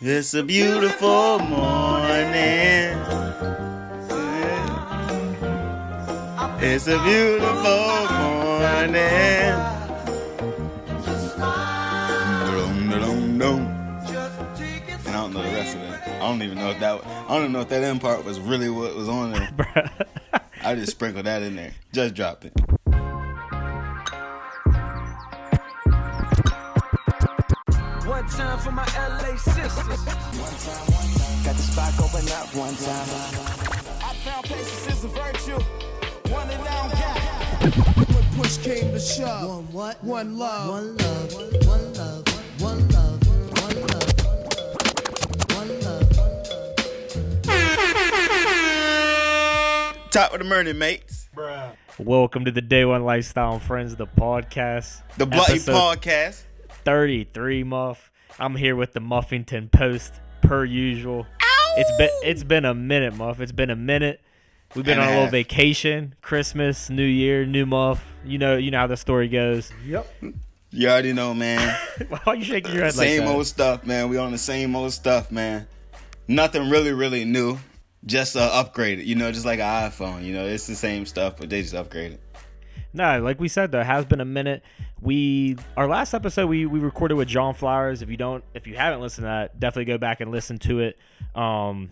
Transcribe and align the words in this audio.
It's 0.00 0.32
a 0.32 0.44
beautiful 0.44 1.40
morning. 1.40 2.94
It's 6.60 6.86
a 6.86 7.02
beautiful 7.02 8.06
morning. 8.06 8.94
And 8.94 9.60
I 15.04 15.12
don't 15.12 15.32
know 15.32 15.42
the 15.42 15.48
rest 15.48 15.74
of 15.74 15.82
it. 15.82 16.00
I 16.06 16.18
don't 16.20 16.42
even 16.42 16.58
know 16.58 16.70
if 16.70 16.78
that. 16.78 17.04
I 17.04 17.28
don't 17.30 17.40
even 17.40 17.52
know 17.52 17.62
if 17.62 17.68
that 17.70 17.82
end 17.82 18.00
part 18.00 18.24
was 18.24 18.38
really 18.38 18.70
what 18.70 18.94
was 18.94 19.08
on 19.08 19.32
there. 19.32 19.50
I 20.62 20.76
just 20.76 20.92
sprinkled 20.92 21.26
that 21.26 21.42
in 21.42 21.56
there. 21.56 21.72
Just 21.92 22.14
dropped 22.14 22.44
it. 22.44 22.52
Came 38.78 38.92
to 38.92 39.00
shove. 39.00 39.48
One 39.48 39.72
what? 39.72 40.04
One 40.04 40.38
love. 40.38 40.68
One 40.68 40.96
love. 40.96 41.34
One 41.34 41.92
love. 41.94 42.28
One 42.60 42.88
love. 42.88 43.26
One 43.58 43.80
love. 43.86 44.12
One 45.56 45.80
love. 45.80 46.10
Top 50.10 50.32
of 50.32 50.38
the 50.38 50.44
morning, 50.44 50.78
mates. 50.78 51.28
Welcome 51.98 52.44
to 52.44 52.52
the 52.52 52.60
Day 52.60 52.84
One 52.84 53.04
Lifestyle 53.04 53.54
and 53.54 53.62
Friends, 53.62 53.96
the 53.96 54.06
podcast. 54.06 55.02
The 55.16 55.26
Bloody 55.26 55.58
Podcast. 55.58 56.44
33 56.84 57.64
Muff. 57.64 58.12
I'm 58.38 58.54
here 58.54 58.76
with 58.76 58.92
the 58.92 59.00
Muffington 59.00 59.72
Post 59.72 60.20
per 60.40 60.64
usual. 60.64 61.26
It's 61.76 61.90
been 61.98 62.10
it's 62.22 62.44
been 62.44 62.64
a 62.64 62.74
minute, 62.74 63.16
Muff. 63.16 63.40
It's 63.40 63.50
been 63.50 63.70
a 63.70 63.76
minute. 63.76 64.20
We've 64.74 64.84
been 64.84 64.98
And 64.98 65.02
on 65.02 65.08
a 65.08 65.16
little 65.16 65.30
vacation, 65.30 66.14
Christmas, 66.20 66.90
New 66.90 67.04
Year, 67.04 67.46
new 67.46 67.64
month. 67.64 68.00
You 68.24 68.38
know, 68.38 68.56
you 68.56 68.70
know 68.70 68.78
how 68.78 68.86
the 68.86 68.96
story 68.96 69.28
goes. 69.28 69.72
Yep. 69.86 70.06
You 70.70 70.88
already 70.88 71.14
know, 71.14 71.32
man. 71.32 71.76
Why 72.08 72.20
are 72.26 72.36
you 72.36 72.44
shaking 72.44 72.74
your 72.74 72.84
head 72.84 72.96
like 72.96 73.08
same 73.08 73.24
that? 73.24 73.34
old 73.34 73.46
stuff, 73.46 73.86
man. 73.86 74.10
We 74.10 74.18
on 74.18 74.32
the 74.32 74.38
same 74.38 74.76
old 74.76 74.92
stuff, 74.92 75.30
man. 75.30 75.66
Nothing 76.26 76.68
really, 76.68 76.92
really 76.92 77.24
new. 77.24 77.58
Just 78.04 78.36
uh, 78.36 78.62
upgraded, 78.62 79.06
you 79.06 79.14
know, 79.14 79.32
just 79.32 79.46
like 79.46 79.58
an 79.60 79.90
iPhone. 79.90 80.24
You 80.24 80.34
know, 80.34 80.46
it's 80.46 80.66
the 80.66 80.74
same 80.74 81.06
stuff, 81.06 81.36
but 81.38 81.48
they 81.48 81.62
just 81.62 81.74
upgraded. 81.74 82.18
No, 82.92 83.20
like 83.22 83.40
we 83.40 83.48
said, 83.48 83.72
there 83.72 83.84
has 83.84 84.04
been 84.04 84.20
a 84.20 84.24
minute. 84.24 84.62
We 85.00 85.56
our 85.76 85.86
last 85.88 86.14
episode 86.14 86.46
we 86.46 86.66
we 86.66 86.78
recorded 86.78 87.14
with 87.14 87.28
John 87.28 87.54
Flowers. 87.54 88.02
If 88.02 88.10
you 88.10 88.16
don't, 88.16 88.44
if 88.54 88.66
you 88.66 88.76
haven't 88.76 89.00
listened 89.00 89.24
to 89.24 89.28
that, 89.28 89.58
definitely 89.58 89.86
go 89.86 89.98
back 89.98 90.20
and 90.20 90.30
listen 90.30 90.58
to 90.58 90.80
it. 90.80 90.98
Um, 91.34 91.90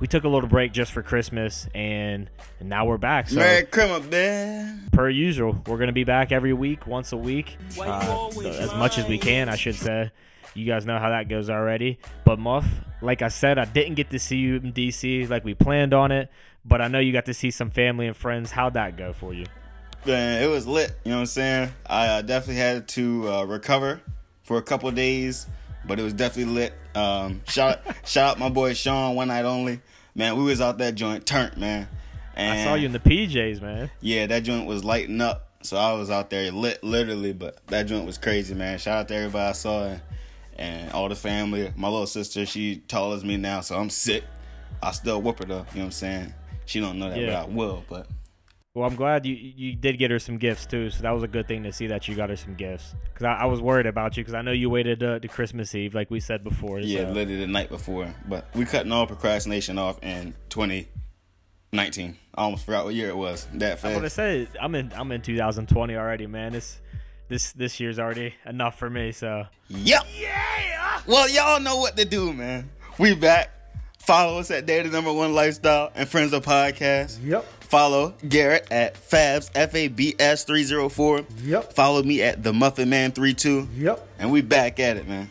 we 0.00 0.06
took 0.06 0.24
a 0.24 0.28
little 0.28 0.48
break 0.48 0.72
just 0.72 0.92
for 0.92 1.02
Christmas, 1.02 1.68
and 1.74 2.30
and 2.58 2.68
now 2.68 2.86
we're 2.86 2.98
back. 2.98 3.28
So 3.28 3.36
Merry 3.36 3.64
Christmas, 3.64 4.10
man. 4.10 4.88
per 4.92 5.08
usual, 5.08 5.62
we're 5.66 5.78
gonna 5.78 5.92
be 5.92 6.04
back 6.04 6.32
every 6.32 6.52
week, 6.52 6.86
once 6.86 7.12
a 7.12 7.16
week, 7.16 7.56
uh, 7.78 8.28
as 8.46 8.74
much 8.74 8.98
as 8.98 9.06
we 9.06 9.18
can, 9.18 9.48
I 9.48 9.56
should 9.56 9.76
say. 9.76 10.10
You 10.54 10.66
guys 10.66 10.84
know 10.84 10.98
how 10.98 11.10
that 11.10 11.28
goes 11.28 11.48
already. 11.48 11.98
But 12.24 12.38
Muff, 12.38 12.66
like 13.02 13.22
I 13.22 13.28
said, 13.28 13.58
I 13.58 13.66
didn't 13.66 13.94
get 13.94 14.10
to 14.10 14.18
see 14.18 14.38
you 14.38 14.56
in 14.56 14.72
DC 14.72 15.28
like 15.28 15.44
we 15.44 15.54
planned 15.54 15.94
on 15.94 16.10
it, 16.10 16.30
but 16.64 16.80
I 16.80 16.88
know 16.88 16.98
you 16.98 17.12
got 17.12 17.26
to 17.26 17.34
see 17.34 17.50
some 17.50 17.70
family 17.70 18.06
and 18.06 18.16
friends. 18.16 18.50
How'd 18.50 18.74
that 18.74 18.96
go 18.96 19.12
for 19.12 19.32
you? 19.32 19.46
Man, 20.06 20.42
it 20.42 20.46
was 20.46 20.66
lit. 20.66 20.92
You 21.04 21.10
know 21.10 21.16
what 21.16 21.20
I'm 21.20 21.26
saying? 21.26 21.72
I 21.86 22.06
uh, 22.08 22.22
definitely 22.22 22.60
had 22.60 22.88
to 22.88 23.30
uh, 23.30 23.44
recover 23.44 24.00
for 24.42 24.56
a 24.56 24.62
couple 24.62 24.90
days, 24.90 25.46
but 25.86 25.98
it 25.98 26.02
was 26.02 26.12
definitely 26.12 26.52
lit. 26.54 26.72
Um, 26.94 27.42
shout 27.48 27.80
shout 28.04 28.32
out 28.32 28.38
my 28.38 28.48
boy 28.48 28.74
Sean, 28.74 29.14
one 29.14 29.28
night 29.28 29.44
only. 29.44 29.80
Man, 30.14 30.36
we 30.36 30.44
was 30.44 30.60
out 30.60 30.78
that 30.78 30.94
joint 30.96 31.24
turnt, 31.26 31.56
man. 31.56 31.88
And 32.34 32.58
I 32.58 32.64
saw 32.64 32.74
you 32.74 32.86
in 32.86 32.92
the 32.92 32.98
PJs, 33.00 33.60
man. 33.60 33.90
yeah, 34.00 34.26
that 34.26 34.42
joint 34.44 34.66
was 34.66 34.84
lighting 34.84 35.20
up. 35.20 35.48
So 35.62 35.76
I 35.76 35.92
was 35.92 36.10
out 36.10 36.30
there 36.30 36.50
lit, 36.52 36.82
literally, 36.82 37.32
but 37.34 37.64
that 37.66 37.82
joint 37.84 38.06
was 38.06 38.16
crazy, 38.18 38.54
man. 38.54 38.78
Shout 38.78 38.98
out 38.98 39.08
to 39.08 39.14
everybody 39.14 39.50
I 39.50 39.52
saw 39.52 39.84
and, 39.88 40.00
and 40.56 40.92
all 40.92 41.08
the 41.10 41.14
family. 41.16 41.70
My 41.76 41.88
little 41.88 42.06
sister, 42.06 42.46
she 42.46 42.78
tall 42.88 43.12
as 43.12 43.24
me 43.24 43.36
now, 43.36 43.60
so 43.60 43.76
I'm 43.76 43.90
sick. 43.90 44.24
I 44.82 44.92
still 44.92 45.20
whoop 45.20 45.38
her 45.40 45.44
though. 45.44 45.54
You 45.54 45.60
know 45.60 45.64
what 45.72 45.84
I'm 45.86 45.90
saying? 45.90 46.34
She 46.64 46.80
don't 46.80 46.98
know 46.98 47.10
that, 47.10 47.18
Yeah. 47.18 47.26
but 47.26 47.36
I 47.36 47.44
will. 47.54 47.84
But 47.90 48.06
Well, 48.74 48.88
I'm 48.88 48.94
glad 48.94 49.26
you 49.26 49.34
you 49.34 49.74
did 49.74 49.98
get 49.98 50.12
her 50.12 50.20
some 50.20 50.38
gifts 50.38 50.64
too. 50.64 50.90
So 50.90 51.02
that 51.02 51.10
was 51.10 51.24
a 51.24 51.28
good 51.28 51.48
thing 51.48 51.64
to 51.64 51.72
see 51.72 51.88
that 51.88 52.06
you 52.06 52.14
got 52.14 52.30
her 52.30 52.36
some 52.36 52.54
gifts. 52.54 52.94
Because 53.12 53.24
I, 53.24 53.32
I 53.42 53.44
was 53.46 53.60
worried 53.60 53.86
about 53.86 54.16
you 54.16 54.22
because 54.22 54.34
I 54.34 54.42
know 54.42 54.52
you 54.52 54.70
waited 54.70 55.02
uh, 55.02 55.18
to 55.18 55.26
Christmas 55.26 55.74
Eve, 55.74 55.92
like 55.92 56.08
we 56.08 56.20
said 56.20 56.44
before. 56.44 56.78
yeah, 56.78 57.06
so- 57.06 57.12
literally 57.12 57.36
the 57.40 57.48
night 57.48 57.68
before. 57.68 58.14
But 58.28 58.46
we 58.54 58.64
cutting 58.64 58.92
all 58.92 59.08
procrastination 59.08 59.76
off 59.76 59.98
in 60.04 60.34
2019. 60.50 62.16
I 62.36 62.42
almost 62.42 62.64
forgot 62.64 62.84
what 62.84 62.94
year 62.94 63.08
it 63.08 63.16
was. 63.16 63.48
That 63.54 63.84
I'm 63.84 63.92
gonna 63.92 64.08
say 64.08 64.46
I'm 64.60 64.74
in 64.76 64.92
I'm 64.94 65.10
in 65.10 65.20
2020 65.20 65.96
already, 65.96 66.28
man. 66.28 66.52
This 66.52 66.80
this 67.28 67.50
this 67.52 67.80
year's 67.80 67.98
already 67.98 68.34
enough 68.46 68.78
for 68.78 68.88
me. 68.88 69.10
So 69.10 69.46
Yep. 69.68 70.02
Yeah. 70.16 71.00
Well, 71.08 71.28
y'all 71.28 71.58
know 71.58 71.78
what 71.78 71.96
to 71.96 72.04
do, 72.04 72.32
man. 72.32 72.70
We 72.98 73.16
back. 73.16 73.50
Follow 74.10 74.40
us 74.40 74.50
at 74.50 74.66
Data 74.66 74.88
Number 74.88 75.12
One 75.12 75.34
Lifestyle 75.34 75.92
and 75.94 76.08
Friends 76.08 76.32
of 76.32 76.44
Podcast. 76.44 77.24
Yep. 77.24 77.44
Follow 77.60 78.12
Garrett 78.28 78.66
at 78.72 78.96
Fabs 78.96 79.52
F 79.54 79.72
A 79.76 79.86
B 79.86 80.16
S 80.18 80.42
three 80.42 80.64
zero 80.64 80.88
four. 80.88 81.24
Yep. 81.44 81.74
Follow 81.74 82.02
me 82.02 82.20
at 82.20 82.42
the 82.42 82.52
Muffin 82.52 82.90
Man 82.90 83.12
three 83.12 83.34
two. 83.34 83.68
Yep. 83.76 84.04
And 84.18 84.32
we 84.32 84.40
back 84.40 84.80
at 84.80 84.96
it, 84.96 85.06
man. 85.06 85.30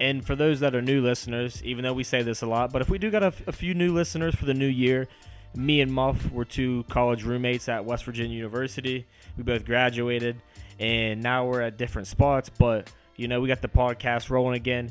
And 0.00 0.26
for 0.26 0.34
those 0.34 0.58
that 0.58 0.74
are 0.74 0.82
new 0.82 1.00
listeners, 1.00 1.62
even 1.64 1.84
though 1.84 1.92
we 1.92 2.02
say 2.02 2.24
this 2.24 2.42
a 2.42 2.46
lot, 2.46 2.72
but 2.72 2.82
if 2.82 2.90
we 2.90 2.98
do 2.98 3.08
got 3.08 3.22
a, 3.22 3.32
a 3.46 3.52
few 3.52 3.72
new 3.72 3.94
listeners 3.94 4.34
for 4.34 4.46
the 4.46 4.54
new 4.54 4.66
year, 4.66 5.06
me 5.54 5.80
and 5.80 5.92
Muff 5.92 6.28
were 6.32 6.44
two 6.44 6.84
college 6.90 7.22
roommates 7.22 7.68
at 7.68 7.84
West 7.84 8.04
Virginia 8.04 8.36
University. 8.36 9.06
We 9.36 9.44
both 9.44 9.64
graduated, 9.64 10.42
and 10.80 11.22
now 11.22 11.46
we're 11.46 11.60
at 11.60 11.76
different 11.76 12.08
spots. 12.08 12.48
But 12.48 12.90
you 13.14 13.28
know, 13.28 13.40
we 13.40 13.46
got 13.46 13.62
the 13.62 13.68
podcast 13.68 14.28
rolling 14.28 14.56
again. 14.56 14.90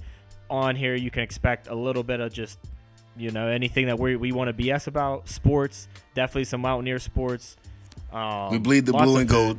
On 0.50 0.78
here, 0.78 0.96
you 0.96 1.12
can 1.12 1.24
expect 1.24 1.68
a 1.68 1.76
little 1.76 2.04
bit 2.04 2.20
of 2.20 2.34
just, 2.34 2.60
you 3.18 3.32
know, 3.32 3.48
anything 3.48 3.88
that 3.88 4.00
we 4.00 4.16
we 4.16 4.32
want 4.32 4.56
to 4.56 4.64
BS 4.64 4.88
about 4.88 5.28
sports. 5.30 5.88
Definitely 6.16 6.46
some 6.46 6.62
Mountaineer 6.62 7.00
sports. 7.00 7.58
Um, 8.12 8.52
We 8.52 8.58
bleed 8.58 8.86
the 8.86 8.94
blue 8.94 9.16
of 9.16 9.22
and 9.22 9.30
food 9.30 9.36
gold. 9.36 9.58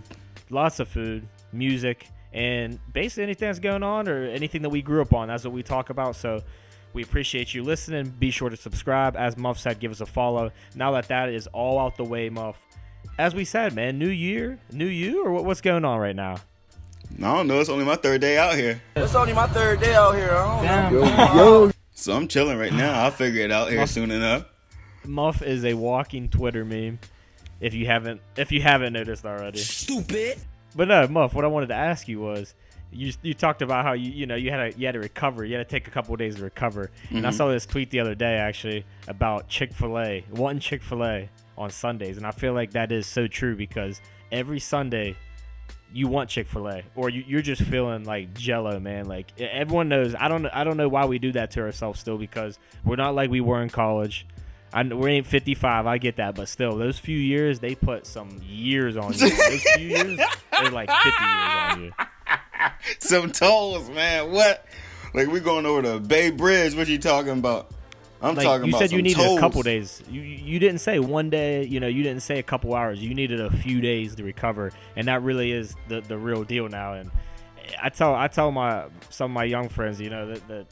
lots 0.51 0.81
of 0.81 0.89
food, 0.89 1.27
music, 1.53 2.07
and 2.33 2.79
basically 2.93 3.25
anything 3.25 3.49
that's 3.49 3.59
going 3.59 3.83
on 3.83 4.09
or 4.09 4.25
anything 4.25 4.63
that 4.63 4.71
we 4.71 4.83
grew 4.83 5.01
up 5.03 5.13
on. 5.15 5.29
That's 5.29 5.45
what 5.45 5.53
we 5.53 5.63
talk 5.63 5.91
about. 5.91 6.17
So 6.17 6.43
we 6.93 7.03
appreciate 7.03 7.55
you 7.55 7.63
listening. 7.63 8.11
Be 8.19 8.31
sure 8.31 8.51
to 8.51 8.57
subscribe. 8.57 9.17
As 9.17 9.37
Muff 9.39 9.59
said, 9.59 9.81
give 9.81 9.91
us 9.91 10.01
a 10.03 10.07
follow. 10.07 10.51
Now 10.75 10.93
that 10.93 11.09
that 11.09 11.29
is 11.31 11.47
all 11.49 11.79
out 11.79 11.97
the 11.97 12.05
way, 12.05 12.29
Muff. 12.29 12.59
As 13.19 13.35
we 13.35 13.45
said, 13.45 13.75
man, 13.75 13.99
new 13.99 14.09
year, 14.09 14.59
new 14.73 14.87
you, 14.87 15.25
or 15.25 15.31
what, 15.33 15.45
what's 15.45 15.61
going 15.61 15.85
on 15.85 15.99
right 15.99 16.17
now? 16.17 16.37
I 17.19 17.37
don't 17.37 17.47
know. 17.47 17.61
It's 17.61 17.69
only 17.69 17.85
my 17.85 17.97
third 17.97 18.21
day 18.23 18.39
out 18.39 18.55
here. 18.55 18.81
It's 18.97 19.15
only 19.15 19.35
my 19.35 19.47
third 19.49 19.81
day 19.81 19.95
out 19.95 20.15
here. 20.15 20.31
I 20.33 20.89
don't 20.91 21.37
know. 21.37 21.73
So 22.03 22.17
I'm 22.17 22.27
chilling 22.27 22.59
right 22.59 22.73
now. 22.73 23.05
I'll 23.05 23.13
figure 23.13 23.45
it 23.45 23.53
out 23.53 23.71
here 23.71 23.87
soon 23.87 24.11
enough. 24.11 24.47
Muff 25.07 25.41
is 25.41 25.65
a 25.65 25.75
walking 25.75 26.29
Twitter 26.29 26.65
meme. 26.65 26.99
If 27.61 27.75
you 27.75 27.87
haven't, 27.87 28.21
if 28.37 28.51
you 28.51 28.61
haven't 28.61 28.93
noticed 28.93 29.25
already. 29.25 29.59
Stupid. 29.59 30.39
But 30.75 30.89
no, 30.89 31.07
Muff. 31.07 31.33
What 31.33 31.45
I 31.45 31.49
wanted 31.49 31.69
to 31.69 31.77
ask 31.77 32.09
you 32.09 32.19
was, 32.19 32.57
you 32.91 33.13
you 33.23 33.35
talked 33.35 33.63
about 33.63 33.85
how 33.85 33.93
you 33.93 34.11
you 34.11 34.27
know 34.27 34.35
you 34.35 34.51
had 34.51 34.73
to 34.73 34.79
you 34.81 34.87
had 34.87 34.95
to 34.95 34.99
recover. 34.99 35.45
You 35.45 35.57
had 35.57 35.69
to 35.69 35.73
take 35.73 35.87
a 35.87 35.93
couple 35.93 36.13
of 36.13 36.19
days 36.19 36.35
to 36.35 36.43
recover. 36.43 36.91
And 37.11 37.19
I 37.19 37.29
mm-hmm. 37.31 37.37
saw 37.37 37.49
this 37.49 37.67
tweet 37.67 37.91
the 37.91 38.01
other 38.01 38.17
day 38.17 38.35
actually 38.35 38.85
about 39.07 39.47
Chick 39.47 39.73
Fil 39.73 39.97
A, 40.01 40.25
wanting 40.33 40.59
Chick 40.59 40.83
Fil 40.83 41.05
A 41.05 41.29
on 41.57 41.71
Sundays, 41.71 42.17
and 42.17 42.27
I 42.27 42.33
feel 42.33 42.53
like 42.53 42.73
that 42.73 42.91
is 42.91 43.07
so 43.07 43.29
true 43.29 43.55
because 43.55 44.01
every 44.33 44.59
Sunday 44.59 45.15
you 45.93 46.09
want 46.09 46.31
Chick 46.31 46.47
Fil 46.47 46.69
A, 46.69 46.83
or 46.95 47.11
you, 47.11 47.25
you're 47.27 47.43
just 47.43 47.63
feeling 47.63 48.05
like 48.05 48.35
Jello, 48.35 48.79
man. 48.81 49.07
Like 49.07 49.39
everyone 49.39 49.89
knows. 49.89 50.15
I 50.19 50.29
don't 50.29 50.47
I 50.47 50.65
don't 50.65 50.77
know 50.77 50.89
why 50.89 51.05
we 51.07 51.19
do 51.19 51.33
that 51.33 51.53
to 51.53 51.61
ourselves 51.61 52.01
still 52.01 52.19
because 52.19 52.59
we're 52.85 52.97
not 52.97 53.15
like 53.15 53.31
we 53.31 53.41
were 53.41 53.63
in 53.63 53.69
college. 53.69 54.27
I 54.73 54.83
we 54.83 55.13
ain't 55.13 55.27
55. 55.27 55.87
I 55.87 55.99
get 55.99 56.17
that, 56.17 56.35
but 56.35 56.49
still, 56.49 56.77
those 56.77 56.99
few 56.99 57.19
years 57.19 57.61
they 57.61 57.75
put 57.75 58.07
some 58.07 58.41
years 58.43 58.97
on 58.97 59.13
you. 59.13 59.31
those 59.31 59.63
few 59.75 59.89
years, 59.89 60.19
they're 60.51 60.71
like 60.71 60.91
50 60.91 61.09
years 61.09 61.53
on 61.71 61.85
you. 61.85 61.93
Some 62.99 63.33
tolls, 63.33 63.91
man. 63.91 64.31
What? 64.31 64.67
Like 65.15 65.29
we 65.29 65.41
going 65.41 65.67
over 65.67 65.83
the 65.83 66.01
Bay 66.01 66.31
Bridge. 66.31 66.75
What 66.75 66.89
you 66.89 66.99
talking 66.99 67.39
about? 67.39 67.71
I'm 68.23 68.35
Like 68.37 68.45
talking 68.45 68.67
you 68.67 68.71
about 68.71 68.79
said, 68.79 68.93
you 68.93 69.03
needed 69.03 69.17
tolls. 69.17 69.37
a 69.37 69.41
couple 69.41 69.63
days. 69.63 70.03
You 70.09 70.21
you 70.21 70.59
didn't 70.59 70.79
say 70.79 70.99
one 71.01 71.29
day. 71.31 71.65
You 71.65 71.81
know, 71.81 71.89
you 71.89 72.03
didn't 72.03 72.23
say 72.23 72.39
a 72.39 72.43
couple 72.43 72.75
hours. 72.75 73.03
You 73.03 73.15
needed 73.15 73.41
a 73.41 73.51
few 73.51 73.81
days 73.81 74.15
to 74.17 74.25
recover, 74.25 74.71
and 74.97 75.09
that 75.09 75.23
really 75.23 75.53
is 75.53 75.75
the 75.89 76.01
the 76.03 76.17
real 76.17 76.45
deal 76.45 76.69
now. 76.69 76.93
And 76.95 77.11
I 77.83 77.89
tell 77.89 78.15
I 78.15 78.29
tell 78.29 78.51
my 78.53 78.87
some 79.11 79.31
of 79.33 79.35
my 79.35 79.45
young 79.45 79.69
friends, 79.69 80.01
you 80.01 80.11
know, 80.11 80.27
that, 80.29 80.49
that 80.49 80.67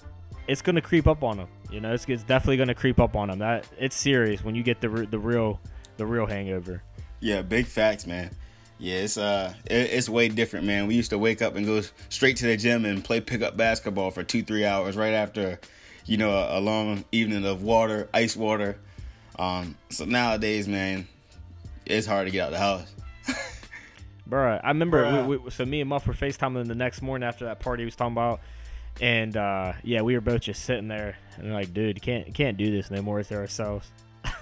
it's 0.47 0.63
gonna 0.63 0.81
creep 0.81 1.07
up 1.07 1.23
on 1.25 1.39
them. 1.39 1.49
You 1.71 1.81
know, 1.81 1.93
it's, 1.93 2.05
it's 2.09 2.23
definitely 2.23 2.57
gonna 2.57 2.75
creep 2.75 3.01
up 3.01 3.17
on 3.17 3.29
them. 3.29 3.39
That 3.41 3.67
it's 3.79 3.97
serious 3.97 4.45
when 4.45 4.55
you 4.55 4.63
get 4.63 4.81
the 4.81 4.89
the 4.89 5.19
real 5.19 5.61
the 5.97 6.07
real 6.07 6.27
hangover. 6.27 6.83
Yeah, 7.21 7.43
big 7.43 7.67
facts, 7.67 8.07
man. 8.07 8.31
Yeah, 8.79 8.97
it's 8.97 9.19
uh, 9.19 9.53
it, 9.67 9.91
it's 9.93 10.09
way 10.09 10.29
different, 10.29 10.67
man. 10.67 10.87
We 10.87 10.95
used 10.95 11.11
to 11.11 11.19
wake 11.19 11.43
up 11.43 11.55
and 11.57 11.67
go 11.67 11.83
straight 12.09 12.37
to 12.39 12.47
the 12.47 12.57
gym 12.57 12.85
and 12.87 13.05
play 13.05 13.21
pickup 13.21 13.57
basketball 13.57 14.11
for 14.11 14.23
two, 14.23 14.43
three 14.43 14.65
hours 14.65 14.97
right 14.97 15.13
after, 15.13 15.61
you 16.11 16.17
know, 16.17 16.33
a, 16.33 16.59
a 16.59 16.61
long 16.61 17.05
evening 17.13 17.47
of 17.47 17.63
water, 17.63 18.09
ice 18.13 18.37
water. 18.37 18.77
Um, 19.39 19.77
so 19.91 20.05
nowadays, 20.05 20.67
man, 20.67 21.07
it's 21.87 22.05
hard 22.05 22.27
to 22.27 22.33
get 22.33 22.47
out 22.47 22.51
the 22.51 22.59
house. 22.59 22.95
Bruh, 24.29 24.61
I 24.65 24.69
remember. 24.69 25.05
Bruh. 25.05 25.27
We, 25.29 25.37
we, 25.37 25.51
so 25.51 25.65
me 25.65 25.81
and 25.81 25.89
Muff 25.89 26.09
were 26.09 26.13
FaceTiming 26.13 26.67
the 26.67 26.75
next 26.75 27.01
morning 27.01 27.29
after 27.29 27.45
that 27.45 27.61
party 27.61 27.83
he 27.83 27.85
was 27.85 27.95
talking 27.95 28.15
about, 28.15 28.41
and 29.01 29.37
uh, 29.37 29.75
yeah, 29.85 30.03
we 30.03 30.15
were 30.15 30.21
both 30.21 30.41
just 30.41 30.65
sitting 30.65 30.89
there 30.89 31.17
and 31.37 31.53
like, 31.53 31.73
dude, 31.73 32.03
can't 32.03 32.35
can't 32.35 32.57
do 32.57 32.73
this 32.73 32.91
no 32.91 33.01
more 33.03 33.23
to 33.23 33.35
ourselves. 33.37 33.89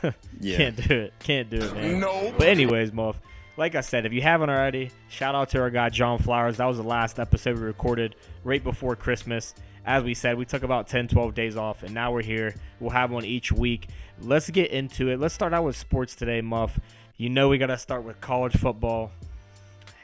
Yeah. 0.40 0.56
Can't 0.56 0.88
do 0.88 1.00
it. 1.00 1.14
Can't 1.18 1.50
do 1.50 1.56
it, 1.56 1.74
man. 1.74 1.98
No. 1.98 2.32
But 2.38 2.46
anyways, 2.46 2.92
Muff, 2.92 3.20
like 3.56 3.74
I 3.74 3.80
said, 3.80 4.06
if 4.06 4.12
you 4.12 4.22
haven't 4.22 4.50
already, 4.50 4.92
shout 5.08 5.34
out 5.34 5.48
to 5.50 5.60
our 5.60 5.70
guy 5.70 5.88
John 5.88 6.18
Flowers. 6.18 6.58
That 6.58 6.66
was 6.66 6.76
the 6.76 6.84
last 6.84 7.18
episode 7.18 7.58
we 7.58 7.64
recorded 7.64 8.14
right 8.44 8.62
before 8.62 8.94
Christmas. 8.94 9.54
As 9.88 10.04
we 10.04 10.12
said, 10.12 10.36
we 10.36 10.44
took 10.44 10.64
about 10.64 10.86
10, 10.86 11.08
12 11.08 11.34
days 11.34 11.56
off, 11.56 11.82
and 11.82 11.94
now 11.94 12.12
we're 12.12 12.22
here. 12.22 12.54
We'll 12.78 12.90
have 12.90 13.10
one 13.10 13.24
each 13.24 13.50
week. 13.50 13.88
Let's 14.20 14.50
get 14.50 14.70
into 14.70 15.08
it. 15.08 15.18
Let's 15.18 15.32
start 15.32 15.54
out 15.54 15.64
with 15.64 15.76
sports 15.76 16.14
today, 16.14 16.42
Muff. 16.42 16.78
You 17.16 17.30
know 17.30 17.48
we 17.48 17.56
got 17.56 17.68
to 17.68 17.78
start 17.78 18.04
with 18.04 18.20
college 18.20 18.54
football 18.54 19.10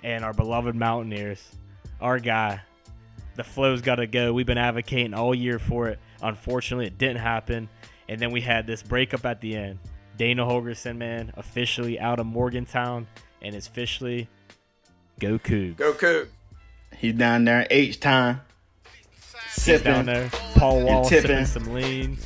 and 0.03 0.25
our 0.25 0.33
beloved 0.33 0.75
Mountaineers. 0.75 1.47
Our 2.01 2.19
guy, 2.19 2.63
the 3.35 3.45
flow's 3.45 3.83
got 3.83 3.97
to 3.97 4.07
go. 4.07 4.33
We've 4.33 4.47
been 4.47 4.57
advocating 4.57 5.13
all 5.13 5.35
year 5.35 5.59
for 5.59 5.89
it. 5.89 5.99
Unfortunately, 6.23 6.87
it 6.87 6.97
didn't 6.97 7.19
happen. 7.19 7.69
And 8.09 8.19
then 8.19 8.31
we 8.31 8.41
had 8.41 8.67
this 8.67 8.83
breakup 8.83 9.27
at 9.27 9.43
the 9.43 9.55
end. 9.55 9.81
Dana 10.17 10.47
Holgorsen, 10.47 10.97
man, 10.97 11.31
officially 11.37 12.01
out 12.01 12.21
of 12.21 12.25
Morgantown, 12.25 13.07
and 13.43 13.55
it's 13.55 13.69
officially 13.69 14.31
go 15.21 15.39
Cougs. 15.39 15.77
Go 15.77 15.93
Coug. 15.93 16.29
He's 16.97 17.13
down 17.13 17.45
there 17.45 17.67
H 17.69 18.01
time, 18.01 18.41
sipping. 19.55 19.85
Down 19.93 20.07
there, 20.07 20.29
Paul 20.55 20.83
Wall 20.83 21.05
tipping. 21.05 21.45
sipping 21.45 21.47
some 21.47 21.73
lean. 21.75 22.19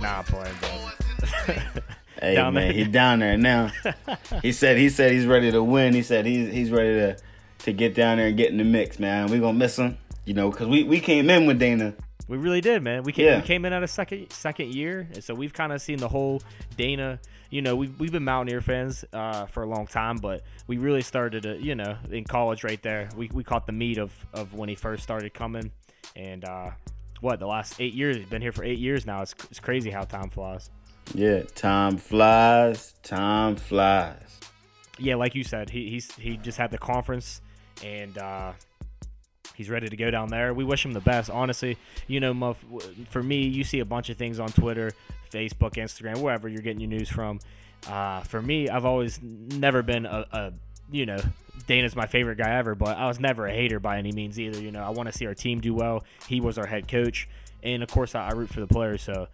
Nah, 0.00 0.18
I'm 0.18 0.24
playing, 0.24 0.54
bro. 0.60 1.50
Hey 2.20 2.36
Down 2.36 2.54
man, 2.54 2.68
there. 2.68 2.72
he's 2.72 2.88
down 2.88 3.18
there 3.18 3.36
now. 3.36 3.70
he 4.42 4.52
said 4.52 4.78
he 4.78 4.88
said 4.88 5.12
he's 5.12 5.26
ready 5.26 5.50
to 5.50 5.62
win. 5.62 5.92
He 5.94 6.02
said 6.02 6.24
he's 6.24 6.50
he's 6.52 6.70
ready 6.70 6.94
to 6.94 7.16
to 7.64 7.72
get 7.72 7.94
down 7.94 8.16
there 8.18 8.28
and 8.28 8.36
get 8.36 8.50
in 8.50 8.56
the 8.56 8.64
mix, 8.64 8.98
man. 8.98 9.26
We 9.30 9.40
gonna 9.40 9.58
miss 9.58 9.76
him, 9.78 9.98
you 10.24 10.32
know, 10.32 10.50
because 10.50 10.68
we 10.68 10.84
we 10.84 11.00
came 11.00 11.28
in 11.28 11.44
with 11.46 11.58
Dana. 11.58 11.92
We 12.28 12.38
really 12.38 12.62
did, 12.62 12.82
man. 12.82 13.02
We 13.02 13.12
came, 13.12 13.26
Yeah. 13.26 13.40
we 13.40 13.46
came 13.46 13.64
in 13.66 13.72
at 13.74 13.82
a 13.82 13.88
second 13.88 14.30
second 14.32 14.72
year, 14.72 15.06
and 15.12 15.22
so 15.22 15.34
we've 15.34 15.52
kind 15.52 15.72
of 15.72 15.82
seen 15.82 15.98
the 15.98 16.08
whole 16.08 16.40
Dana. 16.78 17.18
You 17.54 17.62
know, 17.62 17.76
we've 17.76 17.96
we've 18.00 18.10
been 18.10 18.24
Mountaineer 18.24 18.60
fans 18.60 19.04
uh, 19.12 19.46
for 19.46 19.62
a 19.62 19.66
long 19.68 19.86
time, 19.86 20.16
but 20.16 20.42
we 20.66 20.76
really 20.76 21.02
started 21.02 21.44
to, 21.44 21.56
you 21.56 21.76
know, 21.76 21.96
in 22.10 22.24
college 22.24 22.64
right 22.64 22.82
there. 22.82 23.08
We, 23.16 23.30
we 23.32 23.44
caught 23.44 23.64
the 23.64 23.72
meat 23.72 23.96
of 23.96 24.12
of 24.32 24.54
when 24.54 24.68
he 24.68 24.74
first 24.74 25.04
started 25.04 25.32
coming, 25.34 25.70
and 26.16 26.44
uh, 26.44 26.72
what 27.20 27.38
the 27.38 27.46
last 27.46 27.80
eight 27.80 27.94
years. 27.94 28.16
He's 28.16 28.26
been 28.26 28.42
here 28.42 28.50
for 28.50 28.64
eight 28.64 28.80
years 28.80 29.06
now. 29.06 29.22
It's 29.22 29.36
it's 29.52 29.60
crazy 29.60 29.90
how 29.90 30.02
time 30.02 30.30
flies. 30.30 30.68
Yeah, 31.14 31.42
time 31.54 31.96
flies, 31.96 32.92
time 33.04 33.54
flies. 33.54 34.40
yeah, 34.98 35.14
like 35.14 35.36
you 35.36 35.44
said, 35.44 35.70
he 35.70 35.90
he's 35.90 36.12
he 36.16 36.36
just 36.38 36.58
had 36.58 36.72
the 36.72 36.78
conference 36.78 37.40
and 37.84 38.18
uh, 38.18 38.52
he's 39.54 39.70
ready 39.70 39.88
to 39.88 39.96
go 39.96 40.10
down 40.10 40.28
there. 40.28 40.52
We 40.54 40.64
wish 40.64 40.84
him 40.84 40.92
the 40.92 41.00
best, 41.00 41.30
honestly. 41.30 41.78
You 42.08 42.18
know, 42.18 42.56
for 43.10 43.22
me, 43.22 43.46
you 43.46 43.62
see 43.62 43.78
a 43.78 43.84
bunch 43.84 44.10
of 44.10 44.16
things 44.16 44.40
on 44.40 44.48
Twitter, 44.48 44.90
Facebook, 45.34 45.72
Instagram, 45.72 46.18
wherever 46.18 46.48
you're 46.48 46.62
getting 46.62 46.80
your 46.80 46.90
news 46.90 47.08
from. 47.08 47.40
Uh, 47.88 48.20
for 48.22 48.40
me, 48.40 48.68
I've 48.68 48.86
always 48.86 49.20
never 49.22 49.82
been 49.82 50.06
a, 50.06 50.26
a 50.32 50.52
you 50.90 51.06
know. 51.06 51.18
Dana's 51.66 51.96
my 51.96 52.06
favorite 52.06 52.36
guy 52.36 52.56
ever, 52.56 52.74
but 52.74 52.96
I 52.96 53.06
was 53.06 53.20
never 53.20 53.46
a 53.46 53.52
hater 53.52 53.80
by 53.80 53.98
any 53.98 54.12
means 54.12 54.38
either. 54.38 54.60
You 54.60 54.70
know, 54.70 54.82
I 54.82 54.90
want 54.90 55.10
to 55.10 55.16
see 55.16 55.26
our 55.26 55.34
team 55.34 55.60
do 55.60 55.72
well. 55.72 56.04
He 56.28 56.40
was 56.40 56.58
our 56.58 56.66
head 56.66 56.88
coach, 56.88 57.28
and 57.62 57.82
of 57.82 57.88
course, 57.90 58.14
I, 58.14 58.28
I 58.28 58.32
root 58.32 58.50
for 58.50 58.60
the 58.60 58.66
players. 58.66 59.02
So, 59.02 59.28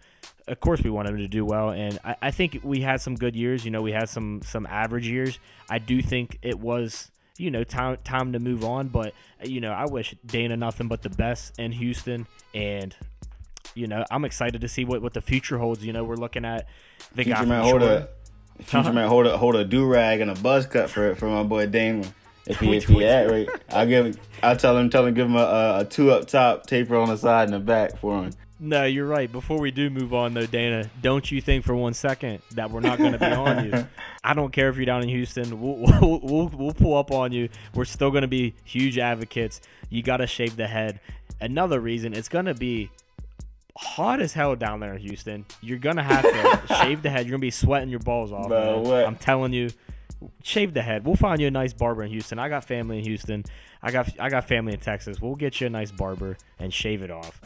of 0.47 0.59
course, 0.59 0.81
we 0.81 0.89
want 0.89 1.09
him 1.09 1.17
to 1.17 1.27
do 1.27 1.43
well. 1.43 1.71
And 1.71 1.99
I, 2.03 2.15
I 2.21 2.31
think 2.31 2.61
we 2.63 2.81
had 2.81 3.01
some 3.01 3.15
good 3.15 3.35
years. 3.35 3.65
You 3.65 3.71
know, 3.71 3.81
we 3.81 3.91
had 3.91 4.07
some 4.07 4.41
some 4.43 4.65
average 4.65 5.07
years. 5.07 5.39
I 5.69 5.79
do 5.79 6.01
think 6.01 6.39
it 6.41 6.59
was 6.59 7.11
you 7.37 7.51
know 7.51 7.63
time 7.63 7.97
time 8.03 8.33
to 8.33 8.39
move 8.39 8.63
on. 8.63 8.87
But 8.87 9.13
you 9.43 9.59
know, 9.59 9.71
I 9.71 9.85
wish 9.85 10.15
Dana 10.25 10.55
nothing 10.57 10.87
but 10.87 11.01
the 11.01 11.09
best 11.09 11.59
in 11.59 11.71
Houston, 11.71 12.27
and 12.53 12.95
you 13.75 13.87
know, 13.87 14.03
I'm 14.11 14.25
excited 14.25 14.61
to 14.61 14.67
see 14.67 14.85
what 14.85 15.01
what 15.01 15.13
the 15.13 15.21
future 15.21 15.57
holds. 15.57 15.85
You 15.85 15.93
know, 15.93 16.03
we're 16.03 16.15
looking 16.15 16.45
at 16.45 16.67
the 17.15 17.23
guy 17.23 17.35
Future 17.35 17.37
from 17.37 17.49
man 17.49 17.63
hold 17.63 17.83
a 17.83 18.09
future 18.57 18.77
Uh-huh. 18.77 18.93
man 18.93 19.07
hold 19.07 19.27
a 19.27 19.37
hold 19.37 19.55
a 19.55 19.65
do 19.65 19.85
rag 19.85 20.21
and 20.21 20.29
a 20.31 20.35
buzz 20.35 20.65
cut 20.65 20.89
for 20.89 21.15
for 21.15 21.27
my 21.27 21.43
boy 21.43 21.67
Dana. 21.67 22.05
If 22.47 22.59
he 22.59 22.75
if 22.75 22.85
he 22.85 23.05
at 23.05 23.29
right, 23.29 23.47
I'll 23.69 23.85
give 23.87 24.17
I'll 24.41 24.57
tell 24.57 24.75
him 24.77 24.89
tell 24.89 25.05
him 25.05 25.13
give 25.13 25.27
him 25.27 25.35
a, 25.35 25.39
a, 25.39 25.79
a 25.79 25.85
two 25.85 26.11
up 26.11 26.27
top, 26.27 26.65
taper 26.65 26.95
on 26.97 27.07
the 27.09 27.17
side 27.17 27.45
and 27.45 27.53
the 27.53 27.59
back 27.59 27.97
for 27.97 28.23
him. 28.23 28.31
No, 28.63 28.83
you're 28.85 29.07
right. 29.07 29.31
Before 29.31 29.59
we 29.59 29.71
do 29.71 29.89
move 29.89 30.13
on, 30.13 30.35
though, 30.35 30.45
Dana, 30.45 30.87
don't 31.01 31.31
you 31.31 31.41
think 31.41 31.65
for 31.65 31.73
one 31.73 31.95
second 31.95 32.43
that 32.51 32.69
we're 32.69 32.79
not 32.81 32.99
going 32.99 33.13
to 33.13 33.17
be 33.17 33.25
on 33.25 33.65
you? 33.65 33.87
I 34.23 34.35
don't 34.35 34.53
care 34.53 34.69
if 34.69 34.75
you're 34.75 34.85
down 34.85 35.01
in 35.01 35.09
Houston. 35.09 35.59
We'll, 35.59 35.77
we'll, 35.99 36.19
we'll, 36.21 36.47
we'll 36.49 36.73
pull 36.73 36.95
up 36.95 37.09
on 37.11 37.31
you. 37.31 37.49
We're 37.73 37.85
still 37.85 38.11
going 38.11 38.21
to 38.21 38.27
be 38.27 38.53
huge 38.63 38.99
advocates. 38.99 39.61
You 39.89 40.03
got 40.03 40.17
to 40.17 40.27
shave 40.27 40.57
the 40.57 40.67
head. 40.67 40.99
Another 41.39 41.79
reason, 41.79 42.13
it's 42.13 42.29
going 42.29 42.45
to 42.45 42.53
be 42.53 42.91
hot 43.77 44.21
as 44.21 44.33
hell 44.33 44.55
down 44.55 44.79
there 44.79 44.93
in 44.93 44.99
Houston. 44.99 45.45
You're 45.61 45.79
going 45.79 45.97
to 45.97 46.03
have 46.03 46.23
to 46.23 46.75
shave 46.81 47.01
the 47.01 47.09
head. 47.09 47.25
You're 47.25 47.31
going 47.31 47.41
to 47.41 47.45
be 47.47 47.51
sweating 47.51 47.89
your 47.89 47.99
balls 47.99 48.31
off. 48.31 48.47
Bro, 48.47 48.81
man. 48.81 48.83
what? 48.83 49.05
I'm 49.05 49.15
telling 49.15 49.53
you. 49.53 49.69
Shave 50.43 50.75
the 50.75 50.83
head. 50.83 51.03
We'll 51.03 51.15
find 51.15 51.41
you 51.41 51.47
a 51.47 51.51
nice 51.51 51.73
barber 51.73 52.03
in 52.03 52.11
Houston. 52.11 52.37
I 52.37 52.47
got 52.47 52.63
family 52.63 52.99
in 52.99 53.05
Houston. 53.05 53.43
I 53.81 53.89
got 53.89 54.19
I 54.19 54.29
got 54.29 54.47
family 54.47 54.73
in 54.73 54.79
Texas. 54.79 55.19
We'll 55.19 55.33
get 55.33 55.59
you 55.59 55.65
a 55.65 55.69
nice 55.71 55.89
barber 55.89 56.37
and 56.59 56.71
shave 56.71 57.01
it 57.01 57.09
off. 57.09 57.41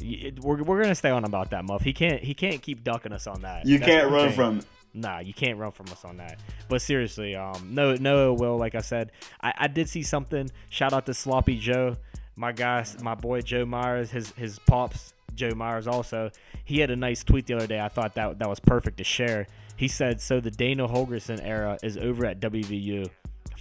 We're, 0.00 0.62
we're 0.62 0.80
gonna 0.80 0.94
stay 0.94 1.10
on 1.10 1.24
about 1.24 1.50
that, 1.50 1.64
Muff. 1.64 1.82
He 1.82 1.92
can't 1.92 2.22
he 2.22 2.32
can't 2.32 2.62
keep 2.62 2.84
ducking 2.84 3.12
us 3.12 3.26
on 3.26 3.40
that. 3.42 3.66
You 3.66 3.78
That's 3.78 3.90
can't 3.90 4.10
run 4.12 4.28
thing. 4.28 4.36
from 4.36 4.58
it. 4.58 4.66
Nah, 4.94 5.18
you 5.18 5.34
can't 5.34 5.58
run 5.58 5.72
from 5.72 5.86
us 5.88 6.04
on 6.04 6.18
that. 6.18 6.38
But 6.68 6.80
seriously, 6.80 7.34
um, 7.34 7.70
no, 7.72 7.96
no, 7.96 8.32
Will. 8.32 8.56
Like 8.56 8.76
I 8.76 8.80
said, 8.80 9.10
I, 9.42 9.52
I 9.58 9.66
did 9.66 9.88
see 9.88 10.04
something. 10.04 10.48
Shout 10.68 10.92
out 10.92 11.06
to 11.06 11.14
Sloppy 11.14 11.58
Joe, 11.58 11.96
my 12.36 12.52
guy, 12.52 12.86
my 13.02 13.16
boy 13.16 13.40
Joe 13.40 13.66
Myers, 13.66 14.12
his 14.12 14.30
his 14.36 14.60
pops 14.60 15.12
Joe 15.34 15.54
Myers 15.54 15.86
also. 15.86 16.30
He 16.64 16.80
had 16.80 16.90
a 16.90 16.96
nice 16.96 17.24
tweet 17.24 17.46
the 17.46 17.54
other 17.54 17.66
day. 17.66 17.80
I 17.80 17.88
thought 17.88 18.14
that 18.14 18.38
that 18.38 18.48
was 18.48 18.60
perfect 18.60 18.98
to 18.98 19.04
share. 19.04 19.46
He 19.76 19.88
said, 19.88 20.20
"So 20.20 20.40
the 20.40 20.50
Dana 20.50 20.86
Holgorsen 20.88 21.40
era 21.42 21.78
is 21.82 21.96
over 21.96 22.26
at 22.26 22.40
WVU. 22.40 23.08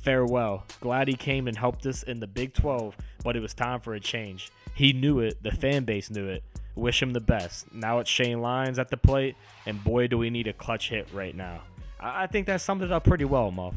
Farewell. 0.04 0.66
Glad 0.82 1.08
he 1.08 1.16
came 1.16 1.48
and 1.48 1.58
helped 1.58 1.86
us 1.86 2.04
in 2.04 2.20
the 2.20 2.28
Big 2.28 2.54
12, 2.54 2.96
but 3.24 3.38
it 3.38 3.40
was 3.40 3.54
time 3.54 3.80
for 3.80 3.94
a 3.94 4.00
change. 4.00 4.52
He 4.76 4.92
knew 4.92 5.20
it. 5.20 5.42
The 5.42 5.52
fan 5.52 5.86
base 5.86 6.10
knew 6.10 6.28
it. 6.28 6.44
Wish 6.76 7.02
him 7.02 7.14
the 7.14 7.22
best. 7.22 7.74
Now 7.74 8.00
it's 8.00 8.10
Shane 8.10 8.42
Lyons 8.42 8.80
at 8.80 8.90
the 8.90 8.98
plate, 8.98 9.36
and 9.66 9.82
boy, 9.84 10.08
do 10.08 10.18
we 10.18 10.30
need 10.30 10.48
a 10.48 10.54
clutch 10.54 10.90
hit 10.90 11.08
right 11.14 11.36
now. 11.36 11.62
I, 12.00 12.24
I 12.24 12.28
think 12.28 12.48
that 12.48 12.62
summed 12.62 12.82
it 12.82 12.92
up 12.92 13.06
pretty 13.06 13.26
well, 13.26 13.52
Muff. 13.52 13.76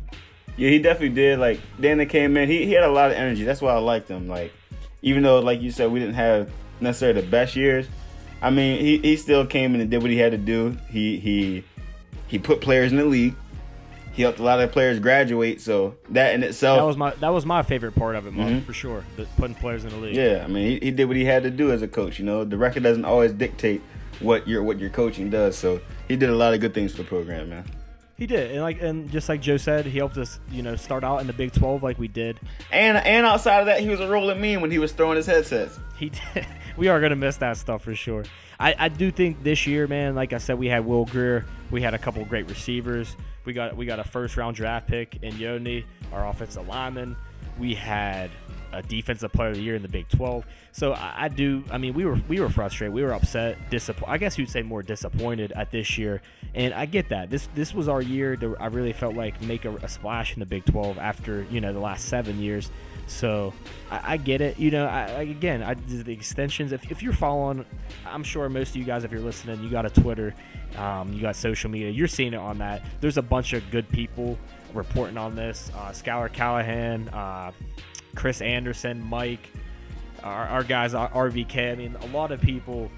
Yeah, 0.57 0.71
he 0.71 0.79
definitely 0.79 1.15
did. 1.15 1.39
Like 1.39 1.61
Dana 1.79 2.07
came 2.07 2.37
in, 2.37 2.49
he, 2.49 2.65
he 2.65 2.73
had 2.73 2.85
a 2.85 2.91
lot 2.91 3.11
of 3.11 3.17
energy. 3.17 3.45
That's 3.45 3.61
why 3.61 3.73
I 3.73 3.79
liked 3.79 4.09
him. 4.09 4.27
Like 4.27 4.53
even 5.03 5.23
though, 5.23 5.41
like 5.41 5.61
you 5.61 5.71
said, 5.71 5.93
we 5.93 6.01
didn't 6.01 6.15
have 6.15 6.51
necessarily 6.81 7.21
the 7.21 7.27
best 7.27 7.57
years. 7.57 7.87
I 8.43 8.51
mean, 8.51 8.81
he, 8.81 8.99
he 8.99 9.17
still 9.17 9.47
came 9.47 9.75
in 9.75 9.81
and 9.81 9.91
did 9.91 10.03
what 10.03 10.11
he 10.11 10.19
had 10.19 10.33
to 10.33 10.39
do. 10.39 10.77
He 10.91 11.19
he 11.19 11.65
he 12.27 12.39
put 12.39 12.61
players 12.61 12.93
in 12.93 12.99
the 12.99 13.05
league. 13.05 13.35
He 14.13 14.23
helped 14.23 14.39
a 14.39 14.43
lot 14.43 14.61
of 14.61 14.73
players 14.73 14.99
graduate. 14.99 15.61
So 15.61 15.97
that 16.11 16.35
in 16.35 16.43
itself, 16.43 16.79
That 16.79 16.87
was 16.87 16.97
my 16.97 17.11
that 17.17 17.29
was 17.29 17.47
my 17.47 17.63
favorite 17.63 17.95
part 17.95 18.17
of 18.17 18.27
it, 18.27 18.33
Muff, 18.33 18.49
mm-hmm. 18.49 18.67
for 18.67 18.73
sure. 18.73 19.05
The, 19.17 19.27
putting 19.37 19.57
players 19.57 19.85
in 19.85 19.91
the 19.91 19.97
league. 19.97 20.17
yeah. 20.17 20.43
I 20.45 20.47
mean, 20.47 20.81
he, 20.81 20.87
he 20.87 20.91
did 20.91 21.07
what 21.07 21.17
he 21.17 21.25
had 21.25 21.43
to 21.43 21.51
do 21.51 21.71
as 21.71 21.83
a 21.83 21.89
coach. 21.89 22.19
You 22.19 22.25
know, 22.25 22.45
the 22.45 22.57
record 22.57 22.83
doesn't 22.83 23.05
always 23.05 23.33
dictate 23.33 23.83
what 24.21 24.47
your 24.47 24.63
what 24.63 24.79
your 24.79 24.91
coaching 24.91 25.31
does. 25.31 25.57
So 25.57 25.81
he 26.09 26.17
did 26.17 26.31
a 26.31 26.35
lot 26.35 26.55
of 26.55 26.61
good 26.61 26.75
things 26.75 26.93
for 26.93 26.99
the 26.99 27.09
program, 27.09 27.51
man. 27.51 27.65
He 28.19 28.27
did, 28.27 28.53
and 28.53 28.63
like 28.63 28.81
and 28.81 29.11
just 29.11 29.29
like 29.29 29.43
Joe 29.43 29.59
said, 29.59 29.85
he 29.85 29.99
helped 29.99 30.17
us, 30.17 30.41
you 30.51 30.63
know, 30.63 30.75
start 30.75 31.05
out 31.05 31.21
in 31.21 31.27
the 31.27 31.35
Big 31.35 31.53
12 31.53 31.83
like 31.83 31.99
we 31.99 32.09
did. 32.09 32.41
And 32.73 32.97
and 32.97 33.27
outside 33.27 33.61
of 33.61 33.67
that, 33.67 33.81
he 33.81 33.91
was 33.91 34.01
a 34.01 34.09
rolling 34.09 34.41
mean 34.41 34.63
when 34.63 34.71
he 34.71 34.79
was 34.79 34.93
throwing 34.93 35.17
his 35.17 35.27
headsets. 35.27 35.79
He 35.99 36.11
did. 36.11 36.47
we 36.77 36.89
are 36.89 37.01
gonna 37.01 37.17
miss 37.17 37.37
that 37.39 37.57
stuff 37.57 37.83
for 37.83 37.95
sure. 37.95 38.25
I, 38.59 38.75
I 38.79 38.89
do 38.89 39.11
think 39.11 39.43
this 39.43 39.67
year, 39.67 39.87
man. 39.87 40.15
Like 40.15 40.33
I 40.33 40.39
said, 40.39 40.59
we 40.59 40.69
had 40.69 40.85
Will 40.85 41.05
Grier. 41.05 41.45
We 41.71 41.83
had 41.83 41.95
a 41.95 41.99
couple 41.99 42.25
great 42.25 42.49
receivers. 42.49 43.17
We 43.45 43.53
got 43.53 43.77
we 43.77 43.87
got 43.87 43.99
a 43.99 44.05
first 44.05 44.37
round 44.37 44.57
draft 44.57 44.89
pick 44.89 45.19
in 45.23 45.37
Yoni, 45.37 45.85
our 46.13 46.27
offensive 46.27 46.67
lineman. 46.67 47.17
We 47.59 47.75
had 47.75 48.31
a 48.73 48.83
defensive 48.83 49.33
player 49.33 49.51
of 49.51 49.57
the 49.57 49.63
year 49.63 49.75
in 49.75 49.83
the 49.83 49.89
Big 49.89 50.09
12. 50.09 50.45
So 50.73 50.93
I, 50.93 51.15
I 51.25 51.29
do. 51.29 51.65
I 51.71 51.79
mean, 51.79 51.95
we 51.95 52.05
were 52.05 52.21
we 52.29 52.41
were 52.41 52.51
frustrated. 52.51 52.93
We 52.93 53.03
were 53.03 53.13
upset, 53.13 53.71
disappointed. 53.71 54.13
I 54.13 54.19
guess 54.19 54.39
you'd 54.39 54.51
say 54.51 54.63
more 54.63 54.83
disappointed 54.83 55.53
at 55.53 55.71
this 55.71 55.97
year. 55.97 56.21
And 56.55 56.75
I 56.75 56.87
get 56.87 57.09
that. 57.09 57.31
This 57.31 57.49
this 57.55 57.73
was 57.73 57.89
our 57.89 58.03
year. 58.03 58.37
To, 58.37 58.57
I 58.59 58.67
really 58.67 58.93
felt 58.93 59.15
like 59.15 59.41
make 59.43 59.65
a, 59.65 59.75
a 59.77 59.89
splash 59.89 60.35
in 60.35 60.41
the 60.41 60.47
Big 60.47 60.65
12 60.67 60.99
after 60.99 61.47
you 61.51 61.61
know 61.61 61.73
the 61.73 61.81
last 61.81 62.07
seven 62.07 62.41
years. 62.41 62.71
So 63.07 63.53
I, 63.91 64.15
I 64.15 64.17
get 64.17 64.41
it. 64.41 64.59
You 64.59 64.71
know, 64.71 64.87
I, 64.87 65.23
again, 65.23 65.63
I, 65.63 65.75
the 65.75 66.13
extensions. 66.13 66.73
If, 66.73 66.91
if 66.91 67.03
you're 67.03 67.13
following, 67.13 67.65
I'm 68.05 68.25
sure 68.25 68.49
most 68.49 68.71
of 68.71 68.77
you 68.77 68.85
guys, 68.85 69.05
if 69.05 69.13
you're 69.13 69.21
listening, 69.21 69.63
you 69.63 69.71
got 69.71 69.87
a 69.87 69.91
Twitter, 69.91 70.35
um, 70.77 71.13
you 71.13 71.23
got 71.23 71.37
social 71.37 71.71
media. 71.71 71.91
You're 71.91 72.09
seeing 72.09 72.35
it 72.35 72.39
on 72.39 72.59
that. 72.59 72.83
There's 73.01 73.17
a 73.17 73.23
bunch 73.23 73.53
of 73.53 73.71
good 73.71 73.89
people 73.89 74.37
reporting 74.77 75.17
on 75.17 75.35
this. 75.35 75.71
Uh, 75.75 75.91
Skylar 75.91 76.33
Callahan, 76.33 77.09
uh, 77.09 77.53
Chris 78.15 78.41
Anderson, 78.41 79.03
Mike, 79.05 79.51
our, 80.23 80.47
our 80.47 80.65
guys, 80.65 80.93
RVK. 80.93 81.73
I 81.73 81.75
mean, 81.75 81.97
a 82.01 82.07
lot 82.07 82.33
of 82.33 82.41
people 82.41 82.91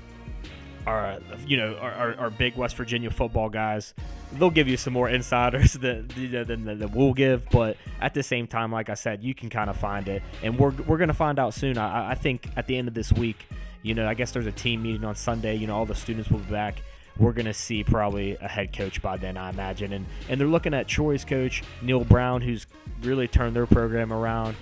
are, 0.86 1.18
you 1.46 1.56
know, 1.56 1.76
are, 1.76 1.92
are, 1.92 2.14
are 2.18 2.30
big 2.30 2.56
West 2.56 2.76
Virginia 2.76 3.10
football 3.10 3.48
guys. 3.48 3.94
They'll 4.32 4.50
give 4.50 4.68
you 4.68 4.76
some 4.76 4.92
more 4.92 5.08
insiders 5.08 5.72
than, 5.74 6.08
than, 6.08 6.46
than, 6.46 6.78
than 6.78 6.92
we'll 6.92 7.14
give, 7.14 7.48
but 7.50 7.76
at 8.00 8.14
the 8.14 8.22
same 8.22 8.46
time, 8.46 8.72
like 8.72 8.88
I 8.88 8.94
said, 8.94 9.22
you 9.22 9.34
can 9.34 9.50
kind 9.50 9.70
of 9.70 9.76
find 9.76 10.08
it, 10.08 10.22
and 10.42 10.58
we're, 10.58 10.70
we're 10.70 10.98
gonna 10.98 11.14
find 11.14 11.38
out 11.38 11.54
soon. 11.54 11.78
I, 11.78 12.10
I 12.10 12.14
think 12.14 12.48
at 12.56 12.66
the 12.66 12.76
end 12.76 12.88
of 12.88 12.94
this 12.94 13.12
week, 13.12 13.46
you 13.82 13.94
know, 13.94 14.08
I 14.08 14.14
guess 14.14 14.32
there's 14.32 14.46
a 14.46 14.52
team 14.52 14.82
meeting 14.82 15.04
on 15.04 15.14
Sunday. 15.14 15.54
You 15.56 15.66
know, 15.66 15.76
all 15.76 15.86
the 15.86 15.94
students 15.94 16.30
will 16.30 16.40
be 16.40 16.50
back. 16.50 16.82
We're 17.18 17.32
gonna 17.32 17.54
see 17.54 17.84
probably 17.84 18.36
a 18.36 18.48
head 18.48 18.72
coach 18.72 19.02
by 19.02 19.16
then, 19.16 19.36
I 19.36 19.50
imagine, 19.50 19.92
and 19.92 20.06
and 20.28 20.40
they're 20.40 20.48
looking 20.48 20.74
at 20.74 20.88
Troy's 20.88 21.24
coach 21.24 21.62
Neal 21.82 22.04
Brown, 22.04 22.40
who's 22.40 22.66
really 23.02 23.28
turned 23.28 23.54
their 23.54 23.66
program 23.66 24.12
around 24.12 24.56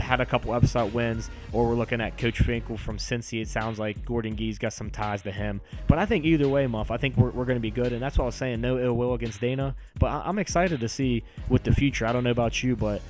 had 0.00 0.20
a 0.20 0.26
couple 0.26 0.52
upset 0.52 0.92
wins, 0.92 1.30
or 1.52 1.68
we're 1.68 1.74
looking 1.74 2.00
at 2.00 2.18
Coach 2.18 2.42
Fickell 2.42 2.78
from 2.78 2.98
Cincy. 2.98 3.40
It 3.40 3.48
sounds 3.48 3.78
like 3.78 4.04
Gordon 4.04 4.36
Gee's 4.36 4.58
got 4.58 4.72
some 4.72 4.90
ties 4.90 5.22
to 5.22 5.30
him. 5.30 5.60
But 5.86 5.98
I 5.98 6.06
think 6.06 6.24
either 6.24 6.48
way, 6.48 6.66
Muff, 6.66 6.90
I 6.90 6.96
think 6.96 7.16
we're, 7.16 7.30
we're 7.30 7.44
going 7.44 7.56
to 7.56 7.60
be 7.60 7.70
good. 7.70 7.92
And 7.92 8.02
that's 8.02 8.18
what 8.18 8.24
I 8.24 8.26
was 8.26 8.34
saying. 8.34 8.60
No 8.60 8.78
ill 8.78 8.94
will 8.94 9.14
against 9.14 9.40
Dana. 9.40 9.76
But 9.98 10.06
I, 10.06 10.22
I'm 10.24 10.38
excited 10.38 10.80
to 10.80 10.88
see 10.88 11.22
with 11.48 11.62
the 11.62 11.72
future. 11.72 12.06
I 12.06 12.12
don't 12.12 12.24
know 12.24 12.30
about 12.30 12.62
you, 12.62 12.76
but 12.76 13.02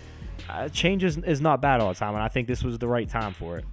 uh, 0.48 0.68
change 0.68 1.04
is, 1.04 1.18
is 1.18 1.40
not 1.40 1.60
bad 1.60 1.80
all 1.80 1.92
the 1.92 1.98
time. 1.98 2.14
And 2.14 2.22
I 2.22 2.28
think 2.28 2.48
this 2.48 2.62
was 2.62 2.78
the 2.78 2.88
right 2.88 3.08
time 3.08 3.32
for 3.32 3.58
it. 3.58 3.64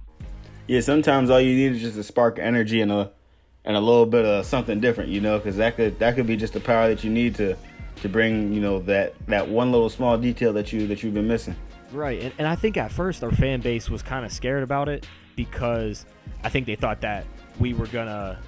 Yeah, 0.66 0.80
sometimes 0.80 1.30
all 1.30 1.40
you 1.40 1.54
need 1.54 1.76
is 1.76 1.82
just 1.82 1.96
a 1.98 2.04
spark 2.04 2.38
of 2.38 2.44
energy 2.44 2.80
and 2.80 2.92
a 2.92 3.10
and 3.68 3.76
a 3.76 3.80
little 3.80 4.06
bit 4.06 4.24
of 4.24 4.46
something 4.46 4.80
different, 4.80 5.10
you 5.10 5.20
know, 5.20 5.38
because 5.38 5.56
that 5.58 5.76
could 5.76 5.98
that 6.00 6.16
could 6.16 6.26
be 6.26 6.36
just 6.36 6.54
the 6.54 6.60
power 6.60 6.88
that 6.88 7.04
you 7.04 7.10
need 7.10 7.34
to 7.36 7.54
to 7.96 8.08
bring, 8.08 8.52
you 8.52 8.60
know, 8.60 8.80
that 8.80 9.14
that 9.26 9.46
one 9.46 9.70
little 9.70 9.90
small 9.90 10.16
detail 10.16 10.52
that 10.54 10.72
you 10.72 10.86
that 10.88 11.02
you've 11.02 11.14
been 11.14 11.28
missing. 11.28 11.54
Right, 11.92 12.20
and, 12.20 12.34
and 12.38 12.46
I 12.46 12.56
think 12.56 12.76
at 12.76 12.90
first 12.90 13.22
our 13.22 13.30
fan 13.30 13.60
base 13.60 13.88
was 13.88 14.02
kind 14.02 14.24
of 14.24 14.32
scared 14.32 14.62
about 14.62 14.88
it 14.88 15.06
because 15.36 16.06
I 16.42 16.48
think 16.48 16.66
they 16.66 16.74
thought 16.74 17.02
that 17.02 17.24
we 17.60 17.74
were 17.74 17.86
gonna, 17.86 18.38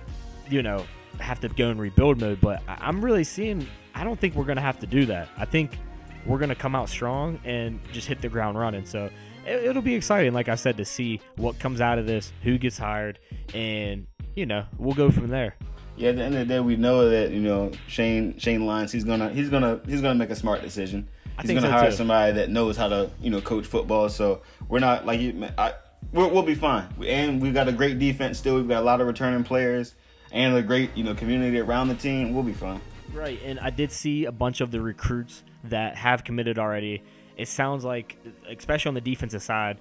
you 0.49 0.63
know, 0.63 0.85
have 1.19 1.41
to 1.41 1.49
go 1.51 1.71
in 1.71 1.79
rebuild 1.79 2.19
mode. 2.21 2.41
But 2.41 2.63
I'm 2.67 3.05
really 3.05 3.25
seeing. 3.25 3.67
I 3.95 4.05
don't 4.05 4.19
think 4.19 4.35
we're 4.35 4.45
gonna 4.45 4.61
have 4.63 4.79
to 4.81 4.87
do 4.87 5.05
that. 5.07 5.29
I 5.37 5.45
think 5.45 5.79
we're 6.25 6.39
gonna 6.39 6.55
come 6.55 6.75
out 6.75 6.89
strong 6.89 7.39
and 7.45 7.79
just 7.93 8.09
hit 8.09 8.23
the 8.23 8.29
ground 8.31 8.59
running. 8.59 8.87
So 8.87 9.11
it, 9.47 9.65
it'll 9.65 9.83
be 9.83 9.95
exciting, 9.95 10.33
like 10.33 10.49
I 10.49 10.55
said, 10.55 10.79
to 10.79 10.85
see 10.87 11.21
what 11.37 11.59
comes 11.59 11.83
out 11.83 11.99
of 11.99 12.07
this, 12.07 12.33
who 12.43 12.57
gets 12.57 12.79
hired, 12.79 13.19
and 13.53 14.07
you 14.35 14.47
know, 14.47 14.65
we'll 14.79 14.95
go 14.95 15.11
from 15.11 15.29
there. 15.29 15.57
Yeah, 15.97 16.11
at 16.11 16.17
the 16.17 16.23
end 16.23 16.35
of 16.35 16.49
the 16.49 16.55
day, 16.55 16.61
we 16.61 16.77
know 16.77 17.11
that 17.11 17.31
you 17.31 17.41
know 17.41 17.73
Shane 17.87 18.39
Shane 18.39 18.67
Lyons. 18.67 18.93
He's 18.93 19.05
gonna 19.05 19.31
he's 19.31 19.51
gonna 19.51 19.81
he's 19.87 20.01
gonna 20.01 20.15
make 20.15 20.31
a 20.31 20.37
smart 20.37 20.63
decision. 20.63 21.09
I 21.37 21.43
He's 21.43 21.51
gonna 21.53 21.63
so, 21.63 21.71
hire 21.71 21.91
too. 21.91 21.97
somebody 21.97 22.33
that 22.35 22.51
knows 22.51 22.77
how 22.77 22.89
to 22.89 23.11
you 23.21 23.31
know 23.31 23.41
coach 23.41 23.67
football. 23.67 24.09
So 24.09 24.43
we're 24.69 24.79
not 24.79 25.07
like 25.07 25.21
you. 25.21 25.49
I, 25.59 25.75
we're, 26.13 26.29
we'll 26.29 26.43
be 26.43 26.55
fine. 26.55 26.89
And 27.07 27.41
we've 27.41 27.55
got 27.55 27.69
a 27.69 27.73
great 27.73 27.99
defense 27.99 28.39
still. 28.39 28.57
We've 28.57 28.69
got 28.69 28.83
a 28.83 28.87
lot 28.87 29.01
of 29.01 29.07
returning 29.07 29.45
players 29.45 29.95
and 30.33 30.55
a 30.57 30.63
great 30.63 30.97
you 30.97 31.05
know 31.05 31.15
community 31.15 31.59
around 31.59 31.89
the 31.89 31.95
team. 31.95 32.35
We'll 32.35 32.45
be 32.45 32.53
fine. 32.53 32.81
Right, 33.13 33.41
and 33.45 33.59
I 33.59 33.71
did 33.71 33.91
see 33.91 34.25
a 34.27 34.33
bunch 34.33 34.61
of 34.61 34.71
the 34.71 34.81
recruits 34.81 35.43
that 35.65 35.97
have 35.97 36.23
committed 36.25 36.59
already. 36.59 37.03
It 37.37 37.49
sounds 37.49 37.85
like, 37.85 38.17
especially 38.49 38.91
on 38.91 38.95
the 38.95 39.01
defensive 39.01 39.43
side, 39.43 39.79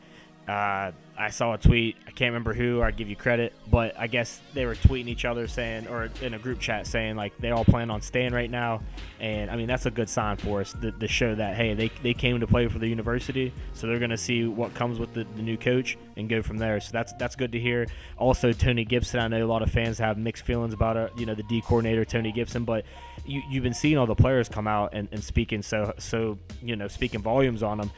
uh, 0.49 0.91
I 1.15 1.29
saw 1.29 1.53
a 1.53 1.59
tweet. 1.59 1.95
I 2.07 2.11
can't 2.11 2.29
remember 2.29 2.53
who. 2.53 2.81
I 2.81 2.89
give 2.89 3.07
you 3.07 3.15
credit, 3.15 3.53
but 3.69 3.93
I 3.99 4.07
guess 4.07 4.41
they 4.55 4.65
were 4.65 4.73
tweeting 4.73 5.07
each 5.07 5.23
other 5.23 5.47
saying, 5.47 5.87
or 5.87 6.09
in 6.23 6.33
a 6.33 6.39
group 6.39 6.59
chat 6.59 6.87
saying, 6.87 7.17
like 7.17 7.37
they 7.37 7.51
all 7.51 7.63
plan 7.63 7.91
on 7.91 8.01
staying 8.01 8.33
right 8.33 8.49
now. 8.49 8.81
And 9.19 9.51
I 9.51 9.57
mean, 9.57 9.67
that's 9.67 9.85
a 9.85 9.91
good 9.91 10.09
sign 10.09 10.37
for 10.37 10.61
us 10.61 10.73
to, 10.81 10.91
to 10.91 11.07
show 11.07 11.35
that 11.35 11.55
hey, 11.55 11.75
they, 11.75 11.91
they 12.01 12.15
came 12.15 12.39
to 12.39 12.47
play 12.47 12.67
for 12.67 12.79
the 12.79 12.87
university, 12.87 13.53
so 13.73 13.85
they're 13.85 13.99
gonna 13.99 14.17
see 14.17 14.45
what 14.45 14.73
comes 14.73 14.97
with 14.97 15.13
the, 15.13 15.23
the 15.35 15.43
new 15.43 15.57
coach 15.57 15.99
and 16.17 16.27
go 16.27 16.41
from 16.41 16.57
there. 16.57 16.79
So 16.79 16.89
that's 16.93 17.13
that's 17.13 17.35
good 17.35 17.51
to 17.51 17.59
hear. 17.59 17.85
Also, 18.17 18.51
Tony 18.51 18.85
Gibson. 18.85 19.19
I 19.19 19.27
know 19.27 19.45
a 19.45 19.45
lot 19.45 19.61
of 19.61 19.69
fans 19.69 19.99
have 19.99 20.17
mixed 20.17 20.45
feelings 20.45 20.73
about 20.73 20.97
it. 20.97 21.11
You 21.15 21.27
know, 21.27 21.35
the 21.35 21.43
D 21.43 21.61
coordinator 21.61 22.05
Tony 22.05 22.31
Gibson, 22.31 22.63
but 22.63 22.85
you, 23.23 23.43
you've 23.51 23.63
been 23.63 23.75
seeing 23.75 23.99
all 23.99 24.07
the 24.07 24.15
players 24.15 24.49
come 24.49 24.67
out 24.67 24.93
and, 24.93 25.07
and 25.11 25.23
speaking 25.23 25.61
so 25.61 25.93
so 25.99 26.39
you 26.63 26.75
know 26.75 26.87
speaking 26.87 27.21
volumes 27.21 27.61
on 27.61 27.77
them. 27.77 27.91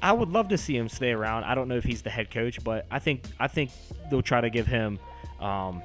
I 0.00 0.12
would 0.12 0.30
love 0.30 0.48
to 0.48 0.58
see 0.58 0.76
him 0.76 0.88
stay 0.88 1.10
around. 1.10 1.44
I 1.44 1.54
don't 1.54 1.68
know 1.68 1.76
if 1.76 1.84
he's 1.84 2.02
the 2.02 2.10
head 2.10 2.30
coach, 2.30 2.62
but 2.64 2.86
I 2.90 2.98
think 2.98 3.24
I 3.38 3.48
think 3.48 3.70
they'll 4.10 4.22
try 4.22 4.40
to 4.40 4.50
give 4.50 4.66
him 4.66 4.98
um, 5.40 5.82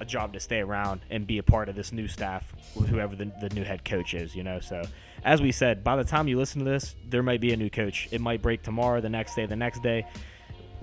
a 0.00 0.04
job 0.04 0.32
to 0.32 0.40
stay 0.40 0.60
around 0.60 1.00
and 1.10 1.26
be 1.26 1.38
a 1.38 1.42
part 1.42 1.68
of 1.68 1.76
this 1.76 1.92
new 1.92 2.08
staff 2.08 2.52
with 2.74 2.88
whoever 2.88 3.14
the, 3.14 3.30
the 3.40 3.50
new 3.50 3.64
head 3.64 3.84
coach 3.84 4.14
is. 4.14 4.34
You 4.34 4.42
know, 4.42 4.60
so 4.60 4.82
as 5.24 5.40
we 5.40 5.52
said, 5.52 5.84
by 5.84 5.96
the 5.96 6.04
time 6.04 6.28
you 6.28 6.36
listen 6.36 6.64
to 6.64 6.70
this, 6.70 6.94
there 7.08 7.22
might 7.22 7.40
be 7.40 7.52
a 7.52 7.56
new 7.56 7.70
coach. 7.70 8.08
It 8.10 8.20
might 8.20 8.42
break 8.42 8.62
tomorrow, 8.62 9.00
the 9.00 9.08
next 9.08 9.34
day, 9.34 9.46
the 9.46 9.56
next 9.56 9.82
day. 9.82 10.06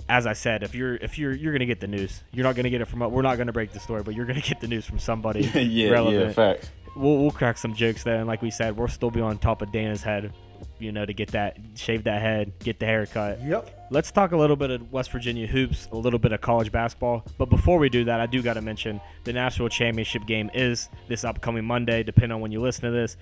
As 0.10 0.26
I 0.26 0.34
said, 0.34 0.64
if 0.64 0.74
you're 0.74 0.96
if 0.96 1.20
you're 1.20 1.34
you're 1.34 1.54
gonna 1.54 1.66
get 1.66 1.80
the 1.80 1.88
news, 1.88 2.24
you're 2.32 2.44
not 2.44 2.56
gonna 2.56 2.70
get 2.72 2.82
it 2.82 2.86
from 2.86 3.00
we're 3.12 3.22
not 3.22 3.38
gonna 3.38 3.54
break 3.54 3.72
the 3.72 3.80
story, 3.80 4.02
but 4.04 4.16
you're 4.16 4.26
gonna 4.26 4.42
get 4.42 4.60
the 4.60 4.68
news 4.68 4.86
from 4.86 4.98
somebody 4.98 5.42
yeah, 5.56 5.90
relevant 5.92 6.34
facts. 6.34 6.70
we'll, 6.96 7.18
we'll 7.20 7.32
crack 7.32 7.58
some 7.58 7.76
jokes 7.76 8.04
there, 8.04 8.16
and 8.16 8.28
like 8.28 8.42
we 8.42 8.50
said, 8.50 8.76
we'll 8.76 8.88
still 8.88 9.12
be 9.12 9.22
on 9.22 9.38
top 9.38 9.62
of 9.62 9.72
Dana's 9.72 10.02
head, 10.02 10.34
you 10.80 10.92
know, 10.92 11.06
to 11.06 11.14
get 11.14 11.30
that 11.30 11.58
shave 11.76 12.04
that 12.06 12.22
head, 12.22 12.54
get 12.60 12.80
the 12.80 12.86
haircut. 12.86 13.42
Yep. 13.42 13.88
Let's 13.92 14.12
talk 14.12 14.32
a 14.32 14.38
little 14.38 14.56
bit 14.56 14.72
of 14.72 14.92
West 14.92 15.12
Virginia 15.12 15.48
hoops, 15.48 15.88
a 15.92 15.98
little 15.98 16.20
bit 16.20 16.32
of 16.32 16.42
college 16.42 16.72
basketball. 16.72 17.26
But 17.38 17.50
before 17.50 17.78
we 17.78 17.90
do 17.90 18.06
that, 18.06 18.20
I 18.20 18.26
do 18.26 18.42
got 18.42 18.54
to 18.54 18.62
mention 18.62 19.02
the 19.24 19.34
national 19.34 19.70
championship 19.70 20.26
game 20.26 20.50
is 20.54 20.90
this 21.08 21.24
upcoming 21.24 21.66
Monday, 21.66 22.04
depending 22.04 22.32
on 22.32 22.42
when 22.42 22.52
you 22.52 22.62
listen 22.62 22.84
to 22.86 22.92
this. 22.92 23.18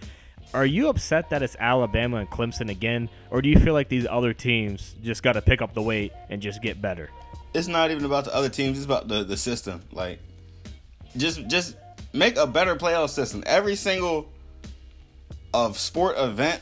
Are 0.54 0.66
you 0.66 0.90
upset 0.90 1.30
that 1.30 1.44
it's 1.44 1.56
Alabama 1.60 2.18
and 2.18 2.30
Clemson 2.30 2.70
again, 2.70 3.10
or 3.30 3.42
do 3.42 3.50
you 3.50 3.60
feel 3.60 3.74
like 3.74 3.90
these 3.90 4.08
other 4.08 4.34
teams 4.34 4.96
just 5.04 5.22
got 5.22 5.34
to 5.34 5.42
pick 5.42 5.62
up 5.62 5.74
the 5.74 5.82
weight 5.82 6.12
and 6.30 6.42
just 6.42 6.62
get 6.62 6.82
better? 6.82 7.10
It's 7.54 7.68
not 7.68 7.92
even 7.92 8.06
about 8.06 8.26
the 8.26 8.34
other 8.34 8.50
teams. 8.50 8.78
It's 8.78 8.86
about 8.86 9.08
the 9.08 9.24
the 9.24 9.38
system. 9.38 9.82
Like, 9.92 10.20
just 11.18 11.48
just 11.48 11.76
make 12.14 12.38
a 12.38 12.48
better 12.48 12.76
playoff 12.76 13.10
system. 13.10 13.44
Every 13.46 13.76
single 13.76 14.32
of 15.54 15.78
sport 15.78 16.18
event 16.18 16.62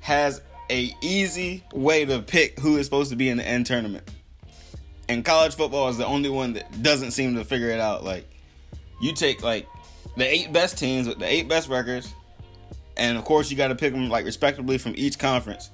has 0.00 0.40
a 0.70 0.94
easy 1.00 1.64
way 1.72 2.04
to 2.04 2.20
pick 2.20 2.58
who 2.58 2.76
is 2.76 2.86
supposed 2.86 3.10
to 3.10 3.16
be 3.16 3.28
in 3.28 3.36
the 3.36 3.46
end 3.46 3.66
tournament. 3.66 4.08
And 5.08 5.24
college 5.24 5.54
football 5.54 5.88
is 5.88 5.96
the 5.96 6.06
only 6.06 6.28
one 6.28 6.52
that 6.54 6.82
doesn't 6.82 7.12
seem 7.12 7.34
to 7.36 7.44
figure 7.44 7.70
it 7.70 7.80
out. 7.80 8.04
Like, 8.04 8.28
you 9.00 9.12
take 9.14 9.42
like 9.42 9.66
the 10.16 10.26
eight 10.26 10.52
best 10.52 10.78
teams 10.78 11.08
with 11.08 11.18
the 11.18 11.26
eight 11.26 11.48
best 11.48 11.68
records, 11.68 12.12
and 12.96 13.16
of 13.16 13.24
course 13.24 13.50
you 13.50 13.56
got 13.56 13.68
to 13.68 13.74
pick 13.74 13.92
them 13.92 14.08
like 14.08 14.24
respectively 14.24 14.76
from 14.76 14.94
each 14.96 15.18
conference, 15.18 15.70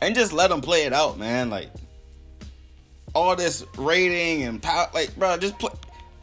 and 0.00 0.14
just 0.14 0.32
let 0.32 0.48
them 0.48 0.60
play 0.60 0.84
it 0.84 0.92
out, 0.92 1.18
man. 1.18 1.50
Like 1.50 1.70
all 3.14 3.36
this 3.36 3.64
rating 3.76 4.44
and 4.44 4.62
power, 4.62 4.88
like 4.94 5.14
bro, 5.16 5.36
just 5.36 5.58
play. 5.58 5.72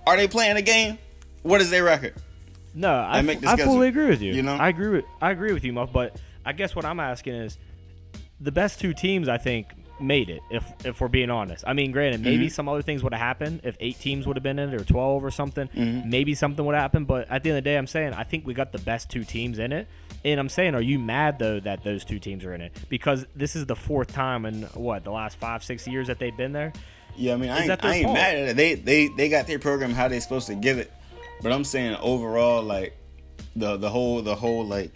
Are 0.08 0.16
they 0.16 0.27
playing 0.27 0.58
a 0.58 0.62
game? 0.62 0.98
What 1.44 1.62
is 1.62 1.70
their 1.70 1.84
record? 1.84 2.13
No, 2.74 2.94
I, 2.94 3.22
make 3.22 3.46
I 3.46 3.58
fully 3.58 3.88
agree 3.88 4.08
with 4.08 4.22
you. 4.22 4.34
you 4.34 4.44
know? 4.44 4.56
I 4.56 4.70
agree 4.70 4.89
with 4.89 5.06
I 5.22 5.32
agree 5.32 5.51
with 5.51 5.63
you, 5.63 5.74
Muff. 5.74 5.92
But 5.92 6.20
I 6.48 6.54
guess 6.54 6.75
what 6.75 6.86
I'm 6.86 7.00
asking 7.00 7.36
is, 7.36 7.58
the 8.39 8.51
best 8.51 8.80
two 8.80 8.94
teams 8.94 9.27
I 9.27 9.38
think 9.38 9.68
made 10.00 10.30
it. 10.30 10.42
If 10.51 10.63
if 10.86 11.01
we're 11.01 11.08
being 11.08 11.30
honest, 11.30 11.63
I 11.68 11.74
mean, 11.74 11.92
granted, 11.92 12.22
maybe 12.22 12.46
Mm-hmm. 12.46 12.54
some 12.54 12.70
other 12.70 12.82
things 12.84 13.04
would 13.04 13.13
have 13.13 13.22
happened 13.22 13.62
if 13.63 13.75
eight 13.80 14.00
teams 14.00 14.27
would 14.27 14.36
have 14.38 14.44
been 14.44 14.60
in 14.60 14.70
it 14.74 14.80
or 14.80 14.86
twelve 14.86 15.25
or 15.25 15.32
something. 15.32 15.68
Mm-hmm. 15.70 16.10
Maybe 16.10 16.36
something 16.36 16.63
would 16.66 16.75
happen. 16.75 17.06
But 17.06 17.30
at 17.32 17.44
the 17.44 17.50
end 17.50 17.58
of 17.58 17.63
the 17.63 17.70
day, 17.70 17.77
I'm 17.77 17.88
saying 17.88 18.13
I 18.13 18.24
think 18.24 18.46
we 18.46 18.54
got 18.54 18.72
the 18.72 18.77
best 18.80 19.10
two 19.10 19.24
teams 19.24 19.60
in 19.60 19.72
it. 19.72 19.88
And 20.24 20.39
I'm 20.39 20.50
saying, 20.50 20.75
are 20.75 20.82
you 20.82 21.00
mad 21.00 21.39
though 21.39 21.60
that 21.62 21.84
those 21.84 22.06
two 22.06 22.20
teams 22.20 22.46
are 22.46 22.54
in 22.54 22.62
it? 22.62 22.74
Because 22.89 23.25
this 23.36 23.56
is 23.56 23.66
the 23.66 23.75
fourth 23.75 24.13
time 24.13 24.46
in 24.46 24.63
what 24.74 25.04
the 25.04 25.12
last 25.12 25.38
five 25.38 25.63
six 25.63 25.88
years 25.88 26.08
that 26.08 26.20
they've 26.20 26.36
been 26.38 26.51
there. 26.54 26.74
Yeah, 27.16 27.34
I 27.34 27.38
mean, 27.38 27.50
I 27.50 27.63
ain't, 27.63 27.84
I 27.86 27.96
ain't 27.96 28.13
mad 28.13 28.36
at 28.36 28.48
it. 28.50 28.56
They 28.56 28.75
they 28.75 29.08
they 29.08 29.30
got 29.30 29.48
their 29.48 29.58
program 29.60 29.92
how 29.92 30.08
they're 30.08 30.22
supposed 30.22 30.48
to 30.48 30.56
give 30.56 30.77
it, 30.77 30.92
but 31.42 31.51
I'm 31.51 31.63
saying 31.63 31.96
overall, 31.96 32.62
like 32.62 32.96
the 33.56 33.77
the 33.77 33.89
whole 33.89 34.22
the 34.22 34.36
whole 34.36 34.63
like 34.66 34.92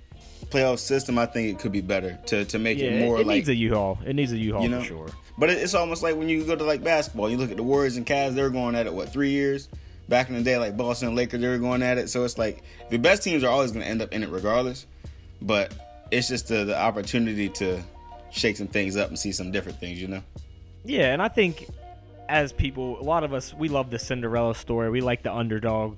playoff 0.49 0.79
system, 0.79 1.17
I 1.17 1.25
think 1.25 1.49
it 1.49 1.59
could 1.59 1.71
be 1.71 1.81
better 1.81 2.17
to 2.27 2.45
to 2.45 2.59
make 2.59 2.77
Yeah, 2.79 2.85
it 2.87 2.99
more 3.05 3.19
it 3.19 3.27
like 3.27 3.35
It 3.35 3.37
needs 3.39 3.49
a 3.49 3.55
U-Haul. 3.55 3.99
It 4.05 4.15
needs 4.15 4.31
a 4.31 4.37
U-Haul 4.37 4.63
you 4.63 4.69
know. 4.69 4.79
for 4.79 4.85
sure. 4.85 5.09
But 5.37 5.49
it- 5.49 5.59
it's 5.59 5.73
almost 5.73 6.03
like 6.03 6.15
when 6.15 6.27
you 6.29 6.43
go 6.43 6.55
to 6.55 6.63
like 6.63 6.83
basketball, 6.83 7.29
you 7.29 7.37
look 7.37 7.51
at 7.51 7.57
the 7.57 7.63
Warriors 7.63 7.97
and 7.97 8.05
Cavs, 8.05 8.33
they're 8.35 8.49
going 8.49 8.75
at 8.75 8.85
it 8.85 8.93
what 8.93 9.09
three 9.11 9.29
years. 9.31 9.69
Back 10.09 10.27
in 10.29 10.35
the 10.35 10.41
day, 10.43 10.57
like 10.57 10.75
Boston 10.75 11.09
and 11.09 11.17
Lakers, 11.17 11.39
they 11.39 11.47
were 11.47 11.57
going 11.57 11.81
at 11.83 11.97
it. 11.97 12.09
So 12.09 12.25
it's 12.25 12.37
like 12.37 12.63
the 12.89 12.97
best 12.97 13.23
teams 13.23 13.43
are 13.43 13.49
always 13.49 13.71
going 13.71 13.83
to 13.83 13.89
end 13.89 14.01
up 14.01 14.11
in 14.11 14.23
it 14.23 14.29
regardless. 14.29 14.85
But 15.41 15.73
it's 16.11 16.27
just 16.27 16.49
the, 16.49 16.65
the 16.65 16.77
opportunity 16.77 17.47
to 17.49 17.81
shake 18.29 18.57
some 18.57 18.67
things 18.67 18.97
up 18.97 19.07
and 19.07 19.17
see 19.17 19.31
some 19.31 19.51
different 19.51 19.79
things, 19.79 20.01
you 20.01 20.07
know. 20.09 20.21
Yeah, 20.83 21.13
and 21.13 21.21
I 21.21 21.27
think 21.29 21.67
as 22.27 22.51
people, 22.51 22.99
a 22.99 23.03
lot 23.03 23.23
of 23.23 23.33
us, 23.33 23.53
we 23.53 23.69
love 23.69 23.89
the 23.89 23.99
Cinderella 23.99 24.53
story. 24.55 24.89
We 24.89 24.99
like 25.01 25.23
the 25.23 25.33
underdog. 25.33 25.95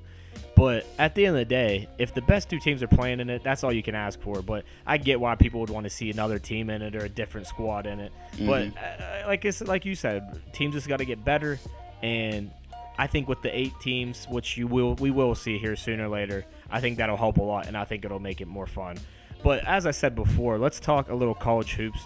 But 0.56 0.86
at 1.00 1.16
the 1.16 1.26
end 1.26 1.36
of 1.36 1.40
the 1.40 1.46
day, 1.46 1.88
if 1.98 2.14
the 2.14 2.22
best 2.22 2.50
two 2.50 2.60
teams 2.60 2.84
are 2.84 2.88
playing 2.88 3.20
in 3.20 3.30
it, 3.30 3.44
that's 3.44 3.64
all 3.64 3.74
you 3.74 3.82
can 3.82 3.96
ask 3.96 4.22
for. 4.22 4.42
But 4.42 4.66
I 4.86 4.98
get 4.98 5.20
why 5.20 5.36
people 5.36 5.60
would 5.62 5.70
want 5.70 5.86
to 5.86 5.90
see 5.90 6.12
another 6.12 6.38
team 6.38 6.70
in 6.70 6.82
it 6.82 6.96
or 6.96 7.06
a 7.06 7.10
different 7.10 7.48
squad 7.48 7.88
in 7.88 8.00
it. 8.00 8.12
But 8.40 8.68
uh, 8.78 9.28
like 9.28 9.46
it's 9.46 9.62
like 9.62 9.84
you 9.84 9.96
said, 9.96 10.40
teams 10.54 10.76
just 10.76 10.88
got 10.88 10.98
to 10.98 11.06
get 11.06 11.24
better. 11.26 11.60
And 12.04 12.52
I 12.98 13.08
think 13.08 13.28
with 13.28 13.42
the 13.42 13.58
eight 13.58 13.74
teams, 13.82 14.28
which 14.30 14.58
you 14.58 14.68
will 14.68 14.96
we 14.96 15.10
will 15.10 15.34
see 15.34 15.58
here 15.58 15.76
sooner 15.76 16.06
or 16.06 16.10
later, 16.10 16.46
I 16.70 16.80
think 16.82 16.98
that'll 16.98 17.18
help 17.18 17.38
a 17.38 17.44
lot, 17.44 17.68
and 17.68 17.76
I 17.76 17.86
think 17.86 18.06
it'll 18.06 18.20
make 18.20 18.40
it 18.40 18.48
more 18.48 18.68
fun. 18.68 18.98
But 19.44 19.66
as 19.66 19.86
I 19.86 19.92
said 19.92 20.16
before, 20.16 20.58
let's 20.58 20.80
talk 20.80 21.10
a 21.10 21.16
little 21.16 21.36
college 21.36 21.74
hoops. 21.74 22.00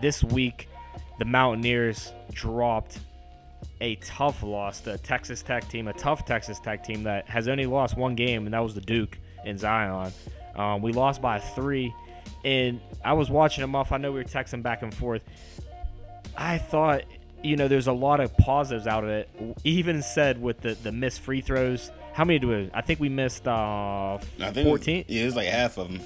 This 0.00 0.22
week, 0.22 0.68
the 1.18 1.24
Mountaineers 1.24 2.12
dropped 2.32 3.00
a 3.80 3.96
tough 3.96 4.42
loss 4.42 4.80
to 4.82 4.94
a 4.94 4.98
Texas 4.98 5.42
Tech 5.42 5.68
team, 5.68 5.88
a 5.88 5.92
tough 5.92 6.24
Texas 6.26 6.58
Tech 6.60 6.82
team 6.84 7.04
that 7.04 7.28
has 7.28 7.48
only 7.48 7.66
lost 7.66 7.96
one 7.96 8.14
game, 8.14 8.44
and 8.46 8.54
that 8.54 8.62
was 8.62 8.74
the 8.74 8.80
Duke 8.80 9.18
in 9.44 9.56
Zion. 9.58 10.12
Um, 10.56 10.82
we 10.82 10.92
lost 10.92 11.22
by 11.22 11.38
three, 11.38 11.94
and 12.44 12.80
I 13.04 13.12
was 13.12 13.30
watching 13.30 13.62
them 13.62 13.74
off. 13.76 13.92
I 13.92 13.98
know 13.98 14.10
we 14.12 14.18
were 14.18 14.24
texting 14.24 14.62
back 14.62 14.82
and 14.82 14.92
forth. 14.92 15.22
I 16.36 16.58
thought, 16.58 17.02
you 17.42 17.56
know, 17.56 17.68
there's 17.68 17.86
a 17.86 17.92
lot 17.92 18.20
of 18.20 18.36
positives 18.36 18.86
out 18.86 19.04
of 19.04 19.10
it. 19.10 19.28
Even 19.64 20.02
said 20.02 20.40
with 20.42 20.60
the 20.60 20.74
the 20.74 20.92
missed 20.92 21.20
free 21.20 21.40
throws. 21.40 21.90
How 22.12 22.24
many 22.24 22.40
do 22.40 22.48
we? 22.48 22.70
I 22.74 22.80
think 22.80 22.98
we 22.98 23.08
missed 23.08 23.46
uh, 23.46 24.14
I 24.16 24.18
think 24.38 24.56
it 24.56 24.70
was- 24.70 24.80
14. 24.80 25.04
yeah, 25.06 25.22
it 25.22 25.24
was 25.26 25.36
like 25.36 25.46
half 25.46 25.78
of 25.78 25.88
them. 25.92 26.00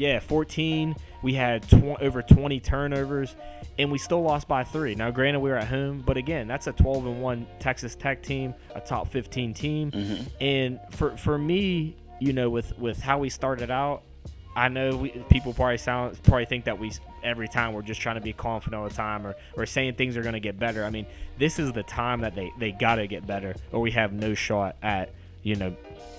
Yeah, 0.00 0.18
14. 0.18 0.96
We 1.22 1.34
had 1.34 1.68
tw- 1.68 2.00
over 2.00 2.22
20 2.22 2.58
turnovers, 2.60 3.36
and 3.78 3.92
we 3.92 3.98
still 3.98 4.22
lost 4.22 4.48
by 4.48 4.64
three. 4.64 4.94
Now, 4.94 5.10
granted, 5.10 5.40
we 5.40 5.50
were 5.50 5.56
at 5.56 5.68
home, 5.68 6.02
but 6.06 6.16
again, 6.16 6.48
that's 6.48 6.66
a 6.66 6.72
12 6.72 7.04
and 7.04 7.20
one 7.20 7.46
Texas 7.58 7.96
Tech 7.96 8.22
team, 8.22 8.54
a 8.74 8.80
top 8.80 9.08
15 9.08 9.52
team. 9.52 9.90
Mm-hmm. 9.90 10.22
And 10.40 10.80
for 10.92 11.18
for 11.18 11.36
me, 11.36 11.96
you 12.18 12.32
know, 12.32 12.48
with 12.48 12.78
with 12.78 12.98
how 12.98 13.18
we 13.18 13.28
started 13.28 13.70
out, 13.70 14.02
I 14.56 14.68
know 14.68 14.96
we, 14.96 15.10
people 15.28 15.52
probably 15.52 15.76
sound 15.76 16.22
probably 16.22 16.46
think 16.46 16.64
that 16.64 16.78
we 16.78 16.92
every 17.22 17.48
time 17.48 17.74
we're 17.74 17.82
just 17.82 18.00
trying 18.00 18.16
to 18.16 18.22
be 18.22 18.32
confident 18.32 18.80
all 18.80 18.88
the 18.88 18.94
time 18.94 19.26
or, 19.26 19.36
or 19.54 19.66
saying 19.66 19.96
things 19.96 20.16
are 20.16 20.22
going 20.22 20.32
to 20.32 20.40
get 20.40 20.58
better. 20.58 20.82
I 20.82 20.88
mean, 20.88 21.04
this 21.38 21.58
is 21.58 21.72
the 21.72 21.82
time 21.82 22.22
that 22.22 22.34
they 22.34 22.50
they 22.58 22.72
got 22.72 22.94
to 22.94 23.06
get 23.06 23.26
better, 23.26 23.54
or 23.70 23.80
we 23.80 23.90
have 23.90 24.14
no 24.14 24.32
shot 24.32 24.76
at 24.82 25.12
you 25.42 25.56
know 25.56 25.76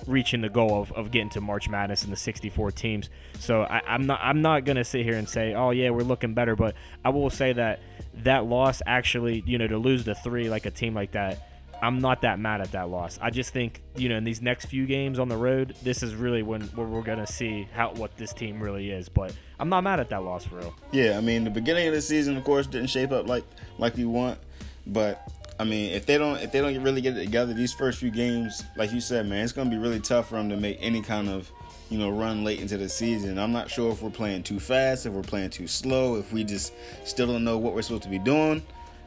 reaching 0.08 0.42
the 0.42 0.50
goal 0.50 0.82
of, 0.82 0.92
of 0.94 1.12
getting 1.12 1.30
to 1.30 1.42
March 1.42 1.70
Madness 1.70 2.04
in 2.04 2.10
the 2.10 2.16
64 2.16 2.72
teams. 2.72 3.10
So 3.40 3.64
I, 3.64 3.82
I'm 3.88 4.06
not 4.06 4.20
I'm 4.22 4.42
not 4.42 4.66
gonna 4.66 4.84
sit 4.84 5.04
here 5.04 5.16
and 5.16 5.28
say, 5.28 5.54
oh 5.54 5.72
yeah, 5.72 5.90
we're 5.90 6.04
looking 6.04 6.34
better, 6.34 6.56
but 6.56 6.76
I 7.04 7.10
will 7.10 7.30
say 7.30 7.54
that 7.54 7.80
that 8.24 8.46
loss 8.46 8.82
actually, 8.86 9.44
you 9.46 9.58
know, 9.58 9.68
to 9.68 9.78
lose 9.78 10.04
the 10.04 10.16
three 10.16 10.50
like 10.50 10.66
a 10.66 10.72
team 10.72 10.94
like 10.94 11.12
that. 11.12 11.48
I'm 11.84 11.98
not 12.00 12.22
that 12.22 12.38
mad 12.40 12.62
at 12.62 12.74
that 12.74 12.90
loss. 12.90 13.18
I 13.20 13.32
just 13.32 13.54
think, 13.54 13.82
you 13.96 14.08
know, 14.08 14.16
in 14.16 14.24
these 14.24 14.40
next 14.40 14.66
few 14.66 14.86
games 14.86 15.18
on 15.18 15.30
the 15.30 15.38
road, 15.38 15.76
this 15.82 16.04
is 16.04 16.14
really 16.14 16.44
when 16.44 16.62
where 16.62 16.86
we're 16.86 17.02
gonna 17.02 17.26
see 17.26 17.68
how 17.74 17.92
what 17.94 18.16
this 18.18 18.34
team 18.34 18.62
really 18.62 18.92
is. 18.92 19.10
But 19.10 19.34
I'm 19.60 19.70
not 19.70 19.84
mad 19.84 20.00
at 20.00 20.10
that 20.10 20.24
loss 20.24 20.46
for 20.46 20.58
real. 20.58 20.76
Yeah, 20.92 21.18
I 21.18 21.22
mean 21.22 21.44
the 21.44 21.50
beginning 21.50 21.88
of 21.88 21.94
the 21.94 22.02
season, 22.02 22.38
of 22.38 22.44
course, 22.44 22.68
didn't 22.68 22.90
shape 22.90 23.12
up 23.12 23.28
like 23.28 23.44
like 23.80 23.98
you 23.98 24.10
want, 24.10 24.38
but 24.86 25.28
I 25.62 25.64
mean 25.64 25.92
if 25.92 26.08
they 26.08 26.18
don't 26.18 26.42
if 26.42 26.52
they 26.52 26.60
don't 26.60 26.82
really 26.82 27.02
get 27.02 27.16
it 27.16 27.24
together, 27.24 27.54
these 27.54 27.72
first 27.72 28.00
few 28.00 28.10
games, 28.10 28.64
like 28.76 28.92
you 28.92 29.00
said, 29.00 29.28
man, 29.28 29.44
it's 29.44 29.54
gonna 29.54 29.70
be 29.70 29.78
really 29.78 30.00
tough 30.00 30.30
for 30.30 30.36
them 30.36 30.50
to 30.50 30.58
make 30.58 30.80
any 30.82 31.04
kind 31.04 31.30
of 31.30 31.52
you 31.92 32.00
know 32.00 32.10
run 32.10 32.44
late 32.44 32.60
into 32.60 32.78
the 32.78 32.90
season. 32.90 33.38
I'm 33.38 33.52
not 33.52 33.70
sure 33.70 33.92
if 33.92 34.02
we're 34.02 34.10
playing 34.10 34.42
too 34.42 34.60
fast, 34.60 35.06
if 35.06 35.14
we're 35.14 35.22
playing 35.22 35.52
too 35.52 35.68
slow, 35.68 36.16
if 36.16 36.34
we 36.34 36.44
just 36.44 36.74
still 37.04 37.28
don't 37.28 37.44
know 37.44 37.60
what 37.60 37.76
we're 37.76 37.84
supposed 37.84 38.02
to 38.04 38.10
be 38.10 38.18
doing. 38.18 38.64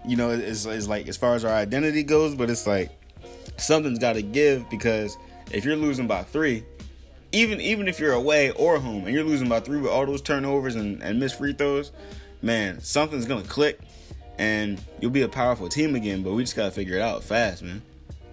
You 0.07 0.15
know, 0.17 0.31
it's, 0.31 0.65
it's 0.65 0.87
like 0.87 1.09
as 1.09 1.17
far 1.17 1.35
as 1.35 1.45
our 1.45 1.53
identity 1.53 2.05
goes, 2.05 2.37
but 2.37 2.49
it's 2.49 2.69
like 2.69 2.93
something's 3.57 3.99
got 3.99 4.13
to 4.13 4.23
give 4.23 4.71
because 4.71 5.17
if 5.51 5.65
you're 5.65 5.75
losing 5.75 6.07
by 6.07 6.23
three, 6.23 6.63
even 7.33 7.61
even 7.61 7.89
if 7.89 7.99
you're 7.99 8.13
away 8.13 8.53
or 8.53 8.79
home 8.79 9.07
and 9.07 9.13
you're 9.13 9.25
losing 9.25 9.49
by 9.49 9.59
three 9.59 9.81
with 9.81 9.91
all 9.91 10.07
those 10.07 10.23
turnovers 10.23 10.77
and, 10.77 11.03
and 11.03 11.19
missed 11.19 11.37
free 11.37 11.53
throws, 11.53 11.91
man, 12.43 12.81
something's 12.81 13.27
gonna 13.27 13.43
click 13.43 13.81
and 14.38 14.81
you'll 15.00 15.11
be 15.11 15.23
a 15.23 15.29
powerful 15.29 15.69
team 15.69 15.95
again. 15.95 16.23
But 16.23 16.33
we 16.33 16.43
just 16.43 16.57
gotta 16.57 16.71
figure 16.71 16.97
it 16.97 17.03
out 17.03 17.23
fast, 17.23 17.62
man. 17.62 17.83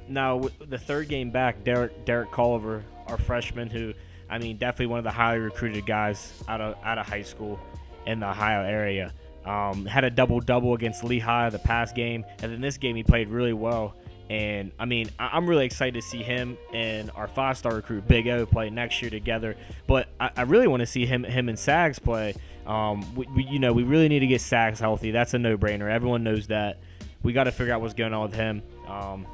Now 0.07 0.41
the 0.67 0.77
third 0.77 1.07
game 1.07 1.31
back, 1.31 1.63
Derek 1.63 2.05
Derek 2.05 2.31
Culver, 2.31 2.83
our 3.07 3.17
freshman, 3.17 3.69
who 3.69 3.93
I 4.29 4.37
mean 4.37 4.57
definitely 4.57 4.87
one 4.87 4.99
of 4.99 5.03
the 5.05 5.11
highly 5.11 5.39
recruited 5.39 5.85
guys 5.85 6.33
out 6.47 6.61
of 6.61 6.75
out 6.83 6.97
of 6.97 7.07
high 7.07 7.21
school 7.23 7.59
in 8.05 8.19
the 8.19 8.29
Ohio 8.29 8.63
area. 8.63 9.13
Um, 9.45 9.85
had 9.85 10.03
a 10.03 10.09
double 10.09 10.39
double 10.39 10.73
against 10.73 11.03
Lehigh 11.03 11.49
the 11.49 11.59
past 11.59 11.95
game, 11.95 12.25
and 12.43 12.51
then 12.51 12.61
this 12.61 12.77
game 12.77 12.95
he 12.95 13.03
played 13.03 13.29
really 13.29 13.53
well. 13.53 13.95
And 14.29 14.71
I 14.79 14.85
mean, 14.85 15.09
I- 15.19 15.31
I'm 15.33 15.45
really 15.49 15.65
excited 15.65 15.95
to 15.95 16.01
see 16.01 16.23
him 16.23 16.57
and 16.73 17.11
our 17.15 17.27
five 17.27 17.57
star 17.57 17.73
recruit 17.75 18.07
Big 18.07 18.27
O 18.27 18.45
play 18.45 18.69
next 18.69 19.01
year 19.01 19.09
together. 19.11 19.55
But 19.87 20.07
I, 20.19 20.29
I 20.37 20.41
really 20.43 20.67
want 20.67 20.81
to 20.81 20.85
see 20.85 21.05
him 21.05 21.23
him 21.23 21.49
and 21.49 21.57
Sags 21.59 21.99
play. 21.99 22.35
Um, 22.65 23.15
we, 23.15 23.27
we, 23.35 23.43
you 23.43 23.59
know, 23.59 23.73
we 23.73 23.83
really 23.83 24.07
need 24.07 24.19
to 24.19 24.27
get 24.27 24.41
Sags 24.41 24.79
healthy. 24.79 25.11
That's 25.11 25.33
a 25.33 25.39
no 25.39 25.57
brainer. 25.57 25.89
Everyone 25.89 26.23
knows 26.23 26.47
that. 26.47 26.79
We 27.23 27.33
got 27.33 27.43
to 27.45 27.51
figure 27.51 27.73
out 27.73 27.81
what's 27.81 27.93
going 27.93 28.13
on 28.13 28.23
with 28.23 28.33
him. 28.33 28.63
Um, 28.87 29.27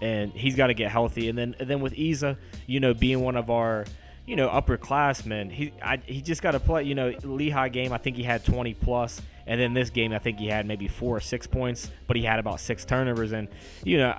and 0.00 0.32
he's 0.32 0.56
got 0.56 0.66
to 0.66 0.74
get 0.74 0.90
healthy. 0.90 1.28
And 1.28 1.38
then 1.38 1.54
and 1.58 1.68
then 1.68 1.80
with 1.80 1.94
Esa, 1.96 2.36
you 2.66 2.80
know, 2.80 2.92
being 2.92 3.20
one 3.20 3.36
of 3.36 3.50
our 3.50 3.84
you 4.26 4.36
know 4.36 4.48
upperclassmen, 4.48 5.50
he 5.50 5.72
I, 5.82 5.98
he 6.04 6.20
just 6.20 6.42
got 6.42 6.52
to 6.52 6.60
play. 6.60 6.82
You 6.84 6.94
know, 6.94 7.14
Lehigh 7.22 7.68
game, 7.68 7.92
I 7.92 7.98
think 7.98 8.16
he 8.16 8.22
had 8.22 8.44
20 8.44 8.74
plus, 8.74 9.22
and 9.46 9.60
then 9.60 9.74
this 9.74 9.90
game, 9.90 10.12
I 10.12 10.18
think 10.18 10.38
he 10.38 10.48
had 10.48 10.66
maybe 10.66 10.88
four 10.88 11.16
or 11.16 11.20
six 11.20 11.46
points, 11.46 11.90
but 12.06 12.16
he 12.16 12.22
had 12.24 12.38
about 12.38 12.60
six 12.60 12.84
turnovers. 12.84 13.32
And 13.32 13.48
you 13.84 13.98
know, 13.98 14.14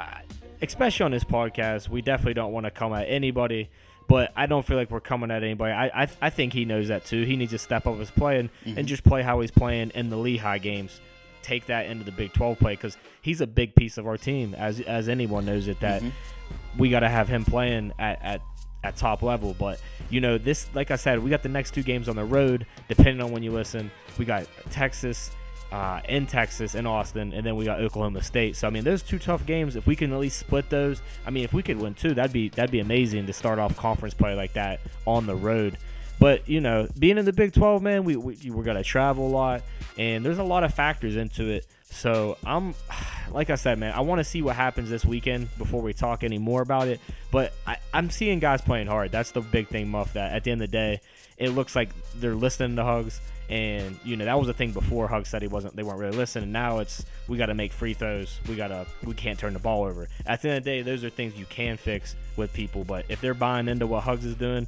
especially 0.62 1.04
on 1.04 1.12
this 1.12 1.26
podcast, 1.26 1.90
we 1.90 2.02
definitely 2.02 2.36
don't 2.36 2.54
want 2.54 2.66
to 2.66 2.72
come 2.72 2.94
at 2.94 3.04
anybody. 3.08 3.70
But 4.08 4.34
I 4.36 4.46
don't 4.46 4.66
feel 4.66 4.78
like 4.78 4.92
we're 4.92 5.00
coming 5.00 5.32
at 5.32 5.44
anybody. 5.44 5.74
I, 5.74 6.04
I, 6.04 6.08
I 6.22 6.30
think 6.30 6.54
he 6.54 6.66
knows 6.66 6.90
that 6.90 7.06
too. 7.06 7.24
He 7.24 7.36
needs 7.36 7.52
to 7.52 7.58
step 7.58 7.88
up 7.88 7.98
his 7.98 8.12
play 8.12 8.40
and, 8.40 8.50
mm-hmm. 8.66 8.78
and 8.78 8.88
just 8.88 9.04
play 9.04 9.22
how 9.22 9.40
he's 9.42 9.52
playing 9.52 9.92
in 9.96 10.10
the 10.10 10.18
Lehigh 10.18 10.58
games 10.58 11.00
take 11.44 11.66
that 11.68 11.86
into 11.86 12.04
the 12.04 12.12
Big 12.12 12.34
12 12.34 12.58
play 12.58 12.74
because 12.74 12.98
he's 13.22 13.42
a 13.42 13.48
big 13.48 13.76
piece 13.76 13.98
of 13.98 14.08
our 14.08 14.18
team, 14.18 14.56
as 14.56 14.80
as 14.82 15.10
anyone 15.10 15.46
knows 15.46 15.68
it. 15.68 15.80
That 15.82 16.02
mm-hmm. 16.02 16.80
we 16.80 16.90
got 16.90 17.02
to 17.02 17.10
have 17.10 17.28
him 17.28 17.46
playing 17.46 17.92
at, 18.00 18.22
at 18.24 18.42
at 18.84 18.96
top 18.96 19.22
level. 19.22 19.56
But 19.58 19.80
you 20.10 20.22
know, 20.22 20.38
this 20.38 20.68
like 20.74 20.90
I 20.90 20.96
said, 20.96 21.22
we 21.22 21.30
got 21.30 21.44
the 21.44 21.50
next 21.50 21.74
two 21.74 21.84
games 21.84 22.10
on 22.10 22.16
the 22.16 22.26
road. 22.26 22.66
Depending 22.88 23.22
on 23.22 23.32
when 23.32 23.44
you 23.44 23.52
listen, 23.52 23.92
we 24.18 24.26
got 24.26 24.48
Texas. 24.72 25.32
Uh, 25.74 26.00
in 26.08 26.28
Texas, 26.28 26.76
in 26.76 26.86
Austin, 26.86 27.34
and 27.34 27.44
then 27.44 27.56
we 27.56 27.66
got 27.66 27.80
Oklahoma 27.80 28.22
State. 28.22 28.56
So 28.56 28.68
I 28.68 28.70
mean, 28.70 28.84
those 28.84 29.02
two 29.02 29.18
tough 29.18 29.44
games. 29.48 29.76
If 29.76 29.88
we 29.88 29.96
can 29.96 30.14
at 30.14 30.20
least 30.20 30.38
split 30.38 30.70
those, 30.70 31.02
I 31.26 31.32
mean, 31.32 31.44
if 31.44 31.52
we 31.52 31.64
could 31.64 31.80
win 31.80 31.96
two, 31.96 32.14
that'd 32.14 32.32
be 32.32 32.50
that'd 32.50 32.70
be 32.70 32.80
amazing 32.80 33.26
to 33.26 33.34
start 33.34 33.58
off 33.58 33.76
conference 33.76 34.14
play 34.14 34.36
like 34.36 34.54
that 34.54 34.82
on 35.08 35.26
the 35.26 35.34
road. 35.34 35.80
But 36.20 36.48
you 36.48 36.62
know, 36.62 36.88
being 37.00 37.18
in 37.18 37.26
the 37.26 37.34
Big 37.34 37.54
12, 37.54 37.82
man, 37.82 38.04
we, 38.04 38.16
we 38.16 38.38
we're 38.52 38.62
gonna 38.62 38.84
travel 38.84 39.26
a 39.26 39.30
lot, 39.30 39.64
and 39.98 40.24
there's 40.24 40.38
a 40.38 40.44
lot 40.44 40.64
of 40.64 40.76
factors 40.76 41.16
into 41.16 41.50
it. 41.50 41.66
So 41.86 42.38
I'm, 42.46 42.76
like 43.32 43.50
I 43.50 43.56
said, 43.56 43.80
man, 43.80 43.94
I 43.96 44.02
want 44.02 44.20
to 44.20 44.24
see 44.24 44.44
what 44.44 44.56
happens 44.56 44.92
this 44.92 45.04
weekend 45.04 45.50
before 45.58 45.82
we 45.82 45.92
talk 45.92 46.24
any 46.24 46.38
more 46.38 46.62
about 46.62 46.88
it. 46.88 47.00
But 47.32 47.52
I, 47.66 47.78
I'm 47.92 48.12
seeing 48.12 48.38
guys 48.38 48.62
playing 48.62 48.86
hard. 48.86 49.12
That's 49.12 49.32
the 49.32 49.42
big 49.42 49.70
thing, 49.70 49.90
Muff. 49.90 50.14
That 50.14 50.34
at 50.34 50.44
the 50.44 50.52
end 50.52 50.62
of 50.62 50.70
the 50.70 50.78
day, 50.78 51.02
it 51.40 51.50
looks 51.50 51.76
like 51.76 51.90
they're 52.14 52.36
listening 52.36 52.76
to 52.76 52.84
Hugs, 52.84 53.20
and 53.50 53.98
you 54.04 54.16
know 54.16 54.26
that 54.26 54.38
was 54.38 54.48
the 54.48 54.54
thing 54.54 54.72
before 54.72 55.08
Hugs 55.08 55.30
said 55.30 55.42
he 55.42 55.48
wasn't. 55.48 55.76
They 55.76 55.84
weren't 55.84 56.00
really 56.00 56.18
listening. 56.18 56.52
Now 56.52 56.80
it's 56.80 57.06
we 57.28 57.38
got 57.38 57.48
to 57.48 57.54
make 57.54 57.74
free 57.74 57.94
throws. 57.94 58.40
We 58.48 58.56
gotta 58.56 58.86
we 59.04 59.14
can't 59.14 59.38
turn 59.38 59.54
the 59.54 59.60
ball 59.60 59.84
over. 59.84 60.08
At 60.26 60.42
the 60.42 60.50
end 60.50 60.58
of 60.60 60.64
the 60.64 60.70
day, 60.70 60.82
those 60.82 61.04
are 61.04 61.10
things 61.10 61.36
you 61.36 61.46
can 61.46 61.78
fix 61.78 62.16
with 62.38 62.54
people. 62.54 62.84
But 62.84 63.06
if 63.10 63.22
they're 63.22 63.34
buying 63.34 63.68
into 63.68 63.88
what 63.88 64.04
Hugs 64.04 64.26
is 64.26 64.36
doing, 64.36 64.68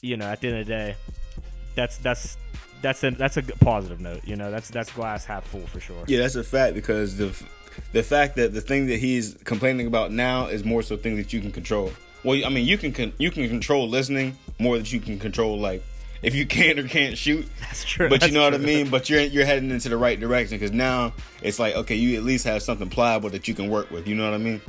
you 0.00 0.16
know, 0.16 0.26
at 0.26 0.40
the 0.40 0.48
end 0.48 0.58
of 0.58 0.66
the 0.66 0.72
day, 0.72 0.96
that's 1.74 1.98
that's 1.98 2.36
that's 2.82 3.02
a 3.04 3.10
that's 3.10 3.36
a 3.36 3.42
positive 3.42 4.00
note. 4.00 4.20
You 4.24 4.36
know, 4.36 4.50
that's 4.50 4.68
that's 4.70 4.92
glass 4.92 5.24
half 5.24 5.46
full 5.46 5.66
for 5.66 5.80
sure. 5.80 6.04
Yeah, 6.06 6.20
that's 6.20 6.34
a 6.34 6.44
fact 6.44 6.74
because 6.74 7.16
the 7.16 7.34
the 7.92 8.02
fact 8.02 8.36
that 8.36 8.52
the 8.52 8.60
thing 8.60 8.86
that 8.86 8.98
he's 8.98 9.36
complaining 9.44 9.86
about 9.86 10.12
now 10.12 10.46
is 10.46 10.64
more 10.64 10.82
so 10.82 10.96
things 10.96 11.18
that 11.18 11.32
you 11.32 11.40
can 11.40 11.52
control. 11.52 11.92
Well, 12.22 12.44
I 12.44 12.50
mean, 12.50 12.66
you 12.66 12.76
can 12.76 12.92
con- 12.92 13.14
you 13.18 13.30
can 13.30 13.48
control 13.48 13.88
listening 13.88 14.36
more 14.58 14.76
than 14.76 14.86
you 14.86 15.00
can 15.00 15.18
control 15.18 15.58
like 15.58 15.82
if 16.22 16.34
you 16.34 16.46
can 16.46 16.78
or 16.78 16.86
can't 16.88 17.16
shoot. 17.16 17.46
That's 17.60 17.84
true. 17.84 18.08
But 18.08 18.14
you 18.16 18.18
That's 18.20 18.32
know 18.32 18.42
what 18.42 18.54
I 18.54 18.58
mean. 18.58 18.88
But 18.90 19.08
you're 19.10 19.20
you're 19.22 19.44
heading 19.46 19.70
into 19.70 19.88
the 19.88 19.96
right 19.96 20.18
direction 20.18 20.58
because 20.58 20.72
now 20.72 21.12
it's 21.42 21.58
like 21.58 21.74
okay, 21.76 21.94
you 21.96 22.16
at 22.16 22.22
least 22.22 22.44
have 22.46 22.62
something 22.62 22.88
pliable 22.88 23.30
that 23.30 23.48
you 23.48 23.54
can 23.54 23.68
work 23.70 23.90
with. 23.90 24.06
You 24.08 24.14
know 24.14 24.24
what 24.24 24.34
I 24.34 24.38
mean? 24.38 24.60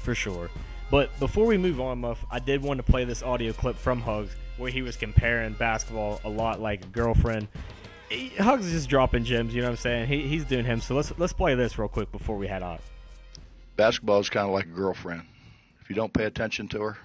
for 0.00 0.14
sure. 0.14 0.50
But 0.90 1.16
before 1.20 1.46
we 1.46 1.56
move 1.56 1.80
on, 1.80 2.00
Muff, 2.00 2.24
I 2.30 2.38
did 2.40 2.60
want 2.62 2.78
to 2.78 2.82
play 2.82 3.04
this 3.04 3.22
audio 3.22 3.52
clip 3.52 3.76
from 3.76 4.00
Hugs 4.00 4.34
where 4.58 4.70
he 4.70 4.82
was 4.82 4.96
comparing 4.96 5.52
basketball 5.54 6.20
a 6.24 6.28
lot 6.28 6.60
like 6.60 6.90
girlfriend. 6.92 7.48
He- 8.10 8.28
Hugs 8.30 8.66
is 8.66 8.72
just 8.72 8.90
dropping 8.90 9.24
gems, 9.24 9.54
you 9.54 9.62
know 9.62 9.68
what 9.68 9.72
I'm 9.72 9.76
saying? 9.78 10.08
He, 10.08 10.26
he's 10.28 10.44
doing 10.44 10.64
him. 10.66 10.80
So 10.80 10.94
let's 10.94 11.12
let's 11.18 11.32
play 11.32 11.54
this 11.54 11.78
real 11.78 11.88
quick 11.88 12.10
before 12.12 12.36
we 12.36 12.46
head 12.48 12.62
on. 12.62 12.78
basketball 13.76 14.18
is 14.20 14.28
kind 14.28 14.46
of 14.46 14.52
like 14.52 14.66
a 14.66 14.68
girlfriend. 14.68 15.22
If 15.80 15.88
you 15.88 15.94
don't 15.96 16.12
pay 16.12 16.24
attention 16.24 16.68
to 16.68 16.82
her, 16.82 16.98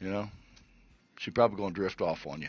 you 0.00 0.10
know, 0.10 0.30
she's 1.22 1.32
probably 1.32 1.56
going 1.56 1.72
to 1.72 1.80
drift 1.80 2.00
off 2.00 2.26
on 2.26 2.42
you. 2.42 2.48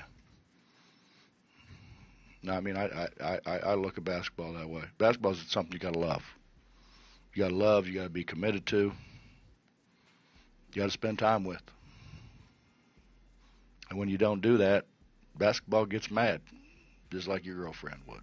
No, 2.42 2.54
I 2.54 2.60
mean, 2.60 2.76
I, 2.76 3.08
I, 3.22 3.40
I, 3.46 3.58
I 3.60 3.74
look 3.76 3.98
at 4.00 4.04
basketball 4.04 4.54
that 4.54 4.68
way. 4.68 4.82
Basketball 4.98 5.34
is 5.34 5.46
something 5.48 5.74
you 5.74 5.80
got 5.80 5.94
to 5.94 6.00
love. 6.00 6.24
You 7.34 7.44
got 7.44 7.50
to 7.50 7.56
love. 7.56 7.88
You 7.88 7.94
got 7.94 8.04
to 8.04 8.10
be 8.10 8.24
committed 8.24 8.66
to. 8.68 8.92
You 10.74 10.82
got 10.82 10.86
to 10.86 10.92
spend 10.92 11.20
time 11.20 11.44
with. 11.44 11.62
And 13.90 14.00
when 14.00 14.10
you 14.10 14.18
don't 14.18 14.42
do 14.42 14.58
that, 14.58 14.86
basketball 15.38 15.86
gets 15.86 16.10
mad, 16.10 16.42
just 17.12 17.28
like 17.28 17.46
your 17.46 17.56
girlfriend 17.56 18.02
would. 18.08 18.22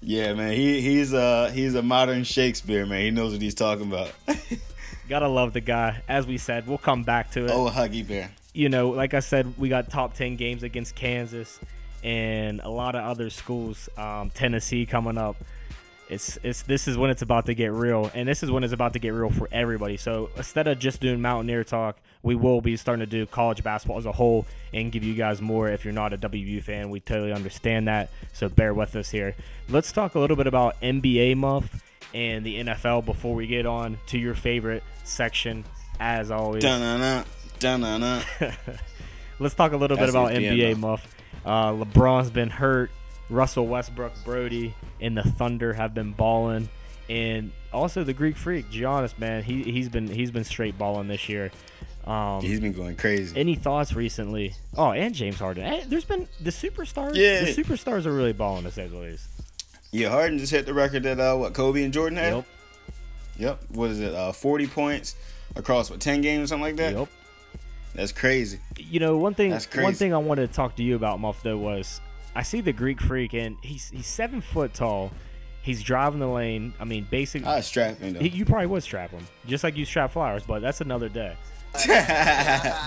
Yeah, 0.00 0.34
man. 0.34 0.52
He 0.52 0.80
he's 0.80 1.14
uh 1.14 1.50
he's 1.52 1.74
a 1.74 1.82
modern 1.82 2.24
Shakespeare, 2.24 2.86
man. 2.86 3.00
He 3.00 3.10
knows 3.10 3.32
what 3.32 3.42
he's 3.42 3.54
talking 3.54 3.86
about. 3.86 4.12
Gotta 5.08 5.28
love 5.28 5.52
the 5.52 5.60
guy. 5.60 6.02
As 6.08 6.26
we 6.26 6.38
said, 6.38 6.66
we'll 6.66 6.78
come 6.78 7.02
back 7.02 7.30
to 7.32 7.44
it. 7.44 7.50
oh, 7.50 7.68
Huggy 7.68 8.06
Bear. 8.06 8.30
You 8.54 8.70
know, 8.70 8.90
like 8.90 9.12
I 9.12 9.20
said, 9.20 9.58
we 9.58 9.68
got 9.68 9.90
top 9.90 10.14
ten 10.14 10.36
games 10.36 10.62
against 10.62 10.94
Kansas 10.94 11.60
and 12.02 12.60
a 12.60 12.70
lot 12.70 12.94
of 12.94 13.04
other 13.04 13.28
schools. 13.28 13.88
Um, 13.98 14.30
Tennessee 14.30 14.86
coming 14.86 15.18
up. 15.18 15.36
It's 16.08 16.38
it's 16.42 16.62
this 16.62 16.86
is 16.86 16.96
when 16.96 17.10
it's 17.10 17.22
about 17.22 17.46
to 17.46 17.54
get 17.54 17.72
real, 17.72 18.10
and 18.14 18.28
this 18.28 18.42
is 18.42 18.50
when 18.50 18.62
it's 18.62 18.72
about 18.72 18.92
to 18.92 18.98
get 18.98 19.10
real 19.10 19.30
for 19.30 19.48
everybody. 19.50 19.96
So 19.96 20.30
instead 20.36 20.68
of 20.68 20.78
just 20.78 21.00
doing 21.00 21.20
Mountaineer 21.20 21.64
talk, 21.64 21.96
we 22.22 22.34
will 22.34 22.60
be 22.60 22.76
starting 22.76 23.00
to 23.00 23.10
do 23.10 23.26
college 23.26 23.62
basketball 23.62 23.98
as 23.98 24.06
a 24.06 24.12
whole 24.12 24.46
and 24.72 24.92
give 24.92 25.02
you 25.02 25.14
guys 25.14 25.40
more. 25.40 25.68
If 25.68 25.84
you're 25.84 25.94
not 25.94 26.12
a 26.12 26.18
WU 26.18 26.60
fan, 26.60 26.90
we 26.90 27.00
totally 27.00 27.32
understand 27.32 27.88
that. 27.88 28.10
So 28.32 28.48
bear 28.48 28.74
with 28.74 28.96
us 28.96 29.10
here. 29.10 29.34
Let's 29.68 29.92
talk 29.92 30.14
a 30.14 30.18
little 30.18 30.36
bit 30.36 30.46
about 30.46 30.80
NBA 30.82 31.36
muff 31.36 31.82
and 32.12 32.44
the 32.44 32.60
NFL 32.62 33.06
before 33.06 33.34
we 33.34 33.46
get 33.46 33.66
on 33.66 33.98
to 34.08 34.18
your 34.18 34.34
favorite 34.34 34.82
section. 35.04 35.64
As 36.00 36.30
always, 36.30 36.62
Dun-na-na, 36.62 37.22
dun-na-na. 37.64 38.22
Let's 39.38 39.54
talk 39.54 39.72
a 39.72 39.76
little 39.76 39.96
That's 39.96 40.12
bit 40.12 40.20
about 40.20 40.32
NBA 40.32 40.76
muff. 40.76 41.06
Uh, 41.44 41.72
LeBron's 41.72 42.30
been 42.30 42.50
hurt. 42.50 42.90
Russell 43.30 43.66
Westbrook, 43.66 44.12
Brody, 44.22 44.74
and 45.00 45.16
the 45.16 45.22
Thunder 45.22 45.72
have 45.72 45.94
been 45.94 46.12
balling, 46.12 46.68
and 47.08 47.52
also 47.72 48.04
the 48.04 48.12
Greek 48.12 48.36
Freak, 48.36 48.70
Giannis, 48.70 49.18
man, 49.18 49.42
he 49.42 49.62
he's 49.62 49.88
been 49.88 50.06
he's 50.08 50.30
been 50.30 50.44
straight 50.44 50.76
balling 50.76 51.08
this 51.08 51.26
year. 51.28 51.50
Um, 52.06 52.42
He's 52.42 52.60
been 52.60 52.74
going 52.74 52.96
crazy. 52.96 53.34
any 53.40 53.54
thoughts 53.54 53.94
recently? 53.94 54.52
Oh, 54.76 54.90
and 54.90 55.14
James 55.14 55.38
Harden. 55.38 55.64
Eh, 55.64 55.84
There's 55.86 56.04
been 56.04 56.28
the 56.42 56.50
superstars. 56.50 57.14
Yeah. 57.14 57.40
the 57.46 57.54
superstars 57.54 58.04
are 58.04 58.12
really 58.12 58.34
balling 58.34 58.64
to 58.64 58.70
say 58.70 58.86
the 58.88 58.98
least. 58.98 59.26
Yeah, 59.90 60.10
Harden 60.10 60.38
just 60.38 60.52
hit 60.52 60.66
the 60.66 60.74
record 60.74 61.04
that 61.04 61.18
uh, 61.18 61.34
what 61.34 61.54
Kobe 61.54 61.82
and 61.82 61.94
Jordan 61.94 62.18
had. 62.18 62.34
Yep. 62.34 62.44
Yep. 63.38 63.60
What 63.70 63.90
is 63.90 64.00
it? 64.00 64.14
Uh, 64.14 64.32
Forty 64.32 64.66
points 64.66 65.16
across 65.56 65.90
what 65.90 66.00
ten 66.00 66.20
games 66.20 66.44
or 66.44 66.46
something 66.48 66.62
like 66.64 66.76
that. 66.76 66.92
Yep. 66.94 67.08
That's 67.94 68.12
crazy. 68.12 68.58
You 68.76 69.00
know, 69.00 69.16
one 69.16 69.34
thing 69.34 69.50
That's 69.50 69.72
one 69.76 69.94
thing 69.94 70.12
I 70.12 70.18
wanted 70.18 70.48
to 70.48 70.52
talk 70.52 70.76
to 70.76 70.82
you 70.82 70.96
about, 70.96 71.20
Muff, 71.20 71.42
though, 71.42 71.58
was 71.58 72.00
I 72.34 72.42
see 72.42 72.60
the 72.60 72.72
Greek 72.72 73.00
Freak, 73.00 73.34
and 73.34 73.56
he's 73.62 73.90
he's 73.90 74.06
seven 74.06 74.40
foot 74.40 74.74
tall. 74.74 75.12
He's 75.62 75.82
driving 75.82 76.20
the 76.20 76.28
lane. 76.28 76.74
I 76.78 76.84
mean, 76.84 77.06
basically, 77.10 77.48
I. 77.48 78.20
He, 78.20 78.28
you 78.28 78.44
probably 78.44 78.66
would 78.66 78.82
strap 78.82 79.10
him, 79.10 79.26
just 79.46 79.64
like 79.64 79.76
you 79.76 79.84
strap 79.84 80.10
flowers, 80.10 80.42
but 80.44 80.60
that's 80.60 80.80
another 80.80 81.08
day. 81.08 81.36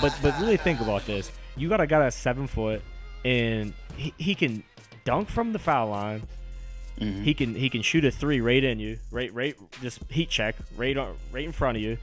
But 0.02 0.18
but 0.22 0.40
really 0.40 0.58
think 0.58 0.80
about 0.82 1.06
this. 1.06 1.32
You 1.56 1.70
got 1.70 1.82
a 1.82 1.88
guy 1.88 2.00
that's 2.00 2.16
seven 2.16 2.48
foot, 2.48 2.82
and 3.26 3.74
he, 3.96 4.14
he 4.18 4.36
can 4.36 4.64
dunk 5.06 5.30
from 5.30 5.54
the 5.54 5.60
foul 5.60 5.90
line. 5.90 6.22
Mm-hmm. 7.00 7.24
He 7.24 7.34
can 7.34 7.56
he 7.56 7.70
can 7.70 7.82
shoot 7.82 8.06
a 8.06 8.12
three 8.12 8.42
right 8.42 8.64
in 8.64 8.80
you, 8.80 9.00
right 9.12 9.34
right 9.34 9.56
just 9.82 10.00
heat 10.10 10.30
check 10.30 10.56
right 10.76 10.98
on 10.98 11.16
right 11.32 11.46
in 11.46 11.52
front 11.52 11.78
of 11.78 11.84
you. 11.84 11.98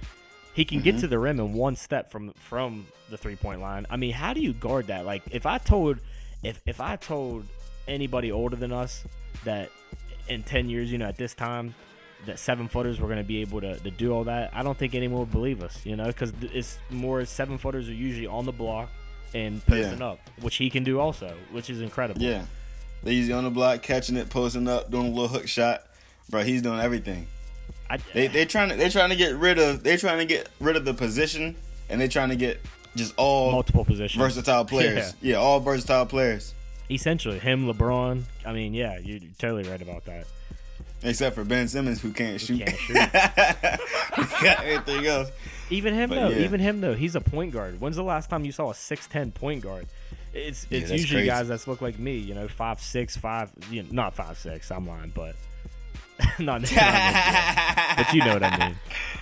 He 0.54 0.64
can 0.64 0.78
Mm-hmm. 0.78 0.84
get 0.84 0.98
to 1.00 1.08
the 1.08 1.18
rim 1.18 1.40
in 1.40 1.52
one 1.52 1.76
step 1.76 2.10
from 2.10 2.32
from 2.34 2.86
the 3.10 3.18
three 3.18 3.36
point 3.36 3.60
line. 3.60 3.86
I 3.90 3.96
mean, 3.96 4.12
how 4.12 4.32
do 4.32 4.40
you 4.40 4.52
guard 4.52 4.86
that? 4.86 5.04
Like 5.04 5.22
if 5.30 5.46
I 5.46 5.58
told 5.58 5.98
if 6.42 6.60
if 6.66 6.80
I 6.80 6.96
told 6.96 7.44
anybody 7.88 8.30
older 8.32 8.56
than 8.56 8.72
us 8.72 9.04
that 9.44 9.70
in 10.28 10.42
10 10.42 10.70
years, 10.70 10.90
you 10.90 10.96
know, 10.98 11.06
at 11.06 11.18
this 11.18 11.34
time, 11.34 11.74
that 12.26 12.38
seven 12.38 12.66
footers 12.68 12.98
were 12.98 13.08
going 13.08 13.18
to 13.18 13.24
be 13.24 13.42
able 13.42 13.60
to, 13.60 13.78
to 13.78 13.90
do 13.90 14.10
all 14.12 14.24
that, 14.24 14.50
I 14.54 14.62
don't 14.62 14.78
think 14.78 14.94
anyone 14.94 15.20
would 15.20 15.30
believe 15.32 15.62
us, 15.62 15.84
you 15.84 15.96
know, 15.96 16.06
because 16.06 16.32
it's 16.40 16.78
more 16.88 17.24
seven 17.26 17.58
footers 17.58 17.88
are 17.90 17.92
usually 17.92 18.26
on 18.26 18.46
the 18.46 18.52
block 18.52 18.88
and 19.34 19.60
posting 19.66 19.98
Yeah. 19.98 20.06
up, 20.12 20.20
which 20.40 20.56
he 20.56 20.70
can 20.70 20.82
do 20.82 20.98
also, 20.98 21.34
which 21.52 21.68
is 21.68 21.82
incredible. 21.82 22.22
yeah. 22.22 22.46
Usually 23.04 23.34
on 23.34 23.44
the 23.44 23.50
block, 23.50 23.82
catching 23.82 24.16
it, 24.16 24.30
posting 24.30 24.66
up, 24.66 24.90
doing 24.90 25.08
a 25.08 25.10
little 25.10 25.28
hook 25.28 25.46
shot. 25.46 25.82
Bro, 26.30 26.44
he's 26.44 26.62
doing 26.62 26.80
everything. 26.80 27.26
I, 27.90 27.98
They 28.12 28.26
they 28.28 28.44
trying 28.46 28.70
to 28.70 28.76
they 28.76 28.88
trying 28.88 29.10
to 29.10 29.16
get 29.16 29.36
rid 29.36 29.58
of 29.58 29.82
they 29.82 29.96
trying 29.96 30.18
to 30.18 30.24
get 30.24 30.48
rid 30.60 30.76
of 30.76 30.84
the 30.84 30.94
position 30.94 31.54
and 31.88 32.00
they 32.00 32.08
trying 32.08 32.30
to 32.30 32.36
get 32.36 32.60
just 32.96 33.12
all 33.16 33.50
multiple 33.52 33.84
positions. 33.84 34.20
versatile 34.22 34.64
players. 34.74 35.14
Yeah. 35.20 35.36
all 35.36 35.60
versatile 35.60 36.06
players. 36.06 36.54
Essentially, 36.90 37.38
him, 37.38 37.66
LeBron. 37.66 38.22
I 38.46 38.52
mean, 38.52 38.74
yeah, 38.74 38.98
you're 38.98 39.20
totally 39.38 39.68
right 39.68 39.80
about 39.80 40.04
that. 40.04 40.26
Except 41.02 41.34
for 41.34 41.44
Ben 41.44 41.66
Simmons 41.68 42.00
who 42.00 42.12
can't 42.12 42.40
shoot. 42.40 42.64
can't 42.64 42.78
shoot. 42.78 42.94
Got 44.42 44.64
everything 44.64 45.06
else. 45.06 45.30
Even 45.70 45.94
him 45.94 46.10
But 46.10 46.16
though, 46.16 46.28
yeah. 46.28 46.44
even 46.44 46.60
him 46.60 46.80
though, 46.80 46.94
he's 46.94 47.14
a 47.14 47.20
point 47.20 47.52
guard. 47.52 47.80
When's 47.80 47.96
the 47.96 48.02
last 48.02 48.30
time 48.30 48.44
you 48.44 48.52
saw 48.52 48.70
a 48.70 48.74
six 48.74 49.06
ten 49.06 49.30
point 49.32 49.62
guard? 49.62 49.86
It's 50.32 50.66
it's 50.70 50.88
that's 50.88 50.92
usually 50.92 51.22
crazy. 51.22 51.26
guys 51.28 51.48
that 51.48 51.66
look 51.68 51.80
like 51.80 51.98
me, 51.98 52.16
you 52.16 52.34
know, 52.34 52.48
five 52.48 52.80
six, 52.80 53.16
five, 53.16 53.50
you 53.70 53.82
know, 53.82 53.88
not 53.92 54.14
five 54.14 54.38
six. 54.38 54.70
I'm 54.70 54.86
lying, 54.86 55.12
but 55.14 55.36
not, 56.38 56.60
necessarily, 56.62 56.92
but 57.96 58.12
you 58.14 58.20
know 58.24 58.34
what 58.34 58.42
I 58.44 58.68
mean. 58.68 58.76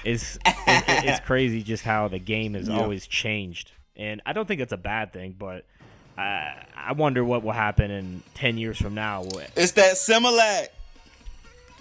It's 0.05 0.37
it, 0.37 0.55
it- 0.67 1.05
it's 1.05 1.21
crazy 1.21 1.63
just 1.63 1.85
how 1.85 2.09
the 2.09 2.19
game 2.19 2.55
has 2.55 2.69
Yeah. 2.69 2.79
always 2.81 3.07
changed, 3.07 3.73
and 3.97 4.21
I 4.27 4.33
don't 4.33 4.47
think 4.49 4.61
it's 4.61 4.73
a 4.73 4.77
bad 4.79 5.13
thing, 5.13 5.35
but. 5.39 5.65
I 6.19 6.53
I 6.77 6.93
wonder 6.93 7.25
what 7.25 7.43
will 7.43 7.53
happen 7.53 7.91
in 7.91 8.23
ten 8.35 8.59
years 8.59 8.77
from 8.77 8.93
now. 8.95 9.23
It's 9.57 9.73
that 9.73 9.95
Similac. 9.95 10.67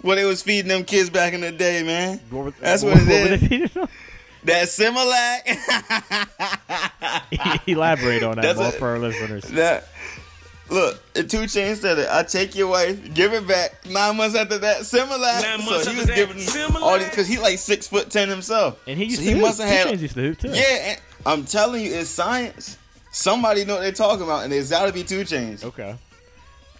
What 0.00 0.14
they 0.14 0.24
was 0.24 0.42
feeding 0.42 0.68
them 0.70 0.84
kids 0.84 1.10
back 1.10 1.34
in 1.34 1.42
the 1.42 1.52
day, 1.52 1.82
man. 1.82 2.18
What 2.30 2.54
That's 2.58 2.82
what, 2.82 2.94
what 2.94 3.02
it 3.06 3.40
they 3.40 3.66
them? 3.66 3.88
That 4.44 4.68
Similac. 4.68 5.42
Elaborate 7.68 8.22
on 8.22 8.36
that 8.36 8.42
That's 8.42 8.56
more 8.58 8.68
what- 8.68 8.74
for 8.76 8.88
our 8.88 8.98
listeners. 8.98 9.44
that 9.44 9.86
look, 10.70 11.02
the 11.14 11.24
2 11.24 11.38
Chainz 11.42 11.76
said 11.76 11.98
it. 11.98 12.08
I 12.10 12.22
take 12.22 12.54
your 12.54 12.68
wife, 12.68 13.14
give 13.14 13.32
it 13.32 13.46
back. 13.46 13.84
Nine 13.88 14.16
months 14.16 14.36
after 14.36 14.58
that, 14.58 14.80
Similac. 14.80 15.42
Nine 15.42 15.60
so 15.60 15.70
months 15.70 15.86
he 15.86 15.90
after 15.90 15.96
was 15.98 16.06
that, 16.06 16.66
giving 16.66 16.82
all 16.82 16.98
these 16.98 17.08
because 17.08 17.28
he 17.28 17.38
like 17.38 17.58
six 17.58 17.86
foot 17.88 18.10
ten 18.10 18.28
himself. 18.28 18.80
And 18.86 18.98
he 18.98 19.04
used 19.04 19.16
so 19.16 19.22
to 19.22 19.26
he 19.28 19.32
hoop. 19.34 19.42
must 19.42 19.60
have 19.60 19.68
had. 19.88 20.00
Used 20.00 20.14
to 20.14 20.20
hoop 20.22 20.38
too. 20.38 20.48
Yeah, 20.48 20.62
and 20.92 21.00
I'm 21.26 21.44
telling 21.44 21.84
you, 21.84 21.92
it's 21.94 22.10
science. 22.10 22.78
Somebody 23.10 23.64
know 23.66 23.74
what 23.74 23.82
they're 23.82 23.92
talking 23.92 24.22
about, 24.24 24.44
and 24.44 24.52
it's 24.52 24.70
got 24.70 24.86
to 24.86 24.92
be 24.92 25.04
2 25.04 25.20
Chainz. 25.22 25.64
Okay. 25.64 25.94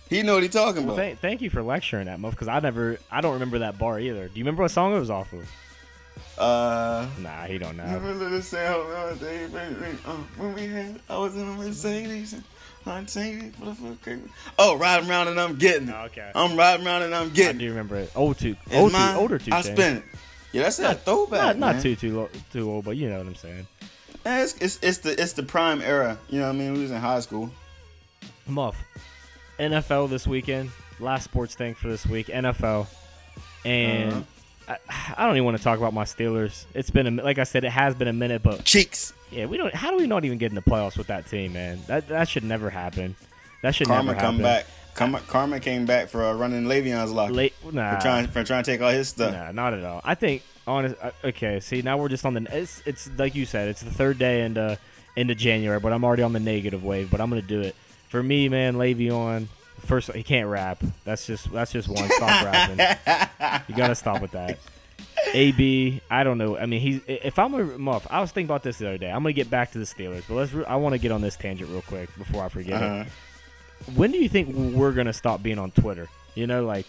He 0.08 0.22
know 0.22 0.34
what 0.34 0.42
he's 0.42 0.52
talking 0.52 0.84
Well, 0.86 0.94
about. 0.94 1.02
thank, 1.02 1.20
thank 1.20 1.40
you 1.42 1.48
for 1.50 1.62
lecturing 1.62 2.06
that, 2.06 2.20
Muff, 2.20 2.32
because 2.32 2.48
I 2.48 2.58
never, 2.60 2.98
I 3.10 3.20
don't 3.22 3.34
remember 3.34 3.60
that 3.60 3.78
bar 3.78 3.98
either. 4.00 4.28
Do 4.28 4.38
you 4.38 4.44
remember 4.44 4.62
what 4.62 4.70
song 4.70 4.94
it 4.94 4.98
was 4.98 5.10
off 5.10 5.32
of? 5.32 5.46
Uh. 6.38 7.06
Nah, 7.20 7.44
he 7.44 7.58
don't 7.58 7.76
know. 7.76 7.86
Never 7.86 8.14
let 8.14 8.32
us 8.32 8.48
sound 8.48 8.90
uh, 8.92 9.14
when 10.36 10.54
we 10.54 10.66
had, 10.66 11.00
I 11.08 11.18
was 11.18 11.36
in 11.36 11.42
a 11.42 11.52
Mercedes. 11.54 12.34
I'm 12.86 13.06
for 13.06 13.64
the 13.66 13.74
fuck. 13.74 14.18
Oh, 14.58 14.76
riding 14.76 15.08
around 15.08 15.28
and 15.28 15.40
I'm 15.40 15.56
getting 15.56 15.88
it. 15.88 15.94
Oh, 15.96 16.04
okay. 16.06 16.30
I'm 16.34 16.56
riding 16.56 16.86
around 16.86 17.02
and 17.02 17.14
I'm 17.14 17.30
getting. 17.30 17.56
I 17.56 17.60
do 17.60 17.68
remember 17.70 17.96
it. 17.96 18.10
Old 18.16 18.38
two, 18.38 18.56
It's 18.66 18.74
old 18.74 18.90
two, 18.90 18.96
mine. 18.96 19.16
older 19.16 19.38
two. 19.38 19.52
I 19.52 19.60
spent 19.62 19.98
it. 19.98 20.04
Yeah, 20.52 20.62
that's 20.62 20.76
that 20.78 21.04
throwback. 21.04 21.56
Not, 21.56 21.74
not 21.76 21.82
too 21.82 21.96
too 21.96 22.28
too 22.52 22.70
old, 22.70 22.84
but 22.84 22.96
you 22.96 23.08
know 23.08 23.18
what 23.18 23.26
I'm 23.26 23.34
saying. 23.36 23.66
It's, 24.24 24.54
it's, 24.58 24.78
it's 24.82 24.98
the 24.98 25.20
it's 25.20 25.32
the 25.32 25.42
prime 25.42 25.80
era. 25.82 26.18
You 26.28 26.40
know 26.40 26.46
what 26.46 26.54
I 26.54 26.58
mean? 26.58 26.74
We 26.74 26.80
was 26.80 26.90
in 26.90 26.98
high 27.00 27.20
school. 27.20 27.50
Muff, 28.46 28.76
NFL 29.58 30.10
this 30.10 30.26
weekend. 30.26 30.70
Last 31.00 31.24
sports 31.24 31.54
thing 31.54 31.74
for 31.74 31.88
this 31.88 32.06
week, 32.06 32.26
NFL, 32.26 32.86
and 33.64 34.12
Uh-huh. 34.12 34.22
I, 34.88 35.14
I 35.16 35.26
don't 35.26 35.36
even 35.36 35.44
want 35.44 35.56
to 35.56 35.62
talk 35.62 35.78
about 35.78 35.92
my 35.92 36.04
Steelers. 36.04 36.64
It's 36.74 36.90
been 36.90 37.18
a, 37.18 37.22
like 37.22 37.38
I 37.38 37.44
said, 37.44 37.64
it 37.64 37.70
has 37.70 37.94
been 37.94 38.08
a 38.08 38.12
minute, 38.12 38.42
but 38.42 38.64
Cheeks. 38.64 39.12
yeah, 39.30 39.46
we 39.46 39.56
don't. 39.56 39.74
How 39.74 39.90
do 39.90 39.96
we 39.96 40.06
not 40.06 40.24
even 40.24 40.38
get 40.38 40.50
in 40.50 40.54
the 40.54 40.62
playoffs 40.62 40.96
with 40.96 41.08
that 41.08 41.26
team, 41.26 41.52
man? 41.52 41.80
That 41.86 42.08
that 42.08 42.28
should 42.28 42.44
never 42.44 42.70
happen. 42.70 43.16
That 43.62 43.74
should 43.74 43.86
Karma 43.86 44.12
never 44.12 44.14
happen. 44.14 44.24
Karma 44.24 44.38
come 44.38 44.42
back. 44.42 44.66
Karma, 44.94 45.20
Karma 45.20 45.60
came 45.60 45.86
back 45.86 46.08
for 46.08 46.22
uh, 46.22 46.34
running 46.34 46.64
Le'Veon's 46.64 47.12
locker 47.12 47.32
Late, 47.32 47.54
nah, 47.72 47.94
for 47.94 48.02
trying 48.02 48.26
for 48.28 48.44
trying 48.44 48.62
to 48.62 48.70
take 48.70 48.82
all 48.82 48.90
his 48.90 49.08
stuff. 49.08 49.32
Nah, 49.32 49.50
not 49.52 49.72
at 49.72 49.84
all. 49.84 50.02
I 50.04 50.14
think 50.14 50.42
honest. 50.66 50.96
uh, 51.00 51.12
Okay, 51.24 51.60
see 51.60 51.82
now 51.82 51.96
we're 51.96 52.08
just 52.08 52.26
on 52.26 52.34
the. 52.34 52.46
It's 52.50 52.82
it's 52.84 53.10
like 53.16 53.34
you 53.34 53.46
said. 53.46 53.68
It's 53.68 53.82
the 53.82 53.90
third 53.90 54.18
day 54.18 54.42
into 54.42 54.78
into 55.16 55.34
January, 55.34 55.80
but 55.80 55.92
I'm 55.92 56.04
already 56.04 56.22
on 56.22 56.32
the 56.32 56.40
negative 56.40 56.84
wave. 56.84 57.10
But 57.10 57.20
I'm 57.20 57.30
gonna 57.30 57.42
do 57.42 57.60
it. 57.60 57.74
For 58.08 58.22
me, 58.22 58.48
man, 58.48 58.74
Le'Veon. 58.74 59.46
First, 59.80 60.12
he 60.12 60.22
can't 60.22 60.48
rap. 60.48 60.82
That's 61.04 61.26
just 61.26 61.50
that's 61.52 61.72
just 61.72 61.88
one. 61.88 62.08
Stop 62.10 62.44
rapping. 62.44 62.78
You 63.68 63.74
gotta 63.76 63.94
stop 63.96 64.22
with 64.22 64.30
that. 64.32 64.58
AB, 65.34 66.00
I 66.10 66.24
don't 66.24 66.38
know. 66.38 66.56
I 66.56 66.66
mean, 66.66 66.80
he's 66.80 67.00
if 67.06 67.38
I'm 67.38 67.54
a 67.54 67.64
muff. 67.78 68.06
I 68.10 68.20
was 68.20 68.30
thinking 68.32 68.48
about 68.48 68.62
this 68.62 68.78
the 68.78 68.88
other 68.88 68.98
day. 68.98 69.08
I'm 69.10 69.22
gonna 69.22 69.32
get 69.32 69.50
back 69.50 69.72
to 69.72 69.78
the 69.78 69.84
Steelers, 69.84 70.22
but 70.28 70.34
let's. 70.34 70.52
I 70.68 70.76
want 70.76 70.94
to 70.94 70.98
get 70.98 71.10
on 71.12 71.20
this 71.20 71.36
tangent 71.36 71.70
real 71.70 71.82
quick 71.82 72.08
before 72.16 72.44
I 72.44 72.48
forget 72.48 72.82
Uh-huh. 72.82 73.04
it. 73.06 73.96
When 73.96 74.12
do 74.12 74.18
you 74.18 74.28
think 74.28 74.54
we're 74.54 74.92
gonna 74.92 75.12
stop 75.12 75.42
being 75.42 75.58
on 75.58 75.70
Twitter? 75.72 76.08
You 76.34 76.46
know, 76.46 76.64
like 76.64 76.86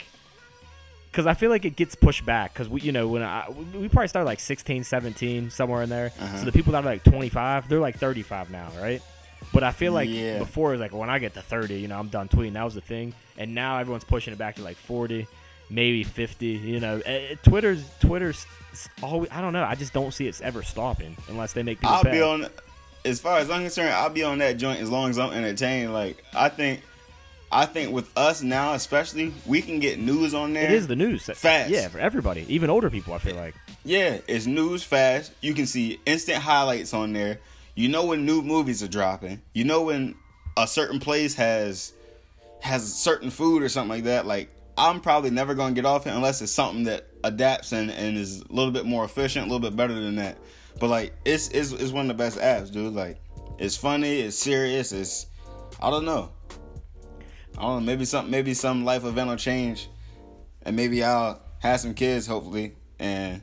because 1.12 1.26
I 1.28 1.34
feel 1.34 1.50
like 1.50 1.66
it 1.66 1.76
gets 1.76 1.96
pushed 1.96 2.26
back 2.26 2.54
because 2.54 2.70
we, 2.70 2.82
you 2.82 2.92
know, 2.92 3.08
when 3.08 3.24
I 3.24 3.48
we 3.50 3.82
we 3.82 3.90
probably 3.90 4.08
started 4.08 4.26
like 4.26 4.40
16, 4.40 4.84
17, 4.84 5.50
somewhere 5.50 5.82
in 5.84 5.90
there. 5.90 6.12
Uh-huh. 6.20 6.38
So 6.40 6.46
the 6.46 6.52
people 6.52 6.72
that 6.74 6.84
are 6.84 6.88
like 6.88 7.04
25, 7.04 7.70
they're 7.70 7.80
like 7.80 7.98
35 7.98 8.50
now, 8.52 8.70
right? 8.80 9.02
But 9.52 9.64
I 9.64 9.72
feel 9.72 9.94
like 9.94 10.10
Yeah. 10.10 10.40
before 10.40 10.70
it 10.70 10.78
was 10.78 10.82
like 10.82 10.94
when 10.94 11.10
I 11.10 11.20
get 11.20 11.34
to 11.36 11.42
30, 11.42 11.76
you 11.80 11.88
know, 11.88 12.00
I'm 12.00 12.08
done 12.10 12.28
tweeting. 12.30 12.54
That 12.54 12.64
was 12.64 12.76
the 12.76 12.82
thing, 12.82 13.14
and 13.38 13.54
now 13.56 13.78
everyone's 13.80 14.04
pushing 14.04 14.34
it 14.34 14.38
back 14.38 14.56
to 14.56 14.62
like 14.64 14.78
40, 14.78 15.28
maybe 15.70 16.04
50. 16.04 16.46
You 16.48 16.80
know, 16.80 17.02
Eh, 17.06 17.12
eh, 17.32 17.36
Twitter's 17.44 17.84
Twitter's 18.00 18.46
always. 19.02 19.30
I 19.32 19.42
don't 19.42 19.54
know. 19.54 19.64
I 19.64 19.76
just 19.76 19.94
don't 19.94 20.14
see 20.14 20.28
it's 20.28 20.42
ever 20.42 20.64
stopping 20.64 21.18
unless 21.30 21.54
they 21.54 21.64
make 21.64 21.80
people. 21.80 21.96
I'll 21.96 22.04
pay. 22.04 22.12
be 22.12 22.22
on. 22.22 22.48
As 23.06 23.20
far 23.20 23.40
as 23.40 23.50
I'm 23.50 23.62
concerned, 23.64 23.90
I'll 23.90 24.10
be 24.10 24.24
on 24.24 24.38
that 24.38 24.54
joint 24.58 24.80
as 24.80 24.90
long 24.90 25.10
as 25.10 25.20
I'm 25.20 25.34
entertained. 25.34 25.92
Like 25.94 26.24
I 26.34 26.48
think, 26.50 26.82
I 27.52 27.66
think 27.66 27.92
with 27.92 28.10
us 28.18 28.42
now, 28.42 28.74
especially, 28.74 29.34
we 29.46 29.62
can 29.62 29.80
get 29.80 30.00
news 30.00 30.34
on 30.34 30.54
there. 30.54 30.64
It 30.64 30.72
is 30.72 30.88
the 30.88 30.96
news. 30.96 31.26
Fast. 31.26 31.70
Yeah, 31.70 31.90
for 31.90 32.00
everybody, 32.00 32.46
even 32.48 32.70
older 32.70 32.90
people. 32.90 33.14
I 33.14 33.18
feel 33.18 33.36
like. 33.36 33.56
Yeah, 33.86 34.20
it's 34.30 34.46
news 34.46 34.84
fast. 34.84 35.34
You 35.42 35.54
can 35.54 35.66
see 35.66 36.00
instant 36.06 36.38
highlights 36.38 36.94
on 36.94 37.12
there. 37.12 37.40
You 37.76 37.90
know 37.90 38.06
when 38.06 38.26
new 38.26 38.42
movies 38.42 38.84
are 38.84 38.88
dropping. 38.88 39.42
You 39.54 39.64
know 39.64 39.84
when 39.84 40.16
a 40.58 40.68
certain 40.68 41.00
place 41.00 41.36
has 41.36 41.94
has 42.62 42.94
certain 42.94 43.30
food 43.30 43.64
or 43.64 43.70
something 43.70 43.90
like 43.90 44.04
that. 44.06 44.26
Like 44.26 44.50
I'm 44.78 45.02
probably 45.02 45.30
never 45.30 45.54
gonna 45.54 45.74
get 45.74 45.86
off 45.86 46.08
it 46.08 46.12
unless 46.12 46.42
it's 46.42 46.52
something 46.52 46.84
that 46.84 47.08
adapts 47.24 47.72
and, 47.72 47.92
and 47.92 48.18
is 48.18 48.42
a 48.42 48.54
little 48.54 48.72
bit 48.72 48.86
more 48.86 49.04
efficient, 49.04 49.46
a 49.46 49.50
little 49.50 49.68
bit 49.68 49.76
better 49.76 49.94
than 49.94 50.16
that. 50.16 50.38
But 50.80 50.90
like 50.90 51.14
it's 51.26 51.50
it's, 51.50 51.72
it's 51.72 51.92
one 51.92 52.10
of 52.10 52.18
the 52.18 52.24
best 52.24 52.38
apps, 52.38 52.72
dude. 52.72 52.94
Like 52.94 53.20
it's 53.58 53.76
funny, 53.76 54.20
it's 54.20 54.38
serious, 54.38 54.92
it's 54.92 55.28
I 55.82 55.90
don't 55.90 56.06
know. 56.06 56.32
I 57.58 57.62
don't 57.62 57.80
know, 57.80 57.86
maybe 57.86 58.06
some 58.06 58.30
maybe 58.30 58.54
some 58.54 58.86
life 58.86 59.04
event 59.04 59.30
will 59.30 59.36
change 59.36 59.90
and 60.64 60.76
maybe 60.76 61.04
I'll 61.04 61.42
have 61.60 61.80
some 61.80 61.94
kids 61.94 62.26
hopefully 62.26 62.74
and 63.00 63.42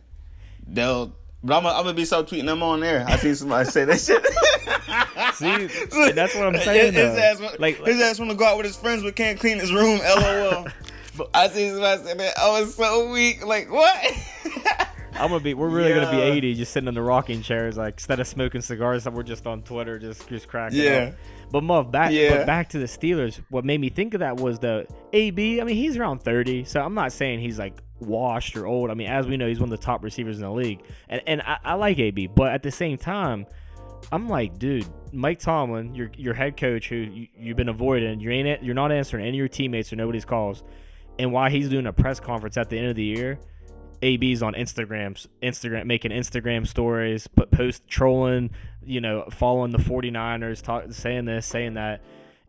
they'll 0.66 1.14
but 1.42 1.56
I'm, 1.56 1.62
gonna 1.62 1.94
be 1.94 2.04
so 2.04 2.22
tweeting 2.24 2.46
them 2.46 2.62
on 2.62 2.80
there. 2.80 3.04
I 3.06 3.16
see 3.16 3.34
somebody 3.34 3.68
say 3.70 3.84
that 3.84 4.00
shit. 4.00 4.24
See, 5.34 5.66
that's 6.12 6.34
what 6.34 6.46
I'm 6.46 6.56
saying. 6.60 6.92
His, 6.92 7.16
ass, 7.18 7.40
like, 7.58 7.84
his 7.84 8.00
ass 8.00 8.18
want 8.18 8.30
to 8.30 8.36
go 8.36 8.44
out 8.44 8.56
with 8.56 8.66
his 8.66 8.76
friends 8.76 9.02
but 9.02 9.16
can't 9.16 9.38
clean 9.38 9.58
his 9.58 9.72
room. 9.72 9.98
LOL. 10.04 10.66
I 11.34 11.48
see 11.48 11.70
somebody 11.70 12.02
say 12.04 12.14
that. 12.14 12.38
I 12.38 12.60
was 12.60 12.74
so 12.74 13.10
weak. 13.10 13.44
Like 13.44 13.70
what? 13.70 14.12
I'm 15.14 15.28
gonna 15.28 15.40
be. 15.40 15.54
We're 15.54 15.68
really 15.68 15.92
gonna 15.92 16.10
be 16.10 16.20
80, 16.20 16.54
just 16.54 16.72
sitting 16.72 16.88
in 16.88 16.94
the 16.94 17.02
rocking 17.02 17.42
chairs, 17.42 17.76
like 17.76 17.94
instead 17.94 18.20
of 18.20 18.26
smoking 18.26 18.60
cigars, 18.62 19.04
that 19.04 19.12
we're 19.12 19.22
just 19.22 19.46
on 19.46 19.62
Twitter, 19.62 19.98
just 19.98 20.28
just 20.28 20.48
cracking 20.48 20.78
Yeah. 20.82 21.10
up. 21.10 21.14
But 21.50 21.62
Muff, 21.62 21.90
back 21.90 22.12
Yeah. 22.12 22.38
but 22.38 22.46
back 22.46 22.68
to 22.70 22.78
the 22.78 22.86
Steelers. 22.86 23.40
What 23.50 23.64
made 23.64 23.80
me 23.80 23.88
think 23.90 24.14
of 24.14 24.20
that 24.20 24.36
was 24.36 24.58
the 24.60 24.86
AB. 25.12 25.60
I 25.60 25.64
mean, 25.64 25.76
he's 25.76 25.96
around 25.96 26.20
30, 26.22 26.64
so 26.64 26.80
I'm 26.80 26.94
not 26.94 27.12
saying 27.12 27.40
he's 27.40 27.58
like 27.58 27.74
washed 28.00 28.56
or 28.56 28.66
old. 28.66 28.90
I 28.90 28.94
mean, 28.94 29.08
as 29.08 29.26
we 29.26 29.36
know, 29.36 29.48
he's 29.48 29.60
one 29.60 29.72
of 29.72 29.78
the 29.78 29.84
top 29.84 30.02
receivers 30.02 30.36
in 30.36 30.42
the 30.42 30.50
league, 30.50 30.82
and 31.08 31.22
and 31.26 31.42
I, 31.42 31.58
I 31.64 31.74
like 31.74 31.98
AB, 31.98 32.28
but 32.28 32.52
at 32.52 32.62
the 32.62 32.70
same 32.70 32.98
time. 32.98 33.46
I'm 34.12 34.28
like, 34.28 34.58
dude, 34.58 34.86
Mike 35.12 35.40
Tomlin, 35.40 35.94
your 35.94 36.10
your 36.16 36.32
head 36.32 36.56
coach, 36.56 36.88
who 36.88 36.96
you, 36.96 37.28
you've 37.36 37.56
been 37.58 37.68
avoiding, 37.68 38.18
you 38.18 38.30
ain't 38.30 38.62
you're 38.62 38.74
not 38.74 38.90
answering 38.90 39.24
any 39.24 39.36
of 39.36 39.38
your 39.38 39.48
teammates 39.48 39.92
or 39.92 39.96
nobody's 39.96 40.24
calls, 40.24 40.64
and 41.18 41.32
why 41.32 41.50
he's 41.50 41.68
doing 41.68 41.86
a 41.86 41.92
press 41.92 42.18
conference 42.18 42.56
at 42.56 42.70
the 42.70 42.78
end 42.78 42.88
of 42.88 42.96
the 42.96 43.04
year, 43.04 43.38
AB's 44.02 44.42
on 44.42 44.54
Instagram, 44.54 45.26
Instagram 45.42 45.84
making 45.86 46.10
Instagram 46.10 46.66
stories, 46.66 47.26
but 47.26 47.50
post 47.50 47.86
trolling, 47.86 48.50
you 48.84 49.00
know, 49.00 49.26
following 49.30 49.70
the 49.70 49.78
49ers, 49.78 50.62
talk, 50.62 50.84
saying 50.90 51.26
this, 51.26 51.46
saying 51.46 51.74
that. 51.74 52.02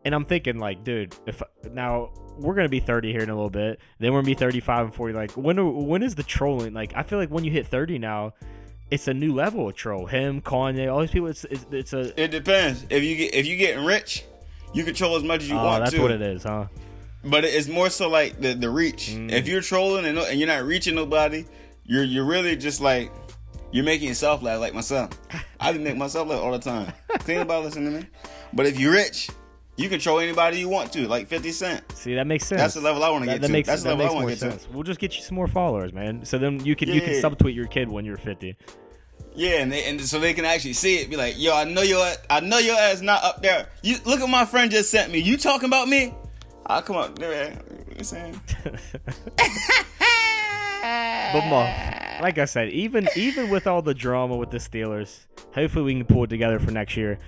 And 0.04 0.14
I'm 0.14 0.24
thinking 0.24 0.58
like, 0.58 0.84
dude, 0.84 1.14
if 1.26 1.42
now 1.70 2.10
we're 2.38 2.54
gonna 2.54 2.68
be 2.68 2.80
30 2.80 3.12
here 3.12 3.22
in 3.22 3.30
a 3.30 3.34
little 3.34 3.50
bit, 3.50 3.78
then 3.98 4.12
we're 4.12 4.18
gonna 4.20 4.26
be 4.26 4.34
35 4.34 4.86
and 4.86 4.94
40. 4.94 5.14
Like, 5.14 5.32
when 5.32 5.58
are- 5.58 5.64
when 5.70 6.02
is 6.02 6.14
the 6.14 6.22
trolling? 6.24 6.74
Like, 6.74 6.92
I 6.96 7.02
feel 7.02 7.18
like 7.18 7.30
when 7.30 7.44
you 7.44 7.50
hit 7.52 7.66
30 7.66 7.98
now, 7.98 8.34
it's 8.90 9.08
a 9.08 9.14
new 9.14 9.32
level 9.32 9.68
of 9.68 9.74
troll. 9.74 10.06
Him, 10.06 10.42
Kanye, 10.42 10.92
all 10.92 11.00
these 11.00 11.10
people. 11.10 11.28
It's 11.28 11.44
it's, 11.44 11.64
it's 11.70 11.92
a 11.94 12.20
it 12.22 12.28
depends. 12.30 12.84
If 12.90 13.02
you 13.02 13.16
get 13.16 13.34
if 13.34 13.46
you 13.46 13.56
getting 13.56 13.84
rich, 13.84 14.24
you 14.74 14.84
control 14.84 15.16
as 15.16 15.22
much 15.22 15.42
as 15.42 15.48
you 15.48 15.56
oh, 15.56 15.64
want 15.64 15.84
that's 15.84 15.94
to. 15.94 16.02
what 16.02 16.10
it 16.10 16.20
is, 16.20 16.42
huh? 16.42 16.66
But 17.24 17.44
it's 17.44 17.68
more 17.68 17.88
so 17.88 18.10
like 18.10 18.40
the 18.40 18.52
the 18.54 18.68
reach. 18.68 19.10
Mm. 19.10 19.30
If 19.32 19.48
you're 19.48 19.62
trolling 19.62 20.04
and, 20.04 20.16
no- 20.16 20.26
and 20.26 20.38
you're 20.38 20.48
not 20.48 20.64
reaching 20.64 20.94
nobody, 20.94 21.46
you're 21.84 22.04
you're 22.04 22.26
really 22.26 22.54
just 22.56 22.80
like 22.82 23.10
you're 23.70 23.84
making 23.84 24.08
yourself 24.08 24.42
laugh 24.42 24.60
like 24.60 24.74
myself. 24.74 25.10
I 25.58 25.72
be 25.72 25.78
make 25.78 25.96
myself 25.96 26.28
laugh 26.28 26.40
all 26.40 26.52
the 26.52 26.58
time. 26.58 26.92
Think 27.20 27.40
about 27.40 27.64
listening 27.64 27.92
to 27.94 28.00
me. 28.00 28.06
But 28.52 28.66
if 28.66 28.78
you're 28.78 28.92
rich, 28.92 29.30
you 29.76 29.88
control 29.88 30.18
anybody 30.20 30.58
you 30.58 30.68
want 30.68 30.92
to, 30.92 31.08
like 31.08 31.26
50 31.28 31.50
Cent. 31.52 31.92
See, 31.92 32.14
that 32.14 32.26
makes 32.26 32.46
sense. 32.46 32.60
That's 32.60 32.74
the 32.74 32.80
level 32.80 33.02
I 33.04 33.08
wanna 33.10 33.26
That- 33.26 33.32
get 33.32 33.40
that 33.42 33.46
to. 33.48 33.52
Makes, 33.52 33.68
That's 33.68 33.82
the 33.82 33.88
that 33.90 33.96
level 33.96 34.04
I 34.04 34.08
makes 34.08 34.14
wanna 34.14 34.24
more 34.26 34.30
get 34.30 34.38
to. 34.40 34.50
sense. 34.66 34.68
We'll 34.74 34.82
just 34.82 35.00
get 35.00 35.16
you 35.16 35.22
some 35.22 35.34
more 35.34 35.48
followers, 35.48 35.92
man. 35.92 36.24
So 36.24 36.38
then 36.38 36.64
you 36.64 36.76
can 36.76 36.88
you 36.88 37.00
can 37.00 37.14
Yeah. 37.14 37.20
subtweet 37.20 37.54
your 37.54 37.66
kid 37.66 37.88
when 37.88 38.04
you're 38.04 38.16
50. 38.18 38.56
Yeah, 39.34 39.62
and 39.62 39.72
they, 39.72 39.84
and 39.84 39.98
so 40.00 40.18
they 40.20 40.34
can 40.34 40.44
actually 40.44 40.74
see 40.74 40.96
it. 40.98 41.08
Be 41.08 41.16
like, 41.16 41.34
yo, 41.38 41.54
I 41.56 41.64
know 41.64 41.80
your 41.82 42.06
I 42.28 42.40
know 42.40 42.58
your 42.58 42.76
ass 42.78 43.00
not 43.00 43.24
up 43.24 43.42
there. 43.42 43.66
You 43.82 43.96
look 44.04 44.20
at 44.20 44.28
my 44.28 44.44
friend 44.44 44.70
just 44.70 44.90
sent 44.90 45.10
me. 45.10 45.20
You 45.20 45.38
talking 45.38 45.66
about 45.66 45.88
me? 45.88 46.12
I'll 46.66 46.82
come 46.82 46.96
up 46.96 47.18
there. 47.18 47.58
You 47.96 48.04
saying? 48.04 48.38
But 51.32 51.46
Muff, 51.46 52.20
like 52.20 52.36
I 52.38 52.44
said, 52.44 52.70
even 52.70 53.08
even 53.16 53.48
with 53.48 53.66
all 53.66 53.80
the 53.82 53.94
drama 53.94 54.36
with 54.36 54.50
the 54.50 54.58
Steelers, 54.58 55.20
hopefully 55.54 55.84
we 55.84 55.94
can 55.94 56.04
pull 56.04 56.24
it 56.24 56.30
together 56.30 56.58
for 56.58 56.70
next 56.70 56.96
year. 56.96 57.18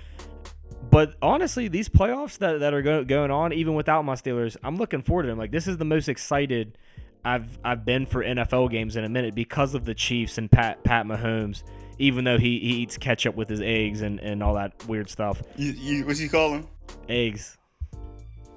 But 0.89 1.15
honestly, 1.21 1.67
these 1.67 1.89
playoffs 1.89 2.37
that, 2.39 2.59
that 2.59 2.73
are 2.73 2.81
go, 2.81 3.03
going 3.03 3.31
on, 3.31 3.53
even 3.53 3.75
without 3.75 4.03
my 4.05 4.13
Steelers, 4.15 4.55
I'm 4.63 4.77
looking 4.77 5.01
forward 5.01 5.23
to 5.23 5.29
them. 5.29 5.37
Like 5.37 5.51
this 5.51 5.67
is 5.67 5.77
the 5.77 5.85
most 5.85 6.07
excited 6.09 6.77
I've 7.23 7.57
I've 7.63 7.83
been 7.85 8.05
for 8.05 8.23
NFL 8.23 8.69
games 8.71 8.95
in 8.95 9.03
a 9.03 9.09
minute 9.09 9.33
because 9.35 9.73
of 9.73 9.83
the 9.85 9.95
Chiefs 9.95 10.37
and 10.37 10.49
Pat 10.49 10.83
Pat 10.83 11.05
Mahomes. 11.05 11.63
Even 11.97 12.25
though 12.25 12.37
he, 12.37 12.59
he 12.59 12.81
eats 12.81 12.97
ketchup 12.97 13.35
with 13.35 13.47
his 13.47 13.61
eggs 13.61 14.01
and, 14.01 14.19
and 14.19 14.43
all 14.43 14.55
that 14.55 14.85
weird 14.85 15.09
stuff, 15.09 15.41
You, 15.55 15.71
you 15.71 16.05
what 16.05 16.17
you 16.17 16.29
call 16.29 16.61
eggs, 17.07 17.57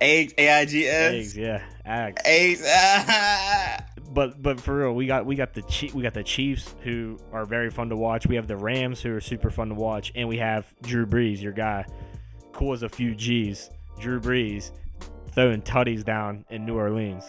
Eggs, 0.00 0.34
A 0.38 0.60
I 0.60 0.64
G 0.64 0.86
S. 0.86 1.12
eggs, 1.12 1.36
yeah, 1.36 1.62
eggs. 1.86 2.20
Eggs. 2.24 3.82
but 4.12 4.42
but 4.42 4.60
for 4.60 4.78
real, 4.78 4.94
we 4.94 5.06
got 5.06 5.24
we 5.24 5.34
got 5.34 5.54
the 5.54 5.90
we 5.94 6.02
got 6.02 6.14
the 6.14 6.22
Chiefs 6.22 6.74
who 6.82 7.18
are 7.32 7.44
very 7.44 7.70
fun 7.70 7.88
to 7.88 7.96
watch. 7.96 8.26
We 8.26 8.36
have 8.36 8.46
the 8.46 8.56
Rams 8.56 9.00
who 9.00 9.14
are 9.14 9.20
super 9.20 9.50
fun 9.50 9.68
to 9.68 9.74
watch, 9.74 10.12
and 10.14 10.28
we 10.28 10.38
have 10.38 10.72
Drew 10.82 11.06
Brees, 11.06 11.40
your 11.40 11.52
guy, 11.52 11.86
cool 12.58 12.72
as 12.72 12.82
a 12.82 12.88
few 12.88 13.14
G's. 13.14 13.70
Drew 14.00 14.20
Brees 14.20 14.72
throwing 15.32 15.62
tutties 15.62 16.04
down 16.04 16.44
in 16.50 16.66
New 16.66 16.76
Orleans. 16.76 17.24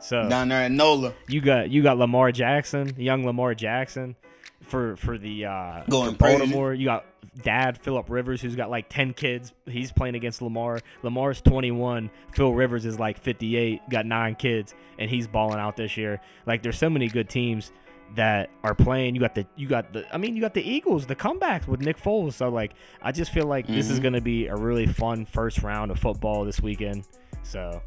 So 0.00 0.26
Down 0.26 0.48
there 0.48 0.64
in 0.64 0.76
NOLA. 0.76 1.12
you 1.28 1.42
got 1.42 1.68
you 1.70 1.82
got 1.82 1.98
Lamar 1.98 2.32
Jackson, 2.32 2.94
young 2.96 3.26
Lamar 3.26 3.54
Jackson, 3.54 4.16
for 4.62 4.96
for 4.96 5.18
the 5.18 5.44
uh, 5.44 5.82
Going 5.90 6.12
for 6.12 6.18
crazy. 6.24 6.38
Baltimore. 6.38 6.72
You 6.72 6.86
got 6.86 7.04
Dad 7.42 7.76
Philip 7.76 8.08
Rivers, 8.08 8.40
who's 8.40 8.56
got 8.56 8.70
like 8.70 8.88
ten 8.88 9.12
kids. 9.12 9.52
He's 9.66 9.92
playing 9.92 10.14
against 10.14 10.40
Lamar. 10.40 10.80
Lamar's 11.02 11.42
21. 11.42 12.10
Phil 12.32 12.54
Rivers 12.54 12.86
is 12.86 12.98
like 12.98 13.18
58, 13.18 13.82
got 13.90 14.06
nine 14.06 14.34
kids, 14.34 14.74
and 14.98 15.10
he's 15.10 15.28
balling 15.28 15.58
out 15.58 15.76
this 15.76 15.98
year. 15.98 16.22
Like 16.46 16.62
there's 16.62 16.78
so 16.78 16.88
many 16.88 17.08
good 17.08 17.28
teams 17.28 17.70
that 18.16 18.50
are 18.64 18.74
playing. 18.74 19.14
You 19.14 19.20
got 19.20 19.34
the 19.34 19.46
you 19.56 19.68
got 19.68 19.92
the 19.92 20.04
I 20.14 20.18
mean 20.18 20.34
you 20.36 20.40
got 20.42 20.54
the 20.54 20.62
Eagles, 20.62 21.06
the 21.06 21.16
comebacks 21.16 21.66
with 21.68 21.80
Nick 21.80 21.96
Foles. 22.00 22.32
So 22.34 22.48
like 22.48 22.72
I 23.02 23.12
just 23.12 23.32
feel 23.32 23.46
like 23.46 23.66
this 23.66 23.88
is 23.88 23.94
Mm-hmm. 23.98 24.02
gonna 24.04 24.20
be 24.20 24.46
a 24.46 24.56
really 24.56 24.86
fun 24.86 25.24
first 25.26 25.62
round 25.62 25.90
of 25.90 25.98
football 25.98 26.44
this 26.44 26.60
weekend. 26.60 27.04
So 27.42 27.80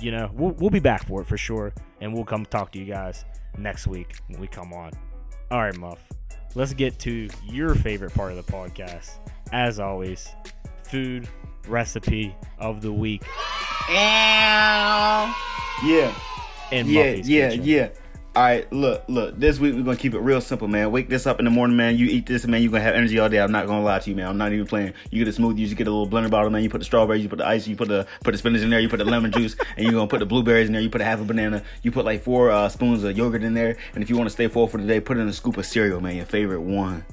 you 0.00 0.12
know, 0.12 0.30
we'll, 0.32 0.52
we'll 0.52 0.70
be 0.70 0.78
back 0.80 1.06
for 1.08 1.22
it 1.22 1.26
for 1.26 1.36
sure, 1.36 1.72
and 2.00 2.14
we'll 2.14 2.24
come 2.24 2.44
talk 2.46 2.70
to 2.72 2.78
you 2.78 2.84
guys 2.84 3.24
next 3.56 3.88
week 3.88 4.14
when 4.28 4.40
we 4.40 4.46
come 4.46 4.72
on. 4.72 4.92
All 5.50 5.60
right, 5.60 5.76
Muff, 5.76 5.98
let's 6.54 6.72
get 6.72 6.98
to 7.00 7.28
your 7.44 7.74
favorite 7.74 8.14
part 8.14 8.30
of 8.32 8.36
the 8.36 8.52
podcast. 8.52 9.10
As 9.52 9.80
always, 9.80 10.28
food 10.84 11.28
recipe 11.66 12.34
of 12.60 12.80
the 12.80 12.92
week 12.92 13.24
Yeah. 15.84 16.14
in 16.70 16.86
Yeah, 16.86 17.02
Muffy's 17.10 17.28
yeah, 17.28 17.48
kitchen. 17.50 17.64
yeah. 17.64 17.88
All 18.38 18.44
right, 18.44 18.72
look, 18.72 19.02
look. 19.08 19.36
This 19.36 19.58
week 19.58 19.74
we're 19.74 19.82
gonna 19.82 19.96
keep 19.96 20.14
it 20.14 20.20
real 20.20 20.40
simple, 20.40 20.68
man. 20.68 20.92
Wake 20.92 21.08
this 21.08 21.26
up 21.26 21.40
in 21.40 21.44
the 21.44 21.50
morning, 21.50 21.76
man. 21.76 21.96
You 21.96 22.06
eat 22.06 22.24
this, 22.26 22.46
man. 22.46 22.62
You're 22.62 22.70
gonna 22.70 22.84
have 22.84 22.94
energy 22.94 23.18
all 23.18 23.28
day. 23.28 23.40
I'm 23.40 23.50
not 23.50 23.66
gonna 23.66 23.82
lie 23.82 23.98
to 23.98 24.10
you, 24.10 24.14
man. 24.14 24.28
I'm 24.28 24.38
not 24.38 24.52
even 24.52 24.64
playing. 24.64 24.92
You 25.10 25.24
get 25.24 25.36
a 25.36 25.36
smoothie, 25.36 25.58
you 25.58 25.74
get 25.74 25.88
a 25.88 25.90
little 25.90 26.08
blender 26.08 26.30
bottle, 26.30 26.48
man. 26.48 26.62
You 26.62 26.70
put 26.70 26.78
the 26.78 26.84
strawberries, 26.84 27.20
you 27.20 27.28
put 27.28 27.38
the 27.38 27.46
ice, 27.48 27.66
you 27.66 27.74
put 27.74 27.88
the 27.88 28.06
put 28.22 28.30
the 28.30 28.38
spinach 28.38 28.62
in 28.62 28.70
there, 28.70 28.78
you 28.78 28.88
put 28.88 29.00
the 29.00 29.04
lemon 29.04 29.32
juice, 29.32 29.56
and 29.76 29.84
you're 29.84 29.92
gonna 29.92 30.06
put 30.06 30.20
the 30.20 30.26
blueberries 30.26 30.68
in 30.68 30.72
there. 30.72 30.80
You 30.80 30.88
put 30.88 31.00
a 31.00 31.04
half 31.04 31.20
a 31.20 31.24
banana. 31.24 31.64
You 31.82 31.90
put 31.90 32.04
like 32.04 32.22
four 32.22 32.52
uh, 32.52 32.68
spoons 32.68 33.02
of 33.02 33.18
yogurt 33.18 33.42
in 33.42 33.54
there, 33.54 33.76
and 33.94 34.04
if 34.04 34.08
you 34.08 34.16
want 34.16 34.28
to 34.28 34.32
stay 34.32 34.46
full 34.46 34.68
for 34.68 34.78
the 34.78 34.86
day, 34.86 35.00
put 35.00 35.16
in 35.16 35.26
a 35.26 35.32
scoop 35.32 35.56
of 35.56 35.66
cereal, 35.66 36.00
man. 36.00 36.14
Your 36.14 36.24
favorite 36.24 36.60
one. 36.60 37.04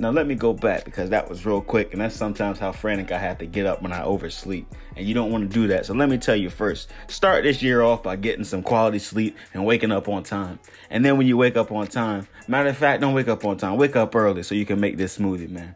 Now 0.00 0.10
let 0.10 0.28
me 0.28 0.36
go 0.36 0.52
back 0.52 0.84
because 0.84 1.10
that 1.10 1.28
was 1.28 1.44
real 1.44 1.60
quick, 1.60 1.92
and 1.92 2.00
that's 2.00 2.14
sometimes 2.14 2.60
how 2.60 2.70
frantic 2.70 3.10
I 3.10 3.18
have 3.18 3.38
to 3.38 3.46
get 3.46 3.66
up 3.66 3.82
when 3.82 3.92
I 3.92 4.04
oversleep. 4.04 4.72
And 4.96 5.04
you 5.04 5.12
don't 5.12 5.32
want 5.32 5.50
to 5.50 5.52
do 5.52 5.66
that. 5.68 5.86
So 5.86 5.94
let 5.94 6.08
me 6.08 6.18
tell 6.18 6.36
you 6.36 6.50
first, 6.50 6.88
start 7.08 7.42
this 7.42 7.62
year 7.62 7.82
off 7.82 8.04
by 8.04 8.14
getting 8.14 8.44
some 8.44 8.62
quality 8.62 9.00
sleep 9.00 9.36
and 9.54 9.66
waking 9.66 9.90
up 9.90 10.08
on 10.08 10.22
time. 10.22 10.60
And 10.90 11.04
then 11.04 11.18
when 11.18 11.26
you 11.26 11.36
wake 11.36 11.56
up 11.56 11.72
on 11.72 11.88
time, 11.88 12.28
matter 12.46 12.68
of 12.68 12.76
fact, 12.76 13.00
don't 13.00 13.12
wake 13.12 13.26
up 13.26 13.44
on 13.44 13.56
time. 13.56 13.76
Wake 13.76 13.96
up 13.96 14.14
early 14.14 14.44
so 14.44 14.54
you 14.54 14.64
can 14.64 14.78
make 14.78 14.96
this 14.98 15.18
smoothie, 15.18 15.50
man. 15.50 15.74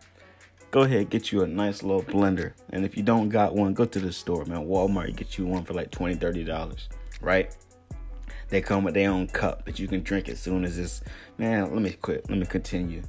Go 0.71 0.83
ahead, 0.83 1.11
get 1.11 1.33
you 1.33 1.43
a 1.43 1.47
nice 1.49 1.83
little 1.83 2.05
blender. 2.05 2.53
And 2.71 2.85
if 2.85 2.97
you 2.97 3.03
don't 3.03 3.29
got 3.29 3.57
one, 3.57 3.75
go 3.75 3.85
to 3.87 3.99
the 3.99 4.13
store, 4.13 4.45
man. 4.45 4.67
Walmart, 4.67 5.17
get 5.17 5.37
you 5.37 5.47
one 5.47 5.65
for 5.65 5.75
like 5.75 5.91
$20, 5.91 6.19
$30, 6.19 6.89
right? 7.21 7.55
They 8.51 8.61
come 8.61 8.85
with 8.85 8.95
their 8.95 9.11
own 9.11 9.27
cup 9.27 9.65
that 9.65 9.81
you 9.81 9.89
can 9.89 10.03
drink 10.03 10.29
as 10.29 10.39
soon 10.39 10.65
as 10.65 10.79
it's. 10.79 11.01
Man, 11.39 11.73
let 11.73 11.83
me 11.83 11.91
quit. 11.93 12.29
Let 12.29 12.39
me 12.39 12.47
continue. 12.47 13.03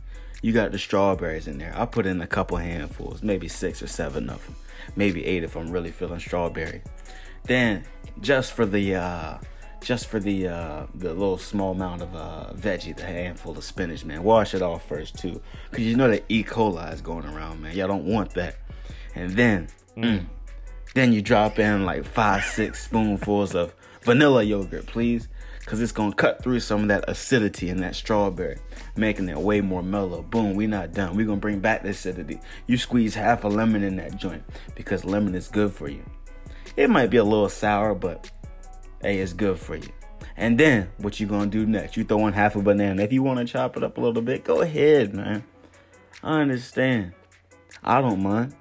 You 0.44 0.52
got 0.52 0.74
the 0.74 0.78
strawberries 0.78 1.48
in 1.48 1.58
there. 1.58 1.74
I 1.74 1.86
put 1.86 2.06
in 2.06 2.22
a 2.22 2.28
couple 2.28 2.58
handfuls, 2.58 3.24
maybe 3.24 3.48
six 3.48 3.82
or 3.82 3.88
seven 3.88 4.30
of 4.30 4.46
them, 4.46 4.56
maybe 4.98 5.26
eight 5.26 5.42
if 5.42 5.56
I'm 5.56 5.72
really 5.72 5.90
feeling 5.90 6.20
strawberry. 6.20 6.82
Then, 7.46 7.86
just 8.20 8.52
for 8.52 8.66
the 8.66 8.96
uh, 8.96 9.38
just 9.80 10.08
for 10.08 10.20
the 10.20 10.50
uh, 10.50 10.86
the 10.96 11.14
little 11.14 11.38
small 11.38 11.72
amount 11.72 12.02
of 12.02 12.14
uh, 12.14 12.52
veggie, 12.56 12.94
the 12.94 13.06
handful 13.06 13.58
of 13.58 13.64
spinach, 13.64 14.04
man. 14.04 14.22
Wash 14.22 14.54
it 14.54 14.62
off 14.62 14.86
first 14.86 15.18
too, 15.18 15.42
cause 15.72 15.80
you 15.80 15.96
know 15.96 16.10
that 16.10 16.26
E. 16.28 16.44
coli 16.44 16.94
is 16.94 17.00
going 17.00 17.26
around, 17.26 17.62
man. 17.62 17.74
Y'all 17.74 17.88
don't 17.88 18.06
want 18.06 18.34
that. 18.34 18.58
And 19.16 19.32
then, 19.38 19.70
mm, 19.96 20.26
then 20.94 21.14
you 21.14 21.22
drop 21.22 21.58
in 21.58 21.86
like 21.86 22.04
five, 22.04 22.44
six 22.44 22.84
spoonfuls 22.84 23.56
of 23.56 23.74
vanilla 24.02 24.44
yogurt, 24.44 24.88
please. 24.88 25.30
Because 25.64 25.82
it's 25.82 25.94
gonna 25.94 26.14
cut 26.14 26.44
through 26.44 26.60
some 26.60 26.82
of 26.82 26.88
that 26.90 27.06
acidity 27.08 27.70
in 27.70 27.78
that 27.78 27.96
strawberry, 27.96 28.58
making 28.98 29.30
it 29.30 29.38
way 29.38 29.62
more 29.62 29.82
mellow. 29.82 30.22
Boom, 30.22 30.56
we're 30.56 30.68
not 30.68 30.92
done. 30.92 31.16
We're 31.16 31.26
gonna 31.26 31.40
bring 31.40 31.60
back 31.60 31.84
the 31.84 31.90
acidity. 31.90 32.40
You 32.68 32.78
squeeze 32.78 33.16
half 33.16 33.46
a 33.46 33.48
lemon 33.48 33.82
in 33.82 33.96
that 33.96 34.18
joint 34.18 34.44
because 34.76 35.06
lemon 35.06 35.36
is 35.36 35.48
good 35.48 35.72
for 35.72 35.88
you. 35.88 36.04
It 36.76 36.90
might 36.90 37.10
be 37.10 37.18
a 37.18 37.24
little 37.24 37.50
sour, 37.50 37.96
but 37.96 38.30
hey, 39.02 39.20
it's 39.20 39.32
good 39.32 39.58
for 39.58 39.76
you. 39.76 39.90
And 40.36 40.60
then 40.60 40.90
what 40.98 41.20
you 41.20 41.28
gonna 41.28 41.50
do 41.50 41.66
next? 41.66 41.96
You 41.96 42.04
throw 42.04 42.28
in 42.28 42.34
half 42.34 42.56
a 42.58 42.62
banana. 42.62 43.02
If 43.02 43.14
you 43.14 43.24
wanna 43.24 43.46
chop 43.46 43.78
it 43.78 43.84
up 43.84 43.98
a 43.98 44.02
little 44.02 44.22
bit, 44.22 44.44
go 44.44 44.62
ahead, 44.62 45.14
man. 45.14 45.46
I 46.22 46.42
understand. 46.42 47.14
I 47.84 48.02
don't 48.02 48.22
mind. 48.22 48.54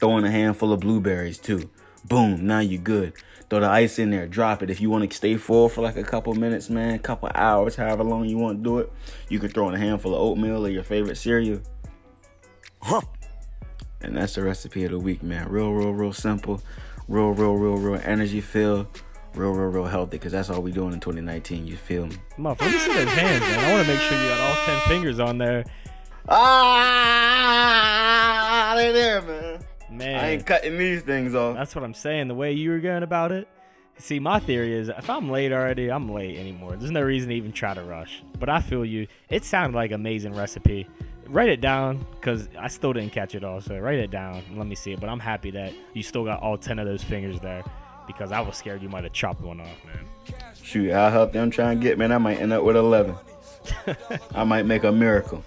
Throw 0.00 0.18
in 0.18 0.24
a 0.24 0.30
handful 0.30 0.72
of 0.72 0.80
blueberries 0.80 1.38
too. 1.38 1.70
Boom, 2.06 2.44
now 2.44 2.58
you're 2.58 2.82
good. 2.82 3.14
Throw 3.50 3.60
the 3.60 3.68
ice 3.68 3.98
in 3.98 4.10
there, 4.10 4.26
drop 4.26 4.62
it. 4.62 4.70
If 4.70 4.80
you 4.80 4.90
want 4.90 5.08
to 5.08 5.16
stay 5.16 5.36
full 5.36 5.68
for 5.68 5.82
like 5.82 5.96
a 5.96 6.02
couple 6.02 6.34
minutes, 6.34 6.70
man, 6.70 6.98
couple 6.98 7.30
hours, 7.34 7.76
however 7.76 8.02
long 8.02 8.24
you 8.24 8.38
want 8.38 8.58
to 8.58 8.64
do 8.64 8.78
it, 8.78 8.90
you 9.28 9.38
can 9.38 9.50
throw 9.50 9.68
in 9.68 9.74
a 9.74 9.78
handful 9.78 10.14
of 10.14 10.20
oatmeal 10.20 10.64
or 10.66 10.70
your 10.70 10.82
favorite 10.82 11.16
cereal. 11.16 11.60
Huh. 12.80 13.02
And 14.00 14.16
that's 14.16 14.34
the 14.34 14.42
recipe 14.42 14.84
of 14.84 14.90
the 14.90 14.98
week, 14.98 15.22
man. 15.22 15.48
Real, 15.48 15.72
real, 15.72 15.92
real 15.92 16.12
simple. 16.12 16.60
Real, 17.08 17.30
real, 17.30 17.54
real, 17.54 17.76
real 17.76 18.00
energy 18.04 18.40
filled. 18.40 18.86
Real, 19.34 19.52
real, 19.52 19.68
real 19.68 19.86
healthy. 19.86 20.18
Because 20.18 20.32
that's 20.32 20.50
all 20.50 20.60
we 20.60 20.72
doing 20.72 20.92
in 20.92 21.00
2019. 21.00 21.66
You 21.66 21.76
feel 21.76 22.06
me? 22.06 22.16
Muff, 22.36 22.60
let 22.60 22.70
me 22.72 22.78
see 22.78 22.92
those 22.92 23.08
hands, 23.08 23.40
man. 23.40 23.64
I 23.64 23.72
want 23.72 23.86
to 23.86 23.92
make 23.92 24.00
sure 24.02 24.20
you 24.20 24.28
got 24.28 24.40
all 24.40 24.56
ten 24.66 24.80
fingers 24.88 25.18
on 25.20 25.38
there. 25.38 25.64
Ah, 26.28 26.74
they 28.76 28.92
there, 28.92 29.22
man. 29.22 29.60
Man, 29.94 30.16
I 30.16 30.30
ain't 30.30 30.46
cutting 30.46 30.76
these 30.76 31.02
things 31.02 31.34
off. 31.34 31.56
That's 31.56 31.74
what 31.74 31.84
I'm 31.84 31.94
saying. 31.94 32.28
The 32.28 32.34
way 32.34 32.52
you 32.52 32.70
were 32.70 32.80
going 32.80 33.02
about 33.02 33.32
it. 33.32 33.48
See, 33.98 34.18
my 34.18 34.40
theory 34.40 34.74
is 34.74 34.88
if 34.88 35.08
I'm 35.08 35.30
late 35.30 35.52
already, 35.52 35.90
I'm 35.90 36.08
late 36.10 36.36
anymore. 36.36 36.74
There's 36.76 36.90
no 36.90 37.02
reason 37.02 37.28
to 37.28 37.34
even 37.36 37.52
try 37.52 37.74
to 37.74 37.82
rush. 37.82 38.22
But 38.40 38.48
I 38.48 38.60
feel 38.60 38.84
you. 38.84 39.06
It 39.28 39.44
sounded 39.44 39.76
like 39.76 39.92
amazing 39.92 40.34
recipe. 40.34 40.88
Write 41.28 41.48
it 41.48 41.60
down 41.60 42.04
because 42.14 42.48
I 42.58 42.66
still 42.68 42.92
didn't 42.92 43.12
catch 43.12 43.36
it 43.36 43.44
all. 43.44 43.60
So 43.60 43.78
write 43.78 44.00
it 44.00 44.10
down. 44.10 44.42
and 44.48 44.58
Let 44.58 44.66
me 44.66 44.74
see 44.74 44.92
it. 44.92 45.00
But 45.00 45.08
I'm 45.08 45.20
happy 45.20 45.52
that 45.52 45.72
you 45.92 46.02
still 46.02 46.24
got 46.24 46.42
all 46.42 46.58
10 46.58 46.80
of 46.80 46.86
those 46.86 47.04
fingers 47.04 47.38
there 47.38 47.62
because 48.06 48.32
I 48.32 48.40
was 48.40 48.56
scared 48.56 48.82
you 48.82 48.88
might 48.88 49.04
have 49.04 49.12
chopped 49.12 49.42
one 49.42 49.60
off, 49.60 49.84
man. 49.86 50.04
Shoot, 50.60 50.90
how 50.90 51.08
healthy 51.10 51.38
I'm 51.38 51.50
trying 51.50 51.78
to 51.78 51.82
get, 51.82 51.96
man. 51.98 52.10
I 52.10 52.18
might 52.18 52.38
end 52.40 52.52
up 52.52 52.64
with 52.64 52.76
11. 52.76 53.14
I 54.34 54.44
might 54.44 54.66
make 54.66 54.82
a 54.82 54.92
miracle. 54.92 55.44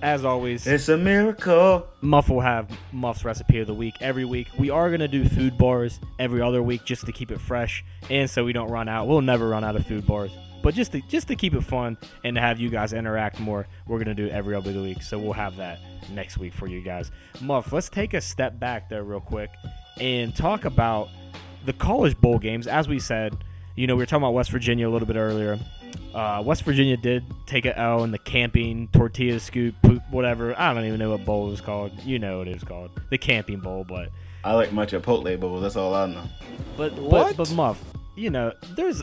As 0.00 0.24
always, 0.24 0.64
It's 0.66 0.88
a 0.88 0.96
miracle. 0.96 1.84
Muff 2.02 2.28
will 2.28 2.40
have 2.40 2.70
Muff's 2.92 3.24
recipe 3.24 3.58
of 3.58 3.66
the 3.66 3.74
week 3.74 3.96
every 4.00 4.24
week. 4.24 4.46
We 4.56 4.70
are 4.70 4.90
gonna 4.90 5.08
do 5.08 5.28
food 5.28 5.58
bars 5.58 5.98
every 6.20 6.40
other 6.40 6.62
week 6.62 6.84
just 6.84 7.04
to 7.06 7.12
keep 7.12 7.32
it 7.32 7.40
fresh 7.40 7.84
and 8.08 8.30
so 8.30 8.44
we 8.44 8.52
don't 8.52 8.70
run 8.70 8.88
out. 8.88 9.08
We'll 9.08 9.22
never 9.22 9.48
run 9.48 9.64
out 9.64 9.74
of 9.74 9.84
food 9.86 10.06
bars, 10.06 10.30
but 10.62 10.74
just 10.74 10.92
to 10.92 11.00
just 11.08 11.26
to 11.28 11.34
keep 11.34 11.52
it 11.52 11.62
fun 11.62 11.96
and 12.22 12.36
to 12.36 12.40
have 12.40 12.60
you 12.60 12.70
guys 12.70 12.92
interact 12.92 13.40
more, 13.40 13.66
we're 13.88 13.98
gonna 13.98 14.14
do 14.14 14.26
it 14.26 14.32
every 14.32 14.54
other 14.54 14.72
week. 14.80 15.02
So 15.02 15.18
we'll 15.18 15.32
have 15.32 15.56
that 15.56 15.80
next 16.12 16.38
week 16.38 16.54
for 16.54 16.68
you 16.68 16.80
guys. 16.80 17.10
Muff, 17.40 17.72
let's 17.72 17.88
take 17.88 18.14
a 18.14 18.20
step 18.20 18.58
back 18.60 18.88
there 18.88 19.02
real 19.02 19.20
quick 19.20 19.50
and 20.00 20.34
talk 20.34 20.64
about 20.64 21.08
the 21.64 21.72
college 21.72 22.16
bowl 22.20 22.38
games. 22.38 22.68
As 22.68 22.86
we 22.86 23.00
said, 23.00 23.36
you 23.74 23.88
know, 23.88 23.96
we 23.96 24.02
were 24.02 24.06
talking 24.06 24.22
about 24.22 24.34
West 24.34 24.52
Virginia 24.52 24.88
a 24.88 24.92
little 24.92 25.08
bit 25.08 25.16
earlier. 25.16 25.58
Uh, 26.14 26.42
West 26.44 26.64
Virginia 26.64 26.96
did 26.96 27.22
take 27.46 27.66
a 27.66 27.78
L 27.78 28.02
in 28.02 28.10
the 28.10 28.18
camping 28.18 28.88
tortilla 28.88 29.38
scoop, 29.38 29.74
poop, 29.82 30.02
whatever. 30.10 30.58
I 30.58 30.72
don't 30.72 30.84
even 30.84 30.98
know 30.98 31.10
what 31.10 31.24
bowl 31.24 31.48
it 31.48 31.50
was 31.50 31.60
called. 31.60 31.92
You 32.04 32.18
know 32.18 32.38
what 32.38 32.48
it 32.48 32.54
was 32.54 32.64
called, 32.64 32.90
the 33.10 33.18
camping 33.18 33.60
bowl. 33.60 33.84
But 33.86 34.08
I 34.42 34.54
like 34.54 34.72
my 34.72 34.86
Chipotle 34.86 35.38
bowl. 35.38 35.60
That's 35.60 35.76
all 35.76 35.94
I 35.94 36.06
know. 36.06 36.24
but 36.76 36.92
What? 36.94 37.36
but 37.36 37.48
but 37.48 37.54
Muff, 37.54 37.82
you 38.16 38.30
know, 38.30 38.52
there's 38.74 39.02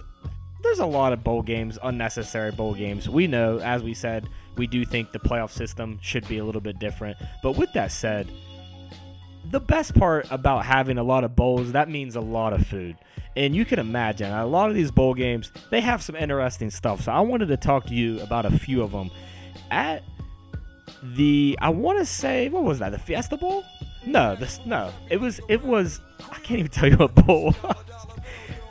there's 0.63 0.79
a 0.79 0.85
lot 0.85 1.13
of 1.13 1.23
bowl 1.23 1.41
games, 1.43 1.77
unnecessary 1.83 2.51
bowl 2.51 2.73
games. 2.73 3.07
We 3.07 3.27
know, 3.27 3.59
as 3.59 3.83
we 3.83 3.93
said, 3.93 4.27
we 4.57 4.65
do 4.67 4.83
think 4.83 5.11
the 5.11 5.19
playoff 5.19 5.51
system 5.51 5.99
should 6.01 6.27
be 6.27 6.39
a 6.39 6.43
little 6.43 6.61
bit 6.61 6.79
different. 6.79 7.17
But 7.43 7.53
with 7.53 7.71
that 7.73 7.91
said, 7.91 8.27
the 9.51 9.59
best 9.59 9.95
part 9.95 10.27
about 10.31 10.65
having 10.65 10.97
a 10.97 11.03
lot 11.03 11.23
of 11.23 11.35
bowls, 11.35 11.71
that 11.73 11.89
means 11.89 12.15
a 12.15 12.21
lot 12.21 12.53
of 12.53 12.65
food. 12.65 12.95
And 13.35 13.55
you 13.55 13.65
can 13.65 13.79
imagine 13.79 14.31
a 14.31 14.45
lot 14.45 14.69
of 14.69 14.75
these 14.75 14.91
bowl 14.91 15.13
games, 15.13 15.51
they 15.69 15.81
have 15.81 16.01
some 16.01 16.15
interesting 16.15 16.69
stuff. 16.69 17.01
So 17.01 17.11
I 17.11 17.19
wanted 17.19 17.47
to 17.47 17.57
talk 17.57 17.85
to 17.87 17.93
you 17.93 18.21
about 18.21 18.45
a 18.45 18.57
few 18.57 18.81
of 18.81 18.91
them. 18.91 19.11
At 19.71 20.03
the, 21.03 21.57
I 21.61 21.69
want 21.69 21.99
to 21.99 22.05
say, 22.05 22.49
what 22.49 22.63
was 22.63 22.79
that? 22.79 22.91
The 22.91 22.99
Fiesta 22.99 23.37
Bowl? 23.37 23.63
No, 24.05 24.35
this 24.35 24.59
no. 24.65 24.93
It 25.09 25.19
was, 25.19 25.39
it 25.49 25.63
was. 25.63 25.99
I 26.31 26.35
can't 26.39 26.59
even 26.59 26.71
tell 26.71 26.89
you 26.89 26.97
what 26.97 27.15
bowl. 27.15 27.55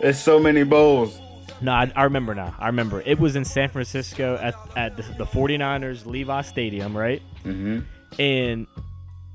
There's 0.00 0.18
so 0.18 0.38
many 0.38 0.62
bowls. 0.62 1.20
No, 1.60 1.72
I, 1.72 1.90
I 1.96 2.04
remember 2.04 2.34
now. 2.34 2.54
I 2.58 2.66
remember. 2.66 3.02
It 3.04 3.18
was 3.18 3.36
in 3.36 3.44
San 3.44 3.68
Francisco 3.68 4.36
at, 4.36 4.54
at 4.76 4.96
the, 4.96 5.02
the 5.02 5.24
49ers 5.24 6.06
Levi 6.06 6.42
Stadium, 6.42 6.96
right? 6.96 7.22
Mm-hmm. 7.44 7.80
And 8.20 8.66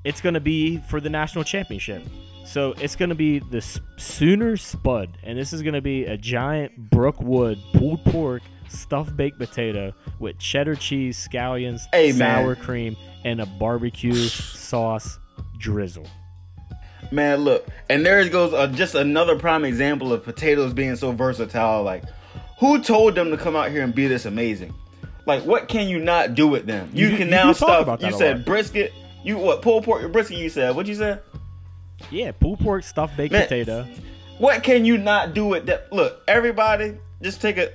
it's 0.03 0.21
going 0.21 0.33
to 0.35 0.39
be 0.39 0.77
for 0.89 0.99
the 1.01 1.09
national 1.09 1.43
championship. 1.43 2.03
So 2.45 2.73
it's 2.81 2.95
going 2.95 3.09
to 3.09 3.15
be 3.15 3.39
the 3.39 3.61
Sooner 3.97 4.57
Spud. 4.57 5.17
And 5.23 5.37
this 5.37 5.53
is 5.53 5.61
going 5.61 5.75
to 5.75 5.81
be 5.81 6.05
a 6.05 6.17
giant 6.17 6.89
Brookwood 6.89 7.59
pulled 7.73 8.03
pork 8.05 8.41
stuffed 8.69 9.15
baked 9.17 9.37
potato 9.39 9.93
with 10.19 10.37
cheddar 10.39 10.75
cheese, 10.75 11.27
scallions, 11.31 11.81
Hey, 11.91 12.11
man. 12.11 12.43
sour 12.43 12.55
cream, 12.55 12.95
and 13.23 13.39
a 13.41 13.45
barbecue 13.45 14.13
sauce 14.15 15.19
drizzle. 15.57 16.07
Man, 17.11 17.39
look, 17.39 17.67
and 17.89 18.05
there 18.05 18.27
goes 18.29 18.53
uh, 18.53 18.67
just 18.67 18.93
another 18.95 19.37
prime 19.37 19.65
example 19.65 20.13
of 20.13 20.23
potatoes 20.23 20.73
being 20.73 20.95
so 20.95 21.11
versatile. 21.11 21.81
Like, 21.83 22.03
who 22.59 22.81
told 22.81 23.15
them 23.15 23.31
to 23.31 23.37
come 23.37 23.55
out 23.55 23.71
here 23.71 23.83
and 23.83 23.93
be 23.95 24.07
this 24.07 24.25
amazing? 24.25 24.73
Like, 25.25 25.43
what 25.45 25.67
can 25.67 25.87
you 25.87 25.99
not 25.99 26.35
do 26.35 26.47
with 26.47 26.65
them? 26.67 26.89
You, 26.93 27.07
You- 27.09 27.17
can 27.17 27.27
you 27.27 27.31
now 27.31 27.53
talk 27.53 27.83
stuff. 27.85 28.01
You 28.01 28.11
said 28.17 28.37
lot. 28.37 28.45
brisket. 28.45 28.93
You 29.23 29.37
what? 29.37 29.61
Pulled 29.61 29.83
pork 29.83 30.03
or 30.03 30.07
brisket? 30.07 30.37
You 30.37 30.49
said. 30.49 30.75
What 30.75 30.87
you 30.87 30.95
said? 30.95 31.21
Yeah, 32.11 32.31
pulled 32.31 32.59
pork 32.59 32.83
stuffed 32.83 33.17
baked 33.17 33.33
Man. 33.33 33.43
potato. 33.43 33.85
What 34.37 34.63
can 34.63 34.85
you 34.85 34.97
not 34.97 35.33
do 35.33 35.45
with 35.45 35.65
that? 35.65 35.91
Look, 35.91 36.21
everybody, 36.27 36.97
just 37.21 37.41
take 37.41 37.57
a 37.57 37.71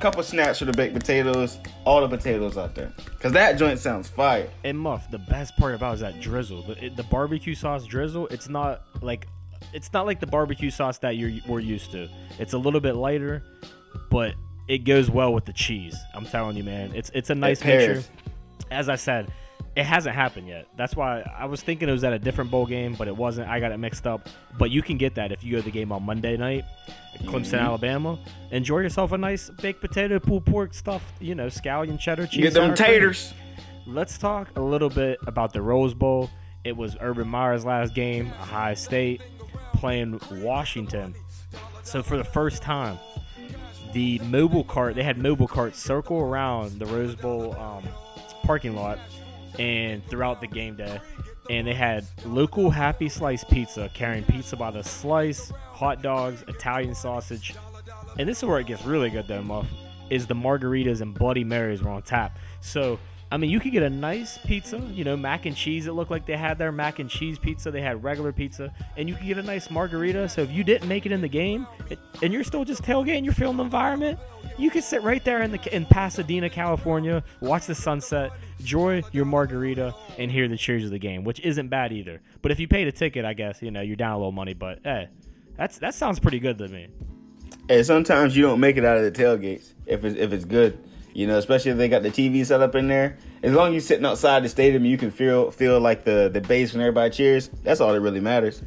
couple 0.00 0.22
snaps 0.22 0.58
for 0.58 0.66
the 0.66 0.72
baked 0.72 0.92
potatoes. 0.94 1.56
All 1.86 2.06
the 2.06 2.14
potatoes 2.14 2.58
out 2.58 2.74
there, 2.74 2.92
cause 3.20 3.32
that 3.32 3.56
joint 3.58 3.78
sounds 3.78 4.08
fire. 4.08 4.48
And 4.64 4.78
Muff, 4.78 5.10
the 5.10 5.18
best 5.18 5.56
part 5.56 5.74
about 5.74 5.92
it 5.92 5.94
is 5.94 6.00
that 6.00 6.20
drizzle, 6.20 6.62
the, 6.62 6.84
it- 6.86 6.96
the 6.96 7.04
barbecue 7.04 7.54
sauce 7.54 7.86
drizzle. 7.86 8.26
It's 8.28 8.48
not 8.50 8.82
like 9.00 9.26
it's 9.72 9.90
not 9.94 10.04
like 10.04 10.20
the 10.20 10.26
barbecue 10.26 10.70
sauce 10.70 10.98
that 10.98 11.16
you're 11.16 11.32
we're 11.48 11.60
used 11.60 11.90
to. 11.92 12.08
It's 12.38 12.52
a 12.52 12.58
little 12.58 12.80
bit 12.80 12.94
lighter, 12.96 13.42
but 14.10 14.34
it 14.68 14.78
goes 14.84 15.10
well 15.10 15.32
with 15.32 15.46
the 15.46 15.52
cheese. 15.54 15.96
I'm 16.14 16.26
telling 16.26 16.56
you, 16.58 16.64
man. 16.64 16.92
It's 16.94 17.10
it's 17.14 17.30
a 17.30 17.34
nice 17.34 17.62
pairs. 17.62 17.96
mixture. 17.96 18.12
As 18.70 18.88
I 18.90 18.96
said, 18.96 19.30
it 19.76 19.84
hasn't 19.84 20.14
happened 20.14 20.46
yet. 20.48 20.66
That's 20.76 20.94
why 20.94 21.22
I 21.36 21.46
was 21.46 21.60
thinking 21.62 21.88
it 21.88 21.92
was 21.92 22.04
at 22.04 22.12
a 22.12 22.18
different 22.18 22.50
bowl 22.50 22.64
game, 22.66 22.94
but 22.94 23.08
it 23.08 23.16
wasn't. 23.16 23.48
I 23.48 23.58
got 23.60 23.72
it 23.72 23.78
mixed 23.78 24.06
up. 24.06 24.28
But 24.58 24.70
you 24.70 24.82
can 24.82 24.98
get 24.98 25.16
that 25.16 25.32
if 25.32 25.42
you 25.42 25.52
go 25.52 25.58
to 25.58 25.64
the 25.64 25.70
game 25.72 25.90
on 25.90 26.02
Monday 26.04 26.36
night, 26.36 26.64
at 27.14 27.20
Clemson, 27.22 27.54
Mm-hmm. 27.54 27.66
Alabama. 27.66 28.18
Enjoy 28.50 28.78
yourself 28.78 29.12
a 29.12 29.18
nice 29.18 29.50
baked 29.50 29.80
potato, 29.80 30.18
pulled 30.20 30.46
pork 30.46 30.74
stuffed, 30.74 31.20
you 31.20 31.34
know, 31.34 31.46
scallion 31.46 31.98
cheddar 31.98 32.26
cheese. 32.26 32.42
Get 32.42 32.54
them 32.54 32.68
sour 32.68 32.76
cream. 32.76 32.86
taters. 32.86 33.34
Let's 33.86 34.16
talk 34.16 34.48
a 34.56 34.60
little 34.60 34.88
bit 34.90 35.18
about 35.26 35.52
the 35.52 35.60
Rose 35.60 35.92
Bowl. 35.94 36.30
It 36.64 36.76
was 36.76 36.96
Urban 37.00 37.28
Meyer's 37.28 37.64
last 37.64 37.94
game, 37.94 38.28
Ohio 38.40 38.74
State 38.74 39.20
playing 39.74 40.18
Washington. 40.30 41.14
So 41.82 42.02
for 42.02 42.16
the 42.16 42.24
first 42.24 42.62
time, 42.62 42.98
the 43.92 44.18
mobile 44.20 44.64
cart 44.64 44.94
they 44.94 45.02
had 45.02 45.18
mobile 45.18 45.46
carts 45.48 45.78
circle 45.80 46.18
around 46.18 46.78
the 46.78 46.86
Rose 46.86 47.14
Bowl 47.14 47.54
um, 47.56 47.84
parking 48.44 48.74
lot 48.74 48.98
and 49.58 50.04
throughout 50.06 50.40
the 50.40 50.46
game 50.46 50.76
day, 50.76 51.00
and 51.50 51.66
they 51.66 51.74
had 51.74 52.06
local 52.24 52.70
Happy 52.70 53.08
Slice 53.08 53.44
pizza 53.44 53.90
carrying 53.94 54.24
pizza 54.24 54.56
by 54.56 54.70
the 54.70 54.82
slice, 54.82 55.50
hot 55.50 56.02
dogs, 56.02 56.44
Italian 56.48 56.94
sausage, 56.94 57.54
and 58.18 58.28
this 58.28 58.38
is 58.38 58.44
where 58.44 58.60
it 58.60 58.66
gets 58.66 58.84
really 58.84 59.10
good 59.10 59.26
though, 59.28 59.42
Muff. 59.42 59.66
Is 60.10 60.26
the 60.26 60.34
margaritas 60.34 61.00
and 61.00 61.14
Bloody 61.14 61.44
Marys 61.44 61.82
were 61.82 61.90
on 61.90 62.02
tap. 62.02 62.38
So 62.60 62.98
I 63.34 63.36
mean, 63.36 63.50
you 63.50 63.58
could 63.58 63.72
get 63.72 63.82
a 63.82 63.90
nice 63.90 64.38
pizza, 64.38 64.78
you 64.92 65.02
know, 65.02 65.16
mac 65.16 65.44
and 65.44 65.56
cheese. 65.56 65.88
It 65.88 65.92
looked 65.92 66.12
like 66.12 66.24
they 66.24 66.36
had 66.36 66.56
their 66.56 66.70
mac 66.70 67.00
and 67.00 67.10
cheese 67.10 67.36
pizza. 67.36 67.72
They 67.72 67.80
had 67.80 68.04
regular 68.04 68.30
pizza, 68.30 68.72
and 68.96 69.08
you 69.08 69.16
could 69.16 69.26
get 69.26 69.38
a 69.38 69.42
nice 69.42 69.72
margarita. 69.72 70.28
So 70.28 70.42
if 70.42 70.52
you 70.52 70.62
didn't 70.62 70.86
make 70.86 71.04
it 71.04 71.10
in 71.10 71.20
the 71.20 71.26
game, 71.26 71.66
it, 71.90 71.98
and 72.22 72.32
you're 72.32 72.44
still 72.44 72.64
just 72.64 72.84
tailgating, 72.84 73.24
you're 73.24 73.34
feeling 73.34 73.56
the 73.56 73.64
environment, 73.64 74.20
you 74.56 74.70
could 74.70 74.84
sit 74.84 75.02
right 75.02 75.24
there 75.24 75.42
in 75.42 75.50
the 75.50 75.74
in 75.74 75.84
Pasadena, 75.84 76.48
California, 76.48 77.24
watch 77.40 77.66
the 77.66 77.74
sunset, 77.74 78.30
enjoy 78.60 79.02
your 79.10 79.24
margarita, 79.24 79.92
and 80.16 80.30
hear 80.30 80.46
the 80.46 80.56
cheers 80.56 80.84
of 80.84 80.92
the 80.92 81.00
game, 81.00 81.24
which 81.24 81.40
isn't 81.40 81.66
bad 81.66 81.92
either. 81.92 82.20
But 82.40 82.52
if 82.52 82.60
you 82.60 82.68
paid 82.68 82.86
a 82.86 82.92
ticket, 82.92 83.24
I 83.24 83.34
guess 83.34 83.60
you 83.60 83.72
know 83.72 83.80
you're 83.80 83.96
down 83.96 84.12
a 84.12 84.16
little 84.16 84.30
money. 84.30 84.54
But 84.54 84.78
hey, 84.84 85.08
that's 85.56 85.78
that 85.78 85.94
sounds 85.94 86.20
pretty 86.20 86.38
good 86.38 86.56
to 86.58 86.68
me. 86.68 86.86
And 87.68 87.84
sometimes 87.84 88.36
you 88.36 88.44
don't 88.44 88.60
make 88.60 88.76
it 88.76 88.84
out 88.84 88.96
of 88.96 89.02
the 89.02 89.10
tailgates 89.10 89.72
if 89.86 90.04
it's 90.04 90.16
if 90.16 90.32
it's 90.32 90.44
good. 90.44 90.78
You 91.14 91.26
know, 91.28 91.38
especially 91.38 91.70
if 91.70 91.78
they 91.78 91.88
got 91.88 92.02
the 92.02 92.10
TV 92.10 92.44
set 92.44 92.60
up 92.60 92.74
in 92.74 92.88
there. 92.88 93.16
As 93.42 93.52
long 93.52 93.68
as 93.68 93.72
you're 93.74 93.80
sitting 93.80 94.04
outside 94.04 94.42
the 94.44 94.48
stadium, 94.48 94.84
you 94.84 94.98
can 94.98 95.10
feel 95.10 95.50
feel 95.50 95.80
like 95.80 96.04
the 96.04 96.28
the 96.32 96.40
bass 96.40 96.72
when 96.72 96.82
everybody 96.82 97.10
cheers. 97.14 97.48
That's 97.62 97.80
all 97.80 97.92
that 97.92 98.00
really 98.00 98.20
matters. 98.20 98.62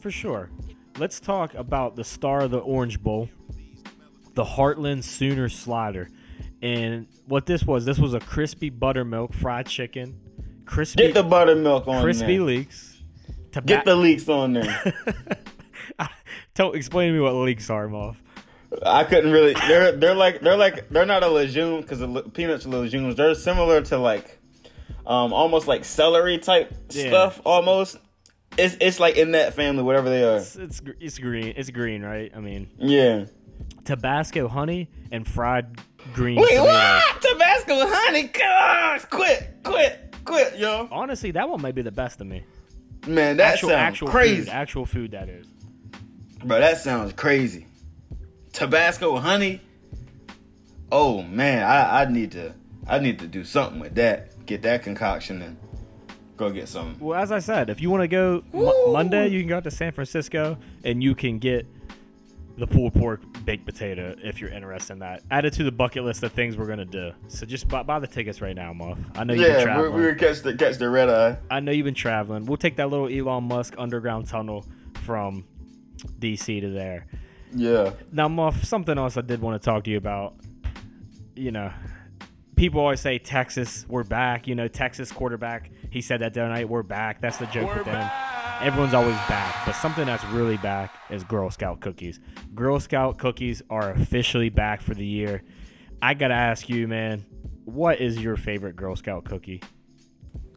For 0.00 0.10
sure. 0.10 0.50
Let's 0.98 1.20
talk 1.20 1.54
about 1.54 1.94
the 1.96 2.04
star 2.04 2.40
of 2.40 2.50
the 2.50 2.58
Orange 2.58 3.00
Bowl. 3.02 3.28
the 4.34 4.44
Heartland 4.44 5.04
Sooner 5.04 5.48
Slider. 5.48 6.08
And 6.62 7.06
what 7.26 7.46
this 7.46 7.64
was, 7.64 7.84
this 7.86 7.98
was 7.98 8.12
a 8.12 8.20
crispy 8.20 8.68
buttermilk 8.70 9.32
fried 9.32 9.66
chicken, 9.66 10.18
crispy 10.66 11.04
Get 11.04 11.14
the 11.14 11.22
buttermilk 11.22 11.86
on 11.88 12.02
crispy 12.02 12.36
there. 12.38 12.46
leeks. 12.46 13.02
Get 13.64 13.84
the 13.84 13.96
leeks 13.96 14.28
on 14.28 14.52
there. 14.54 14.94
Tell, 16.54 16.72
explain 16.72 17.08
to 17.08 17.14
me 17.14 17.20
what 17.20 17.34
leeks 17.34 17.70
are, 17.70 17.88
Muff. 17.88 18.20
I 18.84 19.04
couldn't 19.04 19.32
really. 19.32 19.54
They're 19.54 19.92
they're 19.92 20.14
like 20.14 20.40
they're 20.40 20.56
like 20.56 20.88
they're 20.90 21.06
not 21.06 21.22
a 21.22 21.28
legume 21.28 21.80
because 21.80 22.00
peanuts 22.32 22.66
are 22.66 22.68
legumes. 22.70 23.16
They're 23.16 23.34
similar 23.34 23.82
to 23.82 23.98
like, 23.98 24.38
um, 25.06 25.32
almost 25.32 25.66
like 25.66 25.84
celery 25.84 26.38
type 26.38 26.72
Yeah. 26.90 27.08
stuff. 27.08 27.40
Almost. 27.44 27.98
It's 28.58 28.76
it's 28.80 29.00
like 29.00 29.16
in 29.16 29.32
that 29.32 29.54
family, 29.54 29.82
whatever 29.82 30.08
they 30.08 30.22
are. 30.24 30.36
It's, 30.38 30.56
it's 30.56 30.82
it's 31.00 31.18
green. 31.18 31.54
It's 31.56 31.70
green, 31.70 32.02
right? 32.02 32.30
I 32.34 32.40
mean, 32.40 32.68
Yeah. 32.78 33.26
Tabasco 33.84 34.48
honey 34.48 34.88
and 35.12 35.26
fried 35.26 35.80
green 36.14 36.36
Wait, 36.38 36.48
tomatoes. 36.50 36.66
what? 36.66 37.22
Tabasco 37.22 37.74
honey? 37.88 38.22
Gosh, 38.24 39.04
quit, 39.06 39.56
quit, 39.64 40.14
quit, 40.24 40.58
yo. 40.58 40.88
Honestly, 40.90 41.30
that 41.32 41.48
one 41.48 41.60
might 41.60 41.74
be 41.74 41.82
the 41.82 41.92
best 41.92 42.18
to 42.18 42.24
me. 42.24 42.42
Man, 43.06 43.36
that 43.38 43.54
Actual 43.54 43.70
sounds 43.70 43.80
actual 43.80 44.08
crazy, 44.08 44.40
food, 44.42 44.48
actual 44.48 44.86
food 44.86 45.10
that 45.12 45.28
is. 45.28 45.46
bro. 46.44 46.58
That 46.60 46.78
sounds 46.78 47.12
crazy. 47.14 47.66
Tabasco 48.52 49.16
honey. 49.18 49.60
Oh 50.92 51.22
man, 51.22 51.62
I, 51.62 52.02
I 52.02 52.04
need 52.06 52.32
to 52.32 52.54
I 52.86 52.98
need 52.98 53.18
to 53.20 53.26
do 53.26 53.44
something 53.44 53.80
with 53.80 53.94
that. 53.94 54.44
Get 54.46 54.62
that 54.62 54.82
concoction 54.82 55.40
and 55.42 55.56
go 56.36 56.50
get 56.50 56.68
some. 56.68 56.96
Well, 56.98 57.18
as 57.20 57.30
I 57.30 57.38
said, 57.38 57.70
if 57.70 57.80
you 57.80 57.90
want 57.90 58.02
to 58.02 58.08
go 58.08 58.42
Mo- 58.52 58.72
Woo! 58.86 58.92
Monday, 58.92 59.28
you 59.28 59.40
can 59.40 59.48
go 59.48 59.58
out 59.58 59.64
to 59.64 59.70
San 59.70 59.92
Francisco 59.92 60.58
and 60.84 61.02
you 61.02 61.14
can 61.14 61.38
get 61.38 61.66
the 62.58 62.66
pulled 62.66 62.92
pork 62.94 63.20
baked 63.44 63.64
potato 63.64 64.14
if 64.22 64.40
you're 64.40 64.50
interested 64.50 64.94
in 64.94 64.98
that. 64.98 65.22
Add 65.30 65.44
it 65.44 65.52
to 65.54 65.62
the 65.62 65.70
bucket 65.72 66.02
list 66.04 66.22
of 66.24 66.32
things 66.32 66.56
we're 66.56 66.66
gonna 66.66 66.84
do. 66.84 67.12
So 67.28 67.46
just 67.46 67.68
buy, 67.68 67.84
buy 67.84 68.00
the 68.00 68.06
tickets 68.08 68.40
right 68.42 68.56
now, 68.56 68.72
Muff. 68.72 68.98
I 69.14 69.22
know 69.24 69.34
you've 69.34 69.44
been 69.44 69.52
Yeah, 69.52 69.58
we, 69.58 69.64
traveling. 69.64 69.94
we 69.94 70.04
would 70.06 70.18
catch 70.18 70.40
the 70.42 70.54
catch 70.56 70.76
the 70.78 70.90
red 70.90 71.08
eye. 71.08 71.38
I 71.50 71.60
know 71.60 71.70
you've 71.70 71.84
been 71.86 71.94
traveling. 71.94 72.46
We'll 72.46 72.56
take 72.58 72.76
that 72.76 72.90
little 72.90 73.08
Elon 73.08 73.44
Musk 73.44 73.74
underground 73.78 74.26
tunnel 74.26 74.66
from 75.04 75.44
DC 76.18 76.60
to 76.62 76.70
there. 76.70 77.06
Yeah. 77.54 77.92
Now, 78.12 78.28
Muff, 78.28 78.64
something 78.64 78.96
else 78.96 79.16
I 79.16 79.22
did 79.22 79.40
want 79.40 79.60
to 79.60 79.64
talk 79.64 79.84
to 79.84 79.90
you 79.90 79.96
about. 79.96 80.34
You 81.34 81.50
know, 81.50 81.72
people 82.56 82.80
always 82.80 83.00
say 83.00 83.18
Texas, 83.18 83.86
we're 83.88 84.04
back. 84.04 84.46
You 84.46 84.54
know, 84.54 84.68
Texas 84.68 85.10
quarterback, 85.10 85.70
he 85.90 86.00
said 86.00 86.20
that 86.20 86.34
the 86.34 86.42
other 86.42 86.50
night, 86.52 86.68
we're 86.68 86.82
back. 86.82 87.20
That's 87.20 87.38
the 87.38 87.46
joke 87.46 87.74
with 87.74 87.86
them. 87.86 88.10
Everyone's 88.60 88.92
always 88.92 89.16
back, 89.26 89.64
but 89.64 89.72
something 89.72 90.04
that's 90.04 90.22
really 90.26 90.58
back 90.58 90.94
is 91.08 91.24
Girl 91.24 91.50
Scout 91.50 91.80
cookies. 91.80 92.20
Girl 92.54 92.78
Scout 92.78 93.16
cookies 93.16 93.62
are 93.70 93.90
officially 93.92 94.50
back 94.50 94.82
for 94.82 94.92
the 94.92 95.06
year. 95.06 95.42
I 96.02 96.12
gotta 96.12 96.34
ask 96.34 96.68
you, 96.68 96.86
man, 96.86 97.24
what 97.64 98.00
is 98.02 98.18
your 98.18 98.36
favorite 98.36 98.76
Girl 98.76 98.96
Scout 98.96 99.24
cookie? 99.24 99.62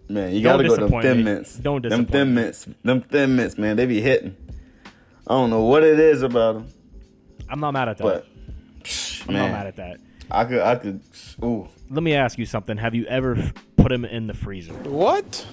Man, 0.09 0.33
you 0.33 0.41
Don't 0.41 0.57
gotta 0.57 0.67
go 0.67 0.75
to 0.75 0.87
them 0.87 1.01
thin 1.01 1.17
me. 1.19 1.23
mints. 1.23 1.55
Don't 1.55 1.81
disappoint. 1.81 2.11
them 2.11 2.11
thin 2.11 2.35
me. 2.35 2.41
mints. 2.41 2.67
Them 2.83 3.01
thin 3.01 3.35
mints, 3.37 3.57
man. 3.57 3.77
They 3.77 3.85
be 3.85 4.01
hitting. 4.01 4.35
I 5.25 5.35
don't 5.35 5.49
know 5.49 5.63
what 5.63 5.83
it 5.83 5.97
is 5.97 6.23
about 6.23 6.55
them, 6.55 6.67
I'm 7.49 7.59
not 7.59 7.71
mad 7.71 7.89
at 7.89 7.97
that. 7.97 8.03
but 8.03 8.27
I'm 9.27 9.33
not 9.33 9.51
mad 9.51 9.67
at 9.67 9.75
that. 9.77 9.97
I 10.31 10.45
could, 10.45 10.61
I 10.61 10.75
could. 10.75 11.01
Ooh, 11.43 11.67
Let 11.89 12.01
me 12.03 12.13
ask 12.15 12.37
you 12.37 12.45
something. 12.45 12.77
Have 12.77 12.95
you 12.95 13.05
ever 13.05 13.51
put 13.75 13.89
them 13.89 14.05
in 14.05 14.27
the 14.27 14.33
freezer? 14.33 14.73
What? 14.73 15.45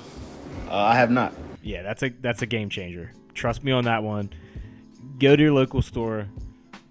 uh, 0.69 0.75
I 0.77 0.95
have 0.95 1.11
not. 1.11 1.35
Yeah, 1.63 1.83
that's 1.83 2.03
a 2.03 2.09
that's 2.09 2.43
a 2.43 2.47
game 2.47 2.71
changer. 2.71 3.13
Trust 3.35 3.63
me 3.65 3.73
on 3.73 3.85
that 3.85 4.03
one. 4.03 4.31
Go 5.19 5.37
to 5.37 5.43
your 5.43 5.53
local 5.53 5.83
store, 5.83 6.29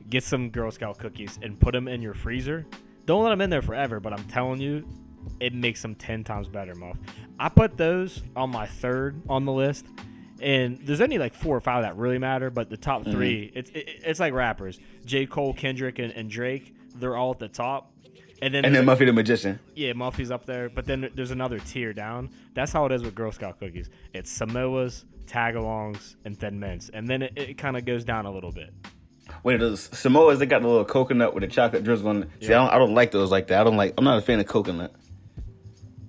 get 0.09 0.23
some 0.23 0.49
Girl 0.51 0.69
Scout 0.71 0.99
cookies, 0.99 1.39
and 1.41 1.59
put 1.59 1.71
them 1.73 1.87
in 1.87 2.01
your 2.01 2.13
freezer. 2.13 2.65
Don't 3.05 3.23
let 3.23 3.29
them 3.31 3.41
in 3.41 3.49
there 3.49 3.63
forever, 3.63 3.99
but 3.99 4.13
I'm 4.13 4.23
telling 4.25 4.61
you, 4.61 4.87
it 5.39 5.53
makes 5.53 5.81
them 5.81 5.95
ten 5.95 6.23
times 6.23 6.47
better, 6.47 6.75
Muff. 6.75 6.97
I 7.39 7.49
put 7.49 7.77
those 7.77 8.21
on 8.35 8.51
my 8.51 8.67
third 8.67 9.19
on 9.27 9.45
the 9.45 9.51
list, 9.53 9.87
and 10.41 10.79
there's 10.83 11.01
only 11.01 11.17
like 11.17 11.33
four 11.33 11.55
or 11.55 11.61
five 11.61 11.83
that 11.83 11.95
really 11.97 12.17
matter, 12.17 12.49
but 12.49 12.69
the 12.69 12.77
top 12.77 13.01
mm-hmm. 13.01 13.11
3 13.11 13.51
it's 13.55 13.69
it, 13.71 13.89
it's 14.05 14.19
like 14.19 14.33
rappers: 14.33 14.79
J. 15.05 15.25
Cole, 15.25 15.53
Kendrick, 15.53 15.99
and, 15.99 16.11
and 16.13 16.29
Drake. 16.29 16.75
They're 16.95 17.15
all 17.15 17.31
at 17.31 17.39
the 17.39 17.47
top, 17.47 17.93
and 18.41 18.53
then 18.53 18.65
And 18.65 18.75
then 18.75 18.85
Muffy 18.85 19.05
the 19.05 19.13
Magician. 19.13 19.59
yeah, 19.75 19.93
Muffy's 19.93 20.31
up 20.31 20.45
there, 20.45 20.69
but 20.69 20.85
then 20.85 21.09
there's 21.15 21.31
another 21.31 21.59
tier 21.59 21.93
down. 21.93 22.29
That's 22.53 22.71
how 22.71 22.85
it 22.85 22.91
is 22.91 23.03
with 23.03 23.15
Girl 23.15 23.31
Scout 23.31 23.59
cookies. 23.59 23.89
It's 24.13 24.35
Samoas, 24.37 25.05
Tagalongs, 25.25 26.15
and 26.25 26.37
Thin 26.37 26.59
Mints, 26.59 26.89
and 26.89 27.07
then 27.07 27.21
it, 27.23 27.33
it 27.35 27.57
kind 27.57 27.77
of 27.77 27.85
goes 27.85 28.03
down 28.03 28.25
a 28.25 28.31
little 28.31 28.51
bit. 28.51 28.73
Wait, 29.43 29.59
those 29.59 29.89
Samoas 29.89 30.39
they 30.39 30.45
got 30.45 30.61
the 30.61 30.67
little 30.67 30.85
coconut 30.85 31.33
with 31.33 31.41
the 31.41 31.47
chocolate 31.47 31.83
drizzle 31.83 32.09
on 32.09 32.23
it. 32.23 32.29
See, 32.41 32.47
I 32.47 32.57
don't, 32.57 32.73
I 32.73 32.77
don't 32.77 32.95
like 32.95 33.11
those 33.11 33.31
like 33.31 33.47
that. 33.47 33.61
I 33.61 33.63
don't 33.63 33.77
like. 33.77 33.93
I'm 33.97 34.03
not 34.03 34.17
a 34.17 34.21
fan 34.21 34.39
of 34.39 34.47
coconut. 34.47 34.93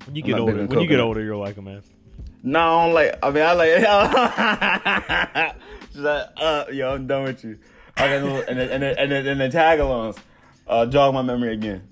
When 0.07 0.17
you 0.17 0.23
I'm 0.23 0.29
get 0.29 0.39
older, 0.39 0.67
when 0.67 0.81
you 0.81 0.89
get 0.89 1.01
older, 1.01 1.23
you'll 1.23 1.41
like 1.41 1.57
them, 1.57 1.67
man. 1.67 1.83
No, 2.43 2.61
I 2.61 2.85
don't 2.87 2.95
like. 2.95 3.19
I 3.23 3.31
mean, 3.31 3.45
I 3.45 3.53
like. 3.53 3.69
She's 5.93 6.01
like, 6.01 6.27
uh, 6.37 6.65
yo, 6.73 6.95
I'm 6.95 7.07
done 7.07 7.25
with 7.25 7.45
you. 7.45 7.59
I 7.97 8.09
got 8.09 8.23
little, 8.23 8.43
and 8.49 8.59
then, 8.59 8.69
and 8.71 8.83
the, 8.83 8.99
and 9.01 9.13
the, 9.13 9.31
and 9.31 9.41
the 9.41 9.49
tagalongs. 9.49 10.17
Uh, 10.67 10.87
jog 10.87 11.13
my 11.15 11.23
memory 11.23 11.53
again. 11.53 11.87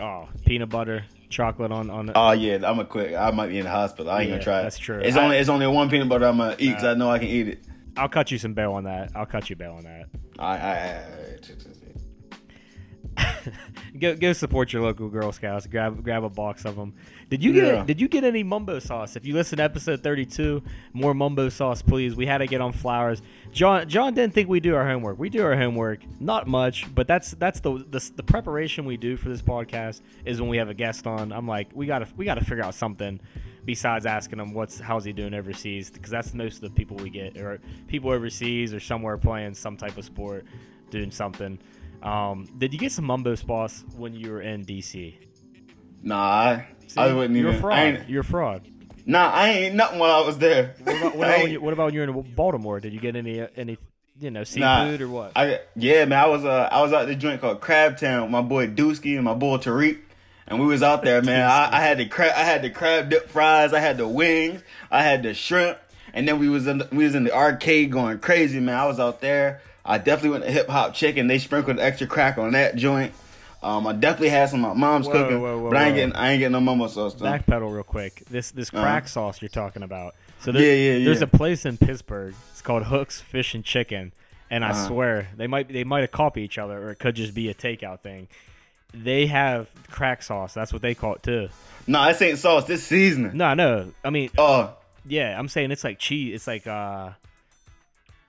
Oh, 0.00 0.28
peanut 0.44 0.68
butter, 0.68 1.04
chocolate 1.30 1.70
on 1.72 1.88
on. 1.88 2.10
Oh 2.14 2.32
yeah, 2.32 2.58
I'm 2.64 2.78
a 2.80 2.84
quick. 2.84 3.14
I 3.14 3.30
might 3.30 3.46
be 3.48 3.58
in 3.58 3.64
the 3.64 3.70
hospital. 3.70 4.10
I 4.10 4.20
ain't 4.22 4.28
Yeah, 4.28 4.34
gonna 4.36 4.44
try 4.44 4.60
it. 4.60 4.64
that's 4.64 4.78
true. 4.78 4.98
It's 5.00 5.16
I- 5.16 5.22
only 5.24 5.36
it's 5.38 5.48
only 5.48 5.66
one 5.68 5.88
peanut 5.88 6.08
butter 6.08 6.26
I'm 6.26 6.36
gonna 6.38 6.56
eat 6.58 6.68
because 6.70 6.84
I 6.84 6.94
know 6.94 7.08
I 7.10 7.18
can 7.20 7.28
eat 7.28 7.48
it. 7.48 7.64
I'll 7.96 8.08
cut 8.08 8.30
you 8.32 8.38
some 8.38 8.54
bail 8.54 8.72
on 8.72 8.84
that. 8.84 9.12
I'll 9.14 9.24
cut 9.26 9.48
you 9.48 9.54
bail 9.56 9.74
on 9.74 9.84
that. 9.84 10.06
I, 10.38 10.58
I, 10.58 11.04
I, 13.16 13.34
Go 13.98 14.16
go 14.16 14.32
support 14.32 14.72
your 14.72 14.82
local 14.82 15.08
Girl 15.08 15.30
Scouts. 15.30 15.68
Grab 15.68 16.02
grab 16.02 16.24
a 16.24 16.28
box 16.28 16.64
of 16.64 16.74
them. 16.74 16.94
Did 17.30 17.44
you 17.44 17.52
get 17.52 17.64
Yeah. 17.64 17.84
Did 17.84 18.00
you 18.00 18.08
get 18.08 18.24
any 18.24 18.42
mumbo 18.42 18.80
sauce? 18.80 19.14
If 19.14 19.24
you 19.24 19.34
listen 19.34 19.58
to 19.58 19.62
episode 19.62 20.02
thirty 20.02 20.26
two, 20.26 20.62
more 20.92 21.14
mumbo 21.14 21.48
sauce, 21.48 21.80
please. 21.80 22.16
We 22.16 22.26
had 22.26 22.38
to 22.38 22.46
get 22.48 22.60
on 22.60 22.72
flowers. 22.72 23.22
John 23.52 23.88
John 23.88 24.14
didn't 24.14 24.34
think 24.34 24.48
we 24.48 24.58
do 24.58 24.74
our 24.74 24.84
homework. 24.84 25.18
We 25.18 25.28
do 25.30 25.44
our 25.44 25.56
homework, 25.56 26.00
not 26.20 26.48
much, 26.48 26.92
but 26.92 27.06
that's 27.06 27.32
that's 27.32 27.60
the 27.60 27.84
the, 27.88 28.10
the 28.16 28.24
preparation 28.24 28.84
we 28.84 28.96
do 28.96 29.16
for 29.16 29.28
this 29.28 29.42
podcast 29.42 30.00
is 30.24 30.40
when 30.40 30.50
we 30.50 30.56
have 30.56 30.68
a 30.68 30.74
guest 30.74 31.06
on. 31.06 31.32
I'm 31.32 31.46
like, 31.46 31.68
we 31.72 31.86
gotta 31.86 32.08
we 32.16 32.24
gotta 32.24 32.44
figure 32.44 32.64
out 32.64 32.74
something 32.74 33.20
besides 33.64 34.06
asking 34.06 34.40
him 34.40 34.52
what's 34.52 34.78
how's 34.80 35.04
he 35.04 35.12
doing 35.12 35.34
overseas 35.34 35.90
because 35.90 36.10
that's 36.10 36.34
most 36.34 36.56
of 36.56 36.62
the 36.62 36.70
people 36.70 36.96
we 36.96 37.08
get 37.10 37.38
or 37.38 37.60
people 37.86 38.10
overseas 38.10 38.74
or 38.74 38.80
somewhere 38.80 39.16
playing 39.16 39.54
some 39.54 39.76
type 39.76 39.96
of 39.96 40.04
sport, 40.04 40.44
doing 40.90 41.12
something. 41.12 41.58
Um, 42.04 42.46
did 42.58 42.72
you 42.72 42.78
get 42.78 42.92
some 42.92 43.06
mumbo 43.06 43.34
sauce 43.34 43.82
when 43.96 44.14
you 44.14 44.30
were 44.30 44.42
in 44.42 44.64
DC? 44.64 45.14
nah, 46.02 46.16
I, 46.18 46.68
See, 46.86 47.00
I 47.00 47.12
wouldn't 47.14 47.34
you're 47.36 47.46
even. 47.48 47.58
a 47.58 47.60
fraud. 47.62 47.78
I 47.78 47.84
ain't, 47.84 48.08
You're 48.10 48.20
a 48.20 48.24
fraud. 48.24 48.68
nah, 49.06 49.30
I 49.30 49.48
ain't 49.48 49.74
nothing 49.74 49.98
while 49.98 50.22
I 50.22 50.26
was 50.26 50.36
there. 50.38 50.74
What 50.84 50.96
about, 50.98 51.16
what, 51.16 51.28
about 51.28 51.42
when 51.42 51.50
you, 51.50 51.60
what 51.62 51.72
about 51.72 51.84
when 51.86 51.94
you're 51.94 52.04
in 52.04 52.34
Baltimore? 52.34 52.78
Did 52.80 52.92
you 52.92 53.00
get 53.00 53.16
any 53.16 53.46
any 53.56 53.78
you 54.20 54.30
know 54.30 54.44
seafood 54.44 55.00
Nah, 55.00 55.06
or 55.06 55.08
what? 55.08 55.32
I 55.34 55.60
yeah, 55.76 56.04
man. 56.04 56.18
I 56.18 56.26
was 56.28 56.44
uh 56.44 56.68
I 56.70 56.82
was 56.82 56.92
out 56.92 57.02
at 57.02 57.08
the 57.08 57.14
joint 57.16 57.40
called 57.40 57.60
Crab 57.62 57.96
Town 57.96 58.22
with 58.22 58.30
my 58.30 58.42
boy 58.42 58.66
Dusky 58.66 59.16
and 59.16 59.24
my 59.24 59.34
boy 59.34 59.56
Tariq. 59.56 59.98
And 60.46 60.60
we 60.60 60.66
was 60.66 60.82
out 60.82 61.02
there, 61.04 61.22
man. 61.22 61.48
I, 61.48 61.78
I 61.78 61.80
had 61.80 61.96
the 61.96 62.04
crab, 62.06 62.34
I 62.36 62.44
had 62.44 62.60
the 62.60 62.68
crab 62.68 63.08
dip 63.08 63.30
fries, 63.30 63.72
I 63.72 63.80
had 63.80 63.96
the 63.96 64.06
wings, 64.06 64.62
I 64.90 65.02
had 65.02 65.22
the 65.22 65.32
shrimp, 65.32 65.78
and 66.12 66.28
then 66.28 66.38
we 66.38 66.50
was 66.50 66.66
in 66.66 66.78
the, 66.78 66.88
we 66.92 67.04
was 67.04 67.14
in 67.14 67.24
the 67.24 67.34
arcade 67.34 67.90
going 67.90 68.18
crazy, 68.18 68.60
man. 68.60 68.74
I 68.78 68.84
was 68.84 69.00
out 69.00 69.22
there. 69.22 69.62
I 69.84 69.98
definitely 69.98 70.30
went 70.30 70.44
to 70.44 70.50
Hip 70.50 70.68
Hop 70.68 70.94
Chicken. 70.94 71.26
They 71.26 71.38
sprinkled 71.38 71.78
extra 71.78 72.06
crack 72.06 72.38
on 72.38 72.52
that 72.52 72.76
joint. 72.76 73.12
Um, 73.62 73.86
I 73.86 73.92
definitely 73.94 74.28
had 74.28 74.50
some 74.50 74.64
of 74.64 74.76
my 74.76 74.80
mom's 74.88 75.06
Whoa, 75.06 75.12
cooking, 75.12 75.40
whoa, 75.40 75.58
whoa, 75.60 75.70
but 75.70 75.78
I 75.78 75.86
ain't 75.86 75.94
getting 75.96 76.14
I 76.14 76.32
ain't 76.32 76.38
getting 76.40 76.52
no 76.52 76.60
mumbo 76.60 76.86
sauce 76.86 77.14
though. 77.14 77.24
Backpedal 77.24 77.72
real 77.72 77.82
quick. 77.82 78.22
This 78.30 78.50
this 78.50 78.68
crack 78.70 79.08
sauce 79.08 79.40
you're 79.40 79.48
talking 79.48 79.82
about. 79.82 80.14
So 80.40 80.52
there, 80.52 80.60
Uh-huh. 80.62 80.70
Yeah, 80.72 80.92
yeah, 80.98 81.04
there's 81.06 81.22
a 81.22 81.26
place 81.26 81.64
in 81.64 81.78
Pittsburgh. 81.78 82.34
It's 82.52 82.60
called 82.60 82.84
Hooks 82.84 83.20
Fish 83.22 83.54
and 83.54 83.64
Chicken, 83.64 84.12
and 84.50 84.64
I 84.64 84.70
Uh-huh. 84.70 84.86
swear 84.86 85.28
they 85.36 85.46
might 85.46 85.68
they 85.68 85.84
might 85.84 86.00
have 86.02 86.12
copied 86.12 86.42
each 86.42 86.58
other, 86.58 86.76
or 86.78 86.90
it 86.90 86.98
could 86.98 87.14
just 87.16 87.34
be 87.34 87.48
a 87.48 87.54
takeout 87.54 88.00
thing. 88.00 88.28
They 88.92 89.26
have 89.26 89.68
crack 89.90 90.22
sauce. 90.22 90.52
That's 90.52 90.72
what 90.72 90.82
they 90.82 90.94
call 90.94 91.14
it 91.14 91.22
too. 91.22 91.48
No, 91.86 92.04
this 92.06 92.20
ain't 92.20 92.38
sauce. 92.38 92.64
This 92.66 92.84
seasoning. 92.84 93.34
No, 93.36 93.54
no. 93.54 93.92
I 94.04 94.10
mean, 94.10 94.30
Oh, 94.36 94.74
yeah, 95.06 95.38
I'm 95.38 95.48
saying 95.48 95.70
it's 95.70 95.84
like 95.84 95.98
cheese. 95.98 96.34
It's 96.34 96.46
like 96.46 96.66
uh, 96.66 97.10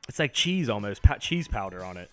it's 0.07 0.19
like 0.19 0.33
cheese 0.33 0.69
almost. 0.69 1.01
Pa- 1.03 1.17
cheese 1.17 1.47
powder 1.47 1.83
on 1.83 1.97
it. 1.97 2.09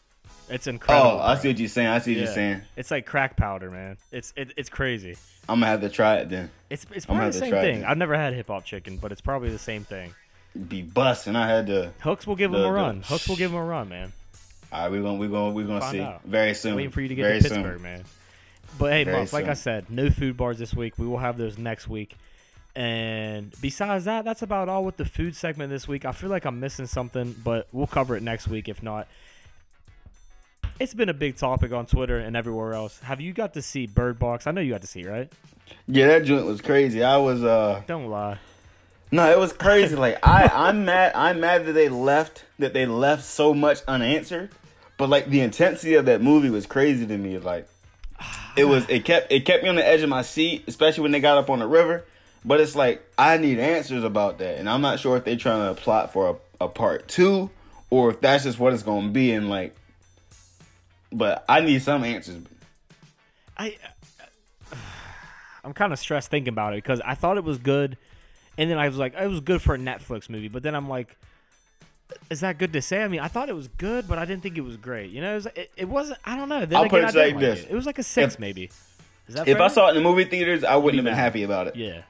It's 0.48 0.66
incredible. 0.66 1.12
oh, 1.12 1.18
I 1.20 1.34
bro. 1.34 1.42
see 1.42 1.48
what 1.48 1.58
you're 1.58 1.68
saying. 1.68 1.88
I 1.88 1.98
see 1.98 2.12
what 2.12 2.18
Yeah. 2.18 2.24
you're 2.24 2.34
saying. 2.34 2.60
It's 2.76 2.90
like 2.90 3.06
crack 3.06 3.36
powder, 3.36 3.70
man. 3.70 3.96
It's 4.10 4.32
it, 4.36 4.52
it's 4.56 4.68
crazy. 4.68 5.16
I'm 5.48 5.56
gonna 5.56 5.66
have 5.66 5.80
to 5.80 5.88
try 5.88 6.16
it 6.16 6.28
then. 6.28 6.50
It's 6.70 6.86
it's 6.94 7.06
probably 7.06 7.26
the 7.26 7.32
same 7.32 7.50
thing. 7.52 7.84
I've 7.84 7.98
never 7.98 8.14
had 8.16 8.34
hip 8.34 8.48
hop 8.48 8.64
chicken, 8.64 8.96
but 8.96 9.12
it's 9.12 9.20
probably 9.20 9.50
the 9.50 9.58
same 9.58 9.84
thing. 9.84 10.14
Be 10.68 10.82
busting. 10.82 11.34
I 11.36 11.48
had 11.48 11.66
to. 11.68 11.92
Hooks 12.00 12.26
will 12.26 12.36
give 12.36 12.50
The- 12.50 12.58
him 12.58 12.64
a 12.64 12.66
the- 12.68 12.72
run. 12.72 13.02
Hooks 13.06 13.28
will 13.28 13.36
give 13.36 13.50
him 13.52 13.56
a 13.58 13.64
run, 13.64 13.88
man. 13.88 14.12
All 14.72 14.82
right, 14.82 14.90
we're 14.90 15.02
gonna 15.02 15.18
we're 15.18 15.28
gonna 15.28 15.50
we're 15.54 15.66
gonna 15.66 15.80
Find 15.80 15.92
see 15.92 16.00
out. 16.00 16.22
very 16.24 16.54
soon. 16.54 16.76
Waiting 16.76 16.90
for 16.90 17.00
you 17.00 17.08
to 17.08 17.14
get 17.14 17.22
very 17.22 17.40
to 17.40 17.48
soon. 17.48 17.62
Pittsburgh, 17.62 17.80
man. 17.82 18.04
But 18.78 18.92
hey, 18.92 19.04
Muff, 19.04 19.32
like 19.32 19.46
I 19.48 19.52
said, 19.54 19.90
no 19.90 20.08
food 20.10 20.36
bars 20.36 20.58
this 20.58 20.74
week. 20.74 20.98
We 20.98 21.06
will 21.06 21.18
have 21.18 21.36
those 21.38 21.58
next 21.58 21.88
week. 21.88 22.16
And 22.74 23.52
besides 23.60 24.06
that, 24.06 24.24
that's 24.24 24.40
about 24.42 24.68
all 24.68 24.84
with 24.84 24.96
the 24.96 25.04
food 25.04 25.36
segment 25.36 25.70
this 25.70 25.86
week. 25.86 26.04
I 26.04 26.12
feel 26.12 26.30
like 26.30 26.44
I'm 26.46 26.58
missing 26.58 26.86
something, 26.86 27.34
but 27.44 27.68
we'll 27.72 27.86
cover 27.86 28.16
it 28.16 28.22
next 28.22 28.48
week 28.48 28.68
if 28.68 28.82
not. 28.82 29.06
It's 30.80 30.94
been 30.94 31.08
a 31.10 31.14
big 31.14 31.36
topic 31.36 31.70
on 31.72 31.86
Twitter 31.86 32.18
and 32.18 32.34
everywhere 32.36 32.72
else. 32.72 32.98
Have 33.00 33.20
you 33.20 33.32
got 33.32 33.54
to 33.54 33.62
see 33.62 33.86
Bird 33.86 34.18
Box? 34.18 34.46
I 34.46 34.52
know 34.52 34.60
you 34.60 34.72
got 34.72 34.80
to 34.80 34.86
see, 34.86 35.04
right? 35.06 35.30
Yeah, 35.86 36.06
that 36.08 36.24
joint 36.24 36.46
was 36.46 36.60
crazy. 36.60 37.02
I 37.04 37.18
was 37.18 37.44
uh 37.44 37.82
Don't 37.86 38.08
lie. 38.08 38.38
no, 39.10 39.30
it 39.30 39.38
was 39.38 39.52
crazy. 39.52 39.94
Like 39.94 40.18
I, 40.26 40.48
I'm 40.48 40.84
mad. 40.86 41.12
I'm 41.14 41.40
mad 41.40 41.66
that 41.66 41.72
they 41.72 41.88
left. 41.88 42.44
That 42.58 42.72
they 42.72 42.86
left 42.86 43.24
so 43.24 43.52
much 43.54 43.80
unanswered. 43.86 44.50
But 44.96 45.08
like 45.08 45.26
the 45.26 45.40
intensity 45.40 45.94
of 45.94 46.06
that 46.06 46.22
movie 46.22 46.50
was 46.50 46.66
crazy 46.66 47.06
to 47.06 47.18
me. 47.18 47.38
Like 47.38 47.68
it 48.56 48.64
was. 48.64 48.88
It 48.88 49.04
kept. 49.04 49.30
It 49.30 49.44
kept 49.44 49.62
me 49.62 49.68
on 49.68 49.76
the 49.76 49.86
edge 49.86 50.02
of 50.02 50.08
my 50.08 50.22
seat, 50.22 50.64
especially 50.66 51.02
when 51.02 51.12
they 51.12 51.20
got 51.20 51.38
up 51.38 51.48
on 51.50 51.58
the 51.58 51.66
river. 51.66 52.04
But 52.44 52.60
it's 52.60 52.74
like 52.74 53.04
I 53.16 53.36
need 53.36 53.58
answers 53.58 54.02
about 54.04 54.38
that, 54.38 54.58
and 54.58 54.68
I'm 54.68 54.80
not 54.80 54.98
sure 54.98 55.16
if 55.16 55.24
they're 55.24 55.36
trying 55.36 55.74
to 55.74 55.80
plot 55.80 56.12
for 56.12 56.40
a, 56.60 56.64
a 56.64 56.68
part 56.68 57.08
two 57.08 57.50
or 57.90 58.10
if 58.10 58.20
that's 58.20 58.44
just 58.44 58.58
what 58.58 58.72
it's 58.72 58.82
going 58.82 59.06
to 59.08 59.12
be. 59.12 59.32
And 59.32 59.48
like, 59.48 59.74
but 61.12 61.44
I 61.48 61.60
need 61.60 61.82
some 61.82 62.04
answers. 62.04 62.42
I 63.56 63.76
I'm 65.64 65.72
kind 65.72 65.92
of 65.92 65.98
stressed 65.98 66.30
thinking 66.30 66.52
about 66.52 66.72
it 66.72 66.82
because 66.82 67.00
I 67.04 67.14
thought 67.14 67.36
it 67.36 67.44
was 67.44 67.58
good, 67.58 67.96
and 68.58 68.70
then 68.70 68.78
I 68.78 68.88
was 68.88 68.96
like, 68.96 69.14
it 69.14 69.28
was 69.28 69.40
good 69.40 69.62
for 69.62 69.74
a 69.74 69.78
Netflix 69.78 70.28
movie. 70.28 70.48
But 70.48 70.62
then 70.64 70.74
I'm 70.74 70.88
like, 70.88 71.16
is 72.30 72.40
that 72.40 72.58
good 72.58 72.72
to 72.72 72.82
say? 72.82 73.02
I 73.02 73.08
mean, 73.08 73.20
I 73.20 73.28
thought 73.28 73.48
it 73.48 73.54
was 73.54 73.68
good, 73.68 74.08
but 74.08 74.18
I 74.18 74.24
didn't 74.24 74.42
think 74.42 74.58
it 74.58 74.62
was 74.62 74.76
great. 74.76 75.10
You 75.10 75.20
know, 75.20 75.32
it, 75.36 75.78
was, 75.78 75.86
wasn't. 75.86 76.18
I 76.24 76.36
don't 76.36 76.48
know. 76.48 76.66
Then 76.66 76.76
I'll 76.78 76.84
again, 76.84 77.04
put 77.04 77.14
it 77.14 77.18
like 77.18 77.32
like 77.34 77.40
this. 77.40 77.60
It. 77.64 77.70
it 77.70 77.74
was 77.74 77.86
like 77.86 77.98
a 77.98 78.02
six, 78.02 78.34
If- 78.34 78.40
maybe. 78.40 78.70
Is 79.28 79.36
that 79.36 79.46
If 79.46 79.58
fair? 79.58 79.66
I 79.66 79.68
saw 79.68 79.86
it 79.86 79.90
in 79.90 79.96
the 79.96 80.02
movie 80.02 80.24
theaters, 80.24 80.64
I 80.64 80.74
wouldn't 80.76 80.98
have 80.98 81.04
been 81.04 81.14
happy 81.14 81.44
about 81.44 81.68
it. 81.68 81.76
yeah, 81.76 82.02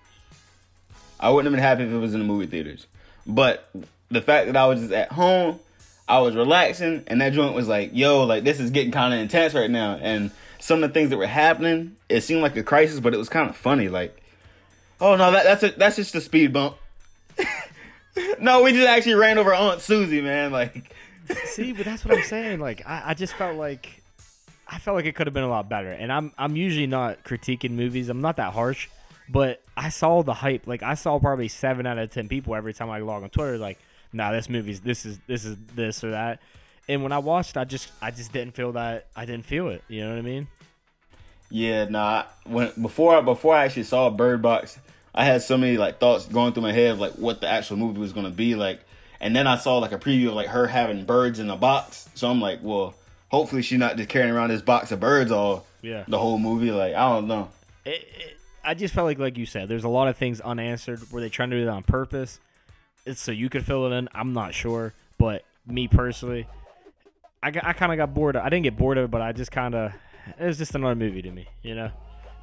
I 1.22 1.30
wouldn't 1.30 1.46
have 1.46 1.56
been 1.56 1.62
happy 1.62 1.84
if 1.84 1.90
it 1.90 1.98
was 1.98 2.12
in 2.12 2.20
the 2.20 2.26
movie 2.26 2.46
theaters. 2.46 2.86
But 3.26 3.70
the 4.10 4.20
fact 4.20 4.46
that 4.46 4.56
I 4.56 4.66
was 4.66 4.80
just 4.80 4.92
at 4.92 5.12
home, 5.12 5.60
I 6.08 6.18
was 6.18 6.34
relaxing, 6.34 7.04
and 7.06 7.20
that 7.20 7.32
joint 7.32 7.54
was 7.54 7.68
like, 7.68 7.90
yo, 7.94 8.24
like 8.24 8.44
this 8.44 8.60
is 8.60 8.70
getting 8.70 8.92
kind 8.92 9.14
of 9.14 9.20
intense 9.20 9.54
right 9.54 9.70
now. 9.70 9.94
And 9.94 10.32
some 10.58 10.82
of 10.82 10.90
the 10.90 10.94
things 10.94 11.10
that 11.10 11.16
were 11.16 11.26
happening, 11.26 11.96
it 12.08 12.22
seemed 12.22 12.42
like 12.42 12.56
a 12.56 12.62
crisis, 12.62 13.00
but 13.00 13.14
it 13.14 13.18
was 13.18 13.28
kind 13.28 13.48
of 13.48 13.56
funny. 13.56 13.88
Like, 13.88 14.20
oh 15.00 15.16
no, 15.16 15.30
that, 15.30 15.44
that's 15.44 15.62
a, 15.62 15.70
that's 15.70 15.96
just 15.96 16.14
a 16.14 16.20
speed 16.20 16.52
bump. 16.52 16.76
no, 18.40 18.62
we 18.62 18.72
just 18.72 18.88
actually 18.88 19.14
ran 19.14 19.38
over 19.38 19.54
Aunt 19.54 19.80
Susie, 19.80 20.20
man. 20.20 20.50
Like, 20.50 20.92
See, 21.44 21.72
but 21.72 21.84
that's 21.84 22.04
what 22.04 22.18
I'm 22.18 22.24
saying. 22.24 22.60
Like, 22.60 22.82
I, 22.86 23.02
I 23.06 23.14
just 23.14 23.34
felt 23.34 23.56
like 23.56 24.02
I 24.68 24.78
felt 24.78 24.96
like 24.96 25.06
it 25.06 25.14
could 25.14 25.26
have 25.26 25.34
been 25.34 25.44
a 25.44 25.48
lot 25.48 25.68
better. 25.68 25.90
And 25.90 26.12
I'm 26.12 26.32
I'm 26.36 26.56
usually 26.56 26.86
not 26.86 27.24
critiquing 27.24 27.72
movies. 27.72 28.08
I'm 28.08 28.20
not 28.20 28.36
that 28.36 28.52
harsh, 28.52 28.88
but 29.28 29.62
I 29.76 29.88
saw 29.88 30.22
the 30.22 30.34
hype. 30.34 30.66
Like, 30.66 30.82
I 30.82 30.94
saw 30.94 31.18
probably 31.18 31.48
seven 31.48 31.86
out 31.86 31.98
of 31.98 32.10
ten 32.10 32.28
people 32.28 32.54
every 32.54 32.74
time 32.74 32.90
I 32.90 32.98
log 32.98 33.22
on 33.22 33.30
Twitter. 33.30 33.58
Like, 33.58 33.78
nah, 34.12 34.32
this 34.32 34.48
movie's 34.48 34.80
this 34.80 35.04
is 35.06 35.18
this 35.26 35.44
is 35.44 35.56
this 35.74 36.02
or 36.04 36.10
that. 36.12 36.40
And 36.88 37.02
when 37.02 37.12
I 37.12 37.18
watched, 37.18 37.56
I 37.56 37.64
just 37.64 37.90
I 38.02 38.10
just 38.10 38.32
didn't 38.32 38.54
feel 38.54 38.72
that. 38.72 39.06
I 39.14 39.24
didn't 39.24 39.46
feel 39.46 39.68
it. 39.68 39.82
You 39.88 40.02
know 40.04 40.10
what 40.10 40.18
I 40.18 40.22
mean? 40.22 40.48
Yeah, 41.50 41.84
nah. 41.84 42.24
When 42.44 42.72
before 42.80 43.22
before 43.22 43.54
I 43.54 43.64
actually 43.64 43.84
saw 43.84 44.10
Bird 44.10 44.42
Box, 44.42 44.78
I 45.14 45.24
had 45.24 45.42
so 45.42 45.56
many 45.58 45.76
like 45.76 45.98
thoughts 46.00 46.26
going 46.26 46.52
through 46.52 46.62
my 46.64 46.72
head 46.72 46.92
of 46.92 47.00
like 47.00 47.12
what 47.14 47.40
the 47.40 47.48
actual 47.48 47.76
movie 47.76 48.00
was 48.00 48.12
gonna 48.12 48.30
be 48.30 48.54
like, 48.54 48.80
and 49.20 49.36
then 49.36 49.46
I 49.46 49.56
saw 49.56 49.78
like 49.78 49.92
a 49.92 49.98
preview 49.98 50.28
of 50.28 50.34
like 50.34 50.48
her 50.48 50.66
having 50.66 51.04
birds 51.04 51.38
in 51.38 51.50
a 51.50 51.56
box. 51.56 52.08
So 52.14 52.30
I'm 52.30 52.40
like, 52.40 52.60
well, 52.62 52.94
hopefully 53.28 53.62
she's 53.62 53.78
not 53.78 53.96
just 53.96 54.08
carrying 54.08 54.34
around 54.34 54.48
this 54.50 54.62
box 54.62 54.92
of 54.92 55.00
birds 55.00 55.30
all 55.30 55.66
Yeah. 55.82 56.04
the 56.08 56.18
whole 56.18 56.38
movie. 56.38 56.70
Like 56.70 56.94
I 56.94 57.08
don't 57.10 57.28
know. 57.28 57.50
it, 57.84 57.90
it, 58.18 58.38
I 58.64 58.74
just 58.74 58.94
felt 58.94 59.06
like, 59.06 59.18
like 59.18 59.36
you 59.36 59.46
said, 59.46 59.68
there's 59.68 59.84
a 59.84 59.88
lot 59.88 60.08
of 60.08 60.16
things 60.16 60.40
unanswered. 60.40 61.10
Were 61.10 61.20
they 61.20 61.28
trying 61.28 61.50
to 61.50 61.58
do 61.58 61.64
that 61.64 61.70
on 61.70 61.82
purpose? 61.82 62.40
It's 63.04 63.20
so 63.20 63.32
you 63.32 63.48
could 63.48 63.64
fill 63.64 63.86
it 63.86 63.96
in. 63.96 64.08
I'm 64.14 64.32
not 64.32 64.54
sure, 64.54 64.94
but 65.18 65.44
me 65.66 65.88
personally, 65.88 66.46
I, 67.42 67.48
I 67.48 67.72
kind 67.72 67.92
of 67.92 67.98
got 67.98 68.14
bored. 68.14 68.36
I 68.36 68.48
didn't 68.48 68.62
get 68.62 68.76
bored 68.76 68.98
of 68.98 69.04
it, 69.04 69.10
but 69.10 69.20
I 69.20 69.32
just 69.32 69.50
kind 69.50 69.74
of 69.74 69.92
it 70.38 70.46
was 70.46 70.58
just 70.58 70.74
another 70.74 70.94
movie 70.94 71.22
to 71.22 71.30
me, 71.30 71.48
you 71.62 71.74
know. 71.74 71.90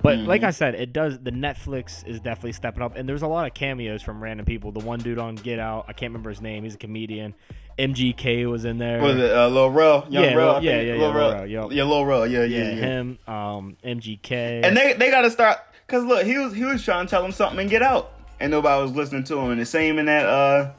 But 0.02 0.20
like 0.20 0.44
I 0.44 0.52
said, 0.52 0.76
it 0.76 0.94
does. 0.94 1.20
The 1.20 1.32
Netflix 1.32 2.08
is 2.08 2.22
definitely 2.22 2.54
stepping 2.54 2.82
up, 2.82 2.96
and 2.96 3.08
there's 3.08 3.22
a 3.22 3.28
lot 3.28 3.46
of 3.48 3.54
cameos 3.54 4.02
from 4.02 4.24
random 4.24 4.46
people. 4.46 4.72
The 4.72 4.80
one 4.80 5.00
dude 5.00 5.20
on 5.20 5.36
Get 5.36 5.60
Out, 5.60 5.86
I 5.90 5.94
can't 5.94 6.12
remember 6.12 6.30
his 6.30 6.40
name. 6.40 6.64
He's 6.64 6.76
a 6.76 6.78
comedian. 6.78 7.34
MGK 7.78 8.50
was 8.50 8.64
in 8.64 8.78
there. 8.78 9.02
Was 9.02 9.18
it 9.18 9.32
uh, 9.32 9.50
Lil 9.50 9.70
Rel? 9.70 10.08
Young 10.10 10.24
Yeah, 10.24 10.34
Rel, 10.34 10.64
yeah, 10.64 10.72
yeah, 10.72 10.78
Lil 10.80 10.86
yeah, 10.86 10.94
Lil 11.02 11.14
Rel. 11.14 11.32
Rel, 11.34 11.46
yup. 11.48 11.72
Yeah, 11.72 11.84
Lil 11.84 12.06
Rel. 12.06 12.28
Yeah, 12.28 12.44
yeah, 12.44 12.46
yeah, 12.46 12.70
yeah. 12.70 12.76
him. 12.76 13.20
Um, 13.28 13.78
MGK. 13.84 14.64
And 14.64 14.76
they 14.76 14.94
they 14.94 15.12
gotta 15.12 15.30
start 15.30 15.58
because 15.90 16.06
look, 16.06 16.26
he 16.26 16.38
was 16.38 16.54
he 16.54 16.64
was 16.64 16.84
trying 16.84 17.08
to 17.08 17.10
tell 17.10 17.26
him 17.26 17.32
something 17.32 17.60
and 17.60 17.70
get 17.70 17.82
out, 17.82 18.14
and 18.40 18.52
nobody 18.52 18.82
was 18.82 18.92
listening 18.92 19.24
to 19.26 19.38
him. 19.38 19.50
And 19.50 19.60
the 19.60 19.66
same 19.66 19.98
in 19.98 20.06
that 20.06 20.26
uh, 20.26 20.72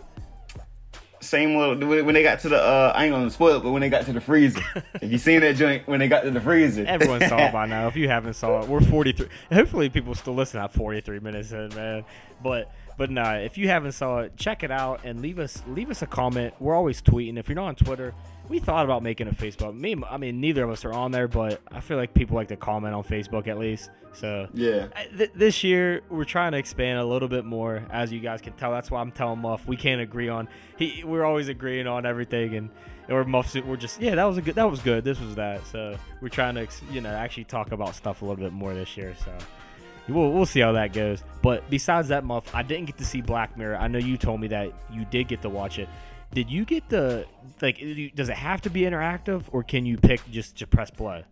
same 1.21 1.57
little 1.57 1.77
when 1.89 2.07
when 2.07 2.15
they 2.15 2.23
got 2.23 2.41
to 2.41 2.49
the 2.49 2.57
uh, 2.57 2.93
I 2.95 3.07
ain't 3.07 3.13
gonna 3.13 3.29
spoil 3.31 3.57
it, 3.57 3.63
but 3.65 3.73
when 3.73 3.81
they 3.81 3.89
got 3.89 4.07
to 4.07 4.13
the 4.13 4.21
freezer, 4.21 4.63
if 4.95 5.11
you 5.11 5.19
seen 5.19 5.41
that 5.41 5.57
joint 5.57 5.89
when 5.89 5.99
they 5.99 6.07
got 6.07 6.23
to 6.23 6.31
the 6.31 6.41
freezer, 6.41 6.85
Everyone 6.87 7.21
saw 7.29 7.39
it 7.39 7.53
by 7.53 7.67
now. 7.67 7.89
If 7.89 7.97
you 7.97 8.09
haven't 8.17 8.35
saw 8.35 8.63
it, 8.63 8.69
we're 8.69 8.81
43. 8.81 9.27
Hopefully, 9.53 9.89
people 9.89 10.15
still 10.15 10.35
listen 10.35 10.61
at 10.61 10.73
43 10.73 11.19
minutes 11.19 11.51
in, 11.51 11.75
man. 11.75 12.05
But 12.43 12.73
but 12.97 13.11
nah, 13.11 13.35
if 13.35 13.59
you 13.59 13.67
haven't 13.67 13.93
saw 13.93 14.21
it, 14.21 14.37
check 14.37 14.63
it 14.63 14.71
out 14.71 15.01
and 15.05 15.21
leave 15.21 15.41
us 15.41 15.61
leave 15.67 15.91
us 15.91 16.03
a 16.03 16.07
comment. 16.07 16.55
We're 16.61 16.77
always 16.77 17.03
tweeting. 17.03 17.37
If 17.37 17.49
you're 17.49 17.57
not 17.57 17.67
on 17.67 17.75
Twitter, 17.75 18.15
we 18.51 18.59
thought 18.59 18.85
about 18.85 19.05
making 19.05 19.29
a 19.29 19.33
Facebook. 19.33 19.79
Me, 19.79 19.95
I 20.11 20.17
mean, 20.17 20.41
neither 20.41 20.65
of 20.65 20.71
us 20.71 20.85
are 20.85 20.93
on 20.93 21.13
there, 21.13 21.29
but 21.29 21.61
I 21.71 21.79
feel 21.79 21.97
like 21.97 22.13
people 22.13 22.35
like 22.35 22.49
to 22.49 22.57
comment 22.57 22.95
on 22.95 23.05
Facebook 23.05 23.47
at 23.47 23.59
least. 23.59 23.91
So 24.13 24.49
yeah. 24.53 24.89
Th- 25.17 25.31
this 25.37 25.63
year 25.63 26.03
we're 26.11 26.25
trying 26.25 26.51
to 26.53 26.59
expand 26.59 26.99
a 26.99 27.05
little 27.05 27.29
bit 27.29 27.45
more, 27.45 27.87
as 27.91 28.13
you 28.13 28.19
guys 28.19 28.41
can 28.41 28.53
tell. 28.55 28.73
That's 28.73 28.91
why 28.91 29.01
I'm 29.01 29.13
telling 29.13 29.39
Muff 29.39 29.67
we 29.69 29.77
can't 29.77 30.01
agree 30.01 30.29
on. 30.29 30.49
He, 30.77 31.05
we're 31.05 31.25
always 31.25 31.49
agreeing 31.49 31.87
on 31.87 32.05
everything, 32.05 32.57
and 32.57 32.71
or 33.09 33.25
Muff's 33.25 33.55
we're 33.55 33.77
just 33.77 34.01
yeah 34.01 34.17
that 34.17 34.25
was 34.25 34.37
a 34.37 34.43
good 34.43 34.57
that 34.57 34.69
was 34.69 34.81
good. 34.81 35.05
This 35.05 35.21
was 35.21 35.37
that. 35.37 35.65
So 35.69 35.97
we're 36.21 36.29
trying 36.29 36.57
to 36.57 36.67
you 36.91 37.01
know 37.01 37.11
actually 37.11 37.45
talk 37.45 37.71
about 37.71 37.95
stuff 37.95 38.23
a 38.23 38.25
little 38.25 38.43
bit 38.43 38.53
more 38.53 38.75
this 38.75 38.97
year. 38.97 39.15
So 39.25 39.33
we'll 40.09 40.33
we'll 40.33 40.45
see 40.45 40.61
how 40.61 40.73
that 40.73 40.93
goes. 40.93 41.23
But 41.41 41.71
besides 41.71 42.09
that, 42.09 42.25
Muff, 42.25 42.53
I 42.53 42.65
didn't 42.65 42.87
get 42.87 42.99
to 42.99 43.05
see 43.05 43.21
Black 43.21 43.57
Mirror. 43.57 43.77
I 43.77 43.87
know 43.87 43.99
you 43.99 44.17
told 44.17 44.41
me 44.41 44.49
that 44.49 44.73
you 44.93 45.05
did 45.05 45.29
get 45.29 45.41
to 45.43 45.49
watch 45.49 45.79
it. 45.79 45.89
Did 46.33 46.51
you 46.51 46.65
get 46.65 46.89
the 46.89 47.27
like? 47.61 47.79
Does 48.15 48.29
it 48.29 48.37
have 48.37 48.61
to 48.63 48.71
be 48.71 48.83
interactive, 48.83 49.45
or 49.51 49.63
can 49.63 49.85
you 49.85 49.97
pick 49.97 50.21
just 50.31 50.59
to 50.59 50.67
press 50.67 50.91
play? 50.91 51.25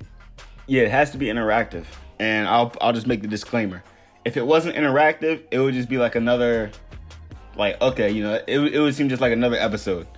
Yeah, 0.67 0.83
it 0.83 0.91
has 0.91 1.13
to 1.13 1.19
be 1.19 1.27
interactive. 1.27 1.85
And 2.19 2.49
I'll 2.49 2.73
I'll 2.81 2.93
just 2.93 3.07
make 3.07 3.23
the 3.23 3.29
disclaimer. 3.29 3.83
If 4.25 4.37
it 4.37 4.45
wasn't 4.45 4.77
interactive, 4.77 5.43
it 5.51 5.61
would 5.61 5.75
just 5.75 5.89
be 5.89 5.99
like 5.99 6.17
another 6.17 6.73
like 7.57 7.81
okay, 7.81 8.11
you 8.11 8.23
know, 8.23 8.35
it, 8.47 8.59
it 8.59 8.81
would 8.81 8.95
seem 8.95 9.09
just 9.09 9.21
like 9.21 9.33
another 9.33 9.57
episode 9.57 10.09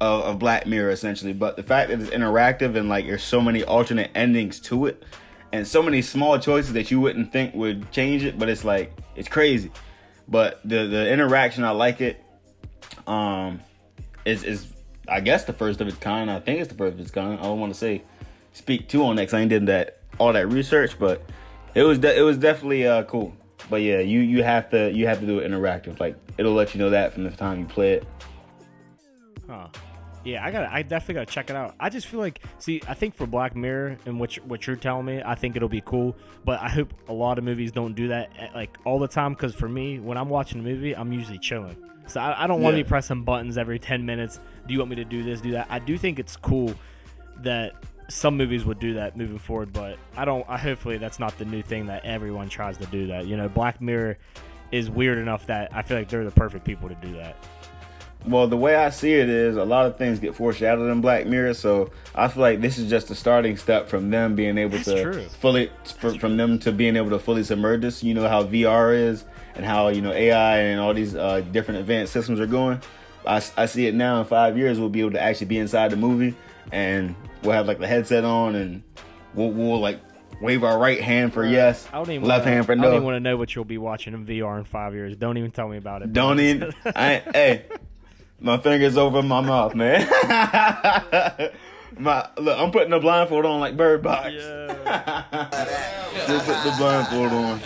of, 0.00 0.22
of 0.24 0.38
Black 0.40 0.66
Mirror 0.66 0.90
essentially. 0.90 1.32
But 1.32 1.56
the 1.56 1.62
fact 1.62 1.90
that 1.90 2.00
it's 2.00 2.10
interactive 2.10 2.76
and 2.76 2.88
like 2.88 3.06
there's 3.06 3.22
so 3.22 3.40
many 3.40 3.62
alternate 3.62 4.10
endings 4.16 4.58
to 4.62 4.86
it 4.86 5.04
and 5.52 5.66
so 5.66 5.80
many 5.80 6.02
small 6.02 6.38
choices 6.40 6.72
that 6.72 6.90
you 6.90 7.00
wouldn't 7.00 7.32
think 7.32 7.54
would 7.54 7.90
change 7.92 8.24
it, 8.24 8.36
but 8.36 8.48
it's 8.48 8.64
like 8.64 8.96
it's 9.14 9.28
crazy. 9.28 9.70
But 10.26 10.60
the 10.64 10.86
the 10.86 11.12
interaction 11.12 11.62
I 11.62 11.70
like 11.70 12.00
it. 12.00 12.20
Um 13.06 13.60
is 14.24 14.44
is 14.44 14.66
I 15.08 15.20
guess 15.20 15.44
the 15.44 15.52
first 15.52 15.80
of 15.80 15.88
its 15.88 15.98
kind. 15.98 16.30
I 16.30 16.40
think 16.40 16.60
it's 16.60 16.68
the 16.70 16.76
first 16.76 16.94
of 16.94 17.00
its 17.00 17.10
kind. 17.10 17.38
I 17.38 17.42
don't 17.42 17.60
want 17.60 17.72
to 17.72 17.78
say 17.78 18.02
speak 18.52 18.88
too 18.88 19.04
on 19.04 19.16
that 19.16 19.26
'cause 19.26 19.34
I 19.34 19.40
ain't 19.40 19.50
did 19.50 19.66
that 19.66 19.98
all 20.18 20.32
that 20.32 20.48
research, 20.48 20.98
but 20.98 21.22
it 21.74 21.82
was 21.82 21.98
de- 21.98 22.16
it 22.18 22.22
was 22.22 22.38
definitely 22.38 22.86
uh, 22.86 23.02
cool. 23.04 23.34
But 23.70 23.82
yeah, 23.82 23.98
you 24.00 24.20
you 24.20 24.42
have 24.42 24.70
to 24.70 24.90
you 24.92 25.06
have 25.06 25.20
to 25.20 25.26
do 25.26 25.38
it 25.40 25.50
interactive. 25.50 25.98
Like 26.00 26.16
it'll 26.38 26.52
let 26.54 26.74
you 26.74 26.78
know 26.78 26.90
that 26.90 27.12
from 27.12 27.24
the 27.24 27.30
time 27.30 27.60
you 27.60 27.66
play 27.66 27.94
it. 27.94 28.06
Huh. 29.48 29.68
Yeah, 30.24 30.44
I 30.44 30.50
got. 30.50 30.72
I 30.72 30.82
definitely 30.82 31.14
got 31.16 31.28
to 31.28 31.32
check 31.34 31.50
it 31.50 31.56
out. 31.56 31.74
I 31.78 31.90
just 31.90 32.06
feel 32.06 32.18
like, 32.20 32.40
see, 32.58 32.80
I 32.88 32.94
think 32.94 33.14
for 33.14 33.26
Black 33.26 33.54
Mirror 33.54 33.98
and 34.06 34.18
what 34.18 34.36
you're, 34.36 34.44
what 34.46 34.66
you're 34.66 34.76
telling 34.76 35.04
me, 35.04 35.22
I 35.24 35.34
think 35.34 35.54
it'll 35.54 35.68
be 35.68 35.82
cool. 35.84 36.16
But 36.44 36.60
I 36.60 36.68
hope 36.70 36.94
a 37.08 37.12
lot 37.12 37.36
of 37.38 37.44
movies 37.44 37.72
don't 37.72 37.94
do 37.94 38.08
that 38.08 38.30
eh, 38.38 38.48
like 38.54 38.76
all 38.84 38.98
the 38.98 39.08
time. 39.08 39.34
Because 39.34 39.54
for 39.54 39.68
me, 39.68 39.98
when 40.00 40.16
I'm 40.16 40.30
watching 40.30 40.60
a 40.60 40.62
movie, 40.62 40.96
I'm 40.96 41.12
usually 41.12 41.38
chilling. 41.38 41.76
So 42.06 42.20
I, 42.20 42.44
I 42.44 42.46
don't 42.46 42.62
want 42.62 42.72
to 42.74 42.78
Yeah. 42.78 42.84
be 42.84 42.88
pressing 42.88 43.22
buttons 43.22 43.58
every 43.58 43.78
ten 43.78 44.06
minutes. 44.06 44.40
Do 44.66 44.72
you 44.72 44.78
want 44.78 44.90
me 44.90 44.96
to 44.96 45.04
do 45.04 45.22
this? 45.22 45.42
Do 45.42 45.50
that? 45.52 45.66
I 45.68 45.78
do 45.78 45.98
think 45.98 46.18
it's 46.18 46.36
cool 46.36 46.74
that 47.38 47.72
some 48.08 48.36
movies 48.36 48.64
would 48.64 48.78
do 48.78 48.94
that 48.94 49.16
moving 49.16 49.38
forward. 49.38 49.72
But 49.74 49.98
I 50.16 50.24
don't. 50.24 50.44
I 50.48 50.56
hopefully 50.56 50.96
that's 50.96 51.18
not 51.18 51.36
the 51.36 51.44
new 51.44 51.62
thing 51.62 51.86
that 51.86 52.04
everyone 52.06 52.48
tries 52.48 52.78
to 52.78 52.86
do. 52.86 53.08
That 53.08 53.26
you 53.26 53.36
know, 53.36 53.48
Black 53.50 53.80
Mirror 53.82 54.16
is 54.72 54.88
weird 54.90 55.18
enough 55.18 55.46
that 55.48 55.70
I 55.74 55.82
feel 55.82 55.98
like 55.98 56.08
they're 56.08 56.24
the 56.24 56.30
perfect 56.30 56.64
people 56.64 56.88
to 56.88 56.94
do 56.96 57.12
that. 57.16 57.36
Well, 58.26 58.48
the 58.48 58.56
way 58.56 58.74
I 58.74 58.88
see 58.88 59.12
it 59.12 59.28
is 59.28 59.56
a 59.56 59.64
lot 59.64 59.86
of 59.86 59.98
things 59.98 60.18
get 60.18 60.34
foreshadowed 60.34 60.90
in 60.90 61.00
Black 61.02 61.26
Mirror, 61.26 61.54
so 61.54 61.90
I 62.14 62.28
feel 62.28 62.40
like 62.40 62.60
this 62.62 62.78
is 62.78 62.88
just 62.88 63.10
a 63.10 63.14
starting 63.14 63.56
step 63.56 63.88
from 63.88 64.10
them 64.10 64.34
being 64.34 64.56
able 64.56 64.78
That's 64.78 64.86
to 64.86 65.02
true. 65.02 65.22
fully 65.40 65.70
for, 65.98 66.18
from 66.18 66.38
them 66.38 66.58
to 66.60 66.72
being 66.72 66.96
able 66.96 67.10
to 67.10 67.18
fully 67.18 67.44
submerge 67.44 67.82
this. 67.82 68.02
You 68.02 68.14
know 68.14 68.26
how 68.26 68.44
VR 68.44 68.96
is 68.96 69.24
and 69.54 69.64
how 69.64 69.88
you 69.88 70.00
know 70.00 70.12
AI 70.12 70.58
and 70.58 70.80
all 70.80 70.94
these 70.94 71.14
uh, 71.14 71.40
different 71.52 71.80
advanced 71.80 72.12
systems 72.14 72.40
are 72.40 72.46
going. 72.46 72.80
I, 73.26 73.42
I 73.56 73.66
see 73.66 73.86
it 73.86 73.94
now 73.94 74.20
in 74.20 74.26
five 74.26 74.56
years 74.56 74.78
we'll 74.78 74.90
be 74.90 75.00
able 75.00 75.12
to 75.12 75.20
actually 75.20 75.46
be 75.46 75.58
inside 75.58 75.90
the 75.90 75.96
movie 75.96 76.34
and 76.72 77.14
we'll 77.42 77.52
have 77.52 77.66
like 77.66 77.78
the 77.78 77.86
headset 77.86 78.24
on 78.24 78.54
and 78.54 78.82
we'll, 79.34 79.50
we'll 79.50 79.80
like 79.80 80.00
wave 80.40 80.64
our 80.64 80.78
right 80.78 81.00
hand 81.00 81.32
for 81.32 81.46
yes, 81.46 81.86
I 81.92 81.96
don't 81.96 82.10
even 82.10 82.26
left 82.28 82.44
wanna, 82.44 82.54
hand 82.54 82.66
for 82.66 82.76
no. 82.76 82.82
I 82.82 82.84
don't 82.86 82.94
even 82.94 83.04
want 83.04 83.16
to 83.16 83.20
know 83.20 83.36
what 83.36 83.54
you'll 83.54 83.64
be 83.64 83.78
watching 83.78 84.14
in 84.14 84.26
VR 84.26 84.58
in 84.58 84.64
five 84.64 84.94
years. 84.94 85.16
Don't 85.16 85.38
even 85.38 85.50
tell 85.50 85.68
me 85.68 85.76
about 85.76 86.02
it. 86.02 86.12
Don't 86.12 86.40
even. 86.40 86.72
I, 86.86 87.22
hey, 87.32 87.64
my 88.40 88.58
fingers 88.58 88.96
over 88.96 89.22
my 89.22 89.40
mouth, 89.40 89.74
man. 89.74 90.06
My 91.96 92.28
look, 92.38 92.58
I'm 92.58 92.72
putting 92.72 92.90
the 92.90 92.98
blindfold 92.98 93.46
on 93.46 93.60
like 93.60 93.76
Bird 93.76 94.02
Box. 94.02 94.32
Yeah. 94.34 95.44
Just 96.26 96.46
put 96.46 96.64
the 96.64 96.74
blindfold 96.76 97.32
on. 97.32 97.60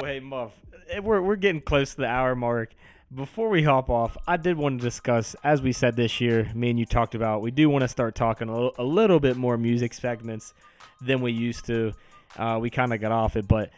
Oh, 0.00 0.04
hey, 0.04 0.18
Muff. 0.18 0.50
eh, 0.90 0.98
We're, 0.98 1.22
we're 1.22 1.36
getting 1.36 1.60
close 1.60 1.92
to 1.94 2.00
the 2.00 2.06
hour 2.08 2.34
mark. 2.34 2.70
Before 3.14 3.48
we 3.48 3.62
hop 3.62 3.88
off, 3.88 4.16
I 4.26 4.36
did 4.36 4.56
want 4.58 4.80
to 4.80 4.84
discuss, 4.84 5.36
as 5.44 5.62
we 5.62 5.72
said 5.72 5.94
this 5.96 6.20
year, 6.20 6.50
me 6.54 6.70
and 6.70 6.78
you 6.78 6.86
talked 6.86 7.14
about, 7.14 7.40
we 7.40 7.50
do 7.52 7.70
want 7.70 7.82
to 7.82 7.88
start 7.88 8.14
talking 8.16 8.48
a 8.48 8.52
little, 8.52 8.74
a 8.78 8.84
little 8.84 9.20
bit 9.20 9.36
more 9.36 9.56
music 9.56 9.94
segments 9.94 10.52
than 11.00 11.20
we 11.22 11.30
used 11.32 11.64
to. 11.66 11.92
Uh, 12.36 12.58
we 12.60 12.68
kind 12.70 12.92
of 12.92 13.00
got 13.00 13.12
off 13.12 13.36
it, 13.36 13.46
but 13.46 13.70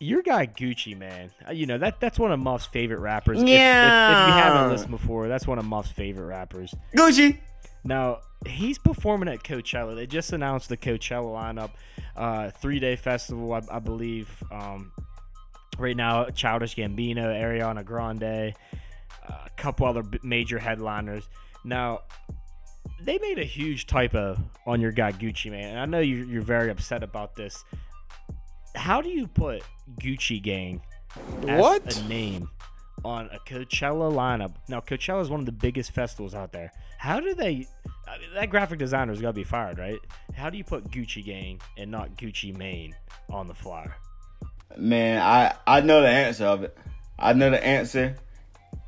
your 0.00 0.22
guy 0.22 0.46
Gucci 0.46 0.96
Mane, 0.96 1.30
uh, 1.48 1.52
you 1.52 1.66
know 1.66 1.78
that 1.78 2.00
that's 2.00 2.18
one 2.18 2.30
of 2.32 2.38
Muff's 2.40 2.66
favorite 2.66 3.00
rappers. 3.00 3.38
If- 3.38 3.44
If, 3.44 3.48
if, 3.48 4.26
you 4.28 4.32
haven't 4.42 4.70
listened 4.72 4.90
before, 4.90 5.28
that's 5.28 5.46
one 5.46 5.58
of 5.58 5.64
Muff's 5.64 5.90
favorite 5.90 6.26
rappers. 6.26 6.74
Gucci. 6.96 7.38
Now 7.84 8.18
he's 8.46 8.78
performing 8.78 9.28
at 9.28 9.42
Coachella. 9.42 9.94
They 9.94 10.06
just 10.06 10.32
announced 10.32 10.68
the 10.68 10.76
Coachella 10.76 11.26
lineup, 11.32 11.70
uh, 12.16 12.50
three 12.50 12.78
day 12.80 12.96
festival, 12.96 13.52
I, 13.52 13.62
I 13.70 13.78
believe. 13.78 14.28
Um, 14.52 14.92
right 15.78 15.96
now, 15.96 16.26
Childish 16.30 16.76
Gambino, 16.76 17.24
Ariana 17.24 17.84
Grande, 17.84 18.54
uh, 19.28 19.32
a 19.46 19.50
couple 19.56 19.86
other 19.86 20.02
b- 20.02 20.18
major 20.22 20.58
headliners. 20.58 21.28
Now 21.64 22.00
they 23.00 23.18
made 23.18 23.38
a 23.38 23.44
huge 23.44 23.86
typo 23.86 24.36
on 24.66 24.80
your 24.80 24.92
guy 24.92 25.12
Gucci 25.12 25.50
Mane, 25.50 25.64
and 25.66 25.78
I 25.80 25.86
know 25.86 26.00
you're, 26.00 26.24
you're 26.24 26.42
very 26.42 26.70
upset 26.70 27.02
about 27.02 27.34
this. 27.36 27.64
How 28.78 29.02
do 29.02 29.08
you 29.08 29.26
put 29.26 29.62
Gucci 30.00 30.40
Gang 30.40 30.80
as 31.48 31.60
What? 31.60 31.96
a 31.98 32.08
name 32.08 32.48
on 33.04 33.28
a 33.32 33.38
Coachella 33.40 34.10
lineup? 34.12 34.54
Now 34.68 34.80
Coachella 34.80 35.20
is 35.20 35.28
one 35.28 35.40
of 35.40 35.46
the 35.46 35.52
biggest 35.52 35.90
festivals 35.92 36.34
out 36.34 36.52
there. 36.52 36.72
How 36.96 37.20
do 37.20 37.34
they? 37.34 37.66
I 38.06 38.18
mean, 38.18 38.32
that 38.34 38.50
graphic 38.50 38.78
designer's 38.78 39.20
got 39.20 39.28
to 39.28 39.32
be 39.34 39.44
fired, 39.44 39.78
right? 39.78 39.98
How 40.34 40.48
do 40.48 40.56
you 40.56 40.64
put 40.64 40.90
Gucci 40.90 41.24
Gang 41.24 41.60
and 41.76 41.90
not 41.90 42.16
Gucci 42.16 42.56
Mane 42.56 42.94
on 43.30 43.46
the 43.48 43.54
flyer? 43.54 43.94
Man, 44.76 45.20
I 45.20 45.54
I 45.66 45.80
know 45.80 46.00
the 46.00 46.08
answer 46.08 46.44
of 46.46 46.62
it. 46.62 46.76
I 47.18 47.32
know 47.32 47.50
the 47.50 47.64
answer. 47.64 48.16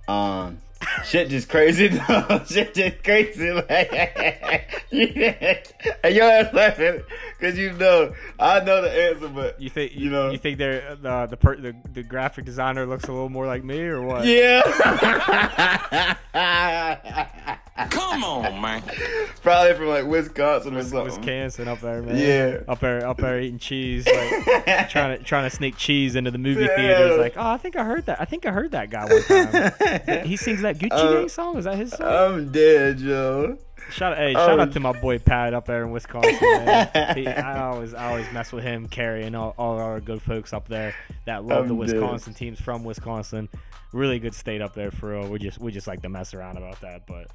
Um, 0.09 0.59
shit 1.05 1.29
just 1.29 1.49
crazy 1.49 1.89
though. 2.09 2.43
shit 2.49 2.75
just 2.75 3.03
crazy. 3.05 3.51
Like, 3.53 3.69
and 4.93 6.15
your 6.15 6.25
ass 6.31 6.53
laughing 6.55 7.03
because 7.39 7.59
you 7.59 7.73
know 7.73 8.13
I 8.39 8.61
know 8.61 8.83
the 8.83 8.91
answer, 8.91 9.29
but 9.29 9.61
You 9.61 9.71
think 9.71 9.95
You 9.95 10.11
know. 10.11 10.31
You 10.31 10.39
think 10.39 10.59
they're 10.59 10.97
uh, 11.05 11.27
the 11.27 11.37
per, 11.37 11.57
the 11.57 11.75
the 11.93 12.03
graphic 12.03 12.45
designer 12.45 12.87
looks 12.87 13.05
a 13.05 13.13
little 13.13 13.29
more 13.29 13.47
like 13.47 13.63
me, 13.65 13.81
or 13.81 14.03
what? 14.03 14.25
yeah. 14.27 14.63
Come 17.91 18.25
on, 18.25 18.61
man. 18.61 18.83
Probably 19.43 19.73
from 19.75 19.87
like 19.89 20.05
Wisconsin 20.05 20.77
or 20.77 20.83
something. 20.83 21.05
Wisconsin 21.05 21.67
up 21.67 21.81
there, 21.81 22.03
man. 22.03 22.17
Yeah. 22.19 22.61
up 22.71 22.81
there, 22.81 23.07
up 23.07 23.17
there 23.17 23.41
eating 23.41 23.59
cheese, 23.59 24.07
like 24.07 24.91
trying 24.91 25.17
to 25.19 25.25
trying 25.25 25.49
to 25.49 25.57
sneak 25.57 25.77
cheese 25.79 26.15
into 26.15 26.31
the 26.31 26.37
movie 26.39 26.63
Yeah. 26.65 26.77
theaters. 26.77 27.19
Like, 27.19 27.35
oh, 27.39 27.47
I 27.47 27.57
think 27.57 27.77
I 27.77 27.85
heard 27.85 28.05
that. 28.07 28.21
I 28.21 28.27
think 28.27 28.45
I 28.45 28.51
heard 28.51 28.73
that 28.73 28.91
guy 28.91 29.07
one 29.07 29.23
time. 29.23 30.27
he 30.27 30.37
sings 30.37 30.61
that 30.61 30.70
Gucci 30.75 30.93
Uh, 30.93 31.13
Gang 31.15 31.29
song. 31.29 31.57
Is 31.59 31.65
that 31.65 31.77
his 31.77 31.91
song? 31.93 32.07
I'm 32.07 32.53
dead, 32.53 32.99
Joe. 32.99 33.59
shout 33.91 34.13
out, 34.13 34.19
hey, 34.19 34.35
oh. 34.37 34.47
shout 34.47 34.61
out 34.61 34.73
to 34.73 34.81
my 34.81 34.99
boy 35.01 35.19
Pat 35.19 35.55
up 35.55 35.67
there 35.67 35.85
in 35.85 35.91
Wisconsin. 35.91 36.37
Man. 36.41 36.89
He, 37.17 37.27
I 37.27 37.63
always, 37.69 37.95
I 37.95 38.11
always 38.11 38.31
mess 38.33 38.53
with 38.53 38.65
him, 38.65 38.89
Carrie, 38.89 39.25
and 39.25 39.35
all, 39.35 39.55
all 39.59 39.79
our 39.79 40.01
good 40.01 40.23
folks 40.23 40.53
up 40.53 40.69
there 40.69 40.95
that 41.27 41.45
love 41.45 41.69
the 41.69 41.75
I'm 41.75 41.87
dead. 41.87 41.95
Wisconsin 41.95 42.35
teams 42.35 42.61
from 42.61 42.85
Wisconsin. 42.85 43.49
Really 43.93 44.19
good 44.19 44.35
state 44.35 44.63
up 44.63 44.75
there 44.75 44.91
for 44.91 45.11
real. 45.11 45.29
We 45.29 45.39
just, 45.39 45.59
we 45.59 45.73
just 45.73 45.87
like 45.87 46.03
to 46.03 46.09
mess 46.09 46.35
around 46.35 46.57
about 46.57 46.81
that, 46.83 47.07
but. 47.07 47.29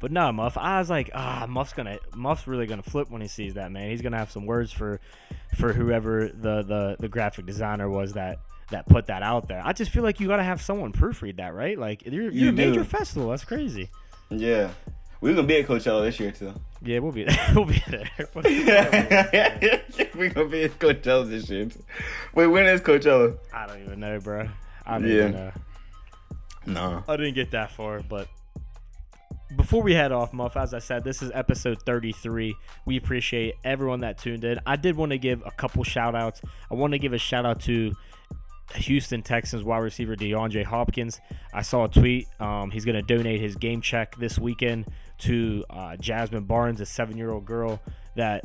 But 0.00 0.12
no, 0.12 0.30
Muff. 0.32 0.56
I 0.58 0.78
was 0.78 0.90
like, 0.90 1.10
ah, 1.14 1.46
Muff's 1.48 1.72
gonna, 1.72 1.98
Muff's 2.14 2.46
really 2.46 2.66
gonna 2.66 2.82
flip 2.82 3.10
when 3.10 3.22
he 3.22 3.28
sees 3.28 3.54
that 3.54 3.70
man. 3.72 3.90
He's 3.90 4.02
gonna 4.02 4.18
have 4.18 4.30
some 4.30 4.44
words 4.44 4.72
for, 4.72 5.00
for 5.56 5.72
whoever 5.72 6.28
the 6.28 6.62
the, 6.62 6.96
the 6.98 7.08
graphic 7.08 7.46
designer 7.46 7.88
was 7.88 8.12
that 8.14 8.38
that 8.70 8.86
put 8.88 9.06
that 9.06 9.22
out 9.22 9.48
there. 9.48 9.62
I 9.64 9.72
just 9.72 9.90
feel 9.90 10.02
like 10.02 10.20
you 10.20 10.26
gotta 10.28 10.42
have 10.42 10.60
someone 10.60 10.92
proofread 10.92 11.36
that, 11.36 11.54
right? 11.54 11.78
Like 11.78 12.04
you're, 12.06 12.30
you're 12.30 12.50
a 12.50 12.52
major 12.52 12.84
festival. 12.84 13.30
That's 13.30 13.44
crazy. 13.44 13.90
Yeah. 14.30 14.70
We're 15.20 15.34
gonna 15.34 15.46
be 15.46 15.56
at 15.60 15.66
Coachella 15.66 16.02
this 16.04 16.20
year 16.20 16.30
too. 16.32 16.52
Yeah, 16.82 16.98
we'll 16.98 17.12
be 17.12 17.24
there. 17.24 17.48
we'll 17.54 17.64
be 17.64 17.82
there. 17.88 18.08
We'll 18.34 18.42
be 18.44 18.62
there. 18.64 19.82
We're 20.14 20.30
gonna 20.30 20.48
be 20.48 20.64
at 20.64 20.78
Coachella 20.78 21.28
this 21.28 21.48
year. 21.48 21.66
Too. 21.66 21.82
Wait, 22.34 22.46
when 22.48 22.66
is 22.66 22.80
Coachella? 22.80 23.38
I 23.52 23.66
don't 23.66 23.82
even 23.82 24.00
know, 24.00 24.18
bro. 24.20 24.48
I 24.84 24.98
don't 24.98 25.08
Yeah. 25.08 25.14
even 25.14 25.32
know. 25.32 25.52
No. 26.66 27.04
I 27.08 27.16
didn't 27.16 27.34
get 27.34 27.52
that 27.52 27.70
far, 27.72 28.00
but 28.00 28.28
before 29.56 29.82
we 29.82 29.94
head 29.94 30.10
off, 30.12 30.32
Muff, 30.32 30.56
as 30.56 30.74
I 30.74 30.80
said, 30.80 31.04
this 31.04 31.22
is 31.22 31.30
episode 31.32 31.80
33. 31.82 32.54
We 32.84 32.96
appreciate 32.96 33.54
everyone 33.64 34.00
that 34.00 34.18
tuned 34.18 34.44
in. 34.44 34.58
I 34.66 34.76
did 34.76 34.96
want 34.96 35.12
to 35.12 35.18
give 35.18 35.42
a 35.46 35.50
couple 35.52 35.84
shout 35.84 36.14
outs. 36.16 36.42
I 36.70 36.74
want 36.74 36.92
to 36.92 36.98
give 36.98 37.12
a 37.12 37.18
shout 37.18 37.46
out 37.46 37.60
to 37.62 37.92
Houston 38.74 39.22
Texans 39.22 39.62
wide 39.62 39.78
receiver 39.78 40.16
DeAndre 40.16 40.64
Hopkins. 40.64 41.20
I 41.54 41.62
saw 41.62 41.84
a 41.84 41.88
tweet. 41.88 42.26
Um, 42.40 42.70
he's 42.70 42.84
going 42.84 42.96
to 42.96 43.02
donate 43.02 43.40
his 43.40 43.56
game 43.56 43.80
check 43.80 44.16
this 44.16 44.38
weekend 44.38 44.86
to 45.18 45.64
uh, 45.70 45.96
Jasmine 45.96 46.44
Barnes, 46.44 46.80
a 46.80 46.86
seven 46.86 47.16
year 47.16 47.30
old 47.30 47.44
girl 47.44 47.80
that 48.16 48.42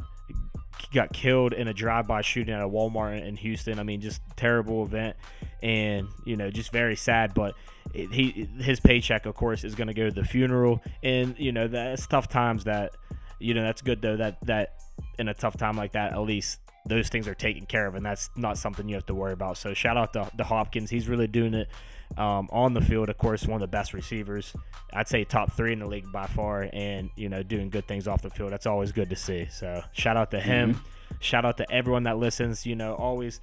got 0.93 1.13
killed 1.13 1.53
in 1.53 1.67
a 1.67 1.73
drive-by 1.73 2.21
shooting 2.21 2.53
at 2.53 2.61
a 2.61 2.67
Walmart 2.67 3.25
in 3.25 3.35
Houston. 3.37 3.79
I 3.79 3.83
mean, 3.83 4.01
just 4.01 4.21
terrible 4.35 4.83
event, 4.83 5.15
and 5.61 6.07
you 6.25 6.37
know, 6.37 6.49
just 6.49 6.71
very 6.71 6.95
sad. 6.95 7.33
But 7.33 7.55
he, 7.93 8.47
his 8.59 8.79
paycheck, 8.79 9.25
of 9.25 9.35
course, 9.35 9.63
is 9.63 9.75
going 9.75 9.87
to 9.87 9.93
go 9.93 10.05
to 10.09 10.11
the 10.11 10.23
funeral, 10.23 10.81
and 11.03 11.37
you 11.37 11.51
know, 11.51 11.67
that's 11.67 12.07
tough 12.07 12.29
times. 12.29 12.65
That 12.65 12.91
you 13.39 13.53
know, 13.53 13.63
that's 13.63 13.81
good 13.81 14.01
though. 14.01 14.17
That 14.17 14.37
that 14.45 14.75
in 15.17 15.27
a 15.27 15.33
tough 15.33 15.57
time 15.57 15.75
like 15.75 15.93
that, 15.93 16.13
at 16.13 16.21
least 16.21 16.59
those 16.85 17.09
things 17.09 17.27
are 17.27 17.35
taken 17.35 17.65
care 17.65 17.87
of, 17.87 17.95
and 17.95 18.05
that's 18.05 18.29
not 18.35 18.57
something 18.57 18.87
you 18.89 18.95
have 18.95 19.05
to 19.07 19.15
worry 19.15 19.33
about. 19.33 19.57
So 19.57 19.73
shout 19.73 19.97
out 19.97 20.13
to, 20.13 20.29
to 20.37 20.43
Hopkins. 20.43 20.89
He's 20.89 21.07
really 21.07 21.27
doing 21.27 21.53
it 21.53 21.69
um, 22.17 22.49
on 22.51 22.73
the 22.73 22.81
field. 22.81 23.09
Of 23.09 23.17
course, 23.17 23.45
one 23.45 23.55
of 23.55 23.61
the 23.61 23.71
best 23.71 23.93
receivers. 23.93 24.53
I'd 24.93 25.07
say 25.07 25.23
top 25.23 25.53
three 25.53 25.73
in 25.73 25.79
the 25.79 25.87
league 25.87 26.11
by 26.11 26.27
far, 26.27 26.69
and 26.73 27.09
you 27.15 27.29
know, 27.29 27.43
doing 27.43 27.69
good 27.69 27.87
things 27.87 28.07
off 28.07 28.21
the 28.21 28.29
field. 28.29 28.51
That's 28.51 28.65
always 28.65 28.91
good 28.91 29.09
to 29.09 29.15
see. 29.15 29.47
So 29.51 29.83
shout 29.91 30.17
out 30.17 30.31
to 30.31 30.39
him. 30.39 30.81
Shout 31.19 31.45
out 31.45 31.57
to 31.57 31.71
everyone 31.71 32.03
that 32.03 32.17
listens. 32.17 32.65
You 32.65 32.75
know, 32.75 32.95
always 32.95 33.41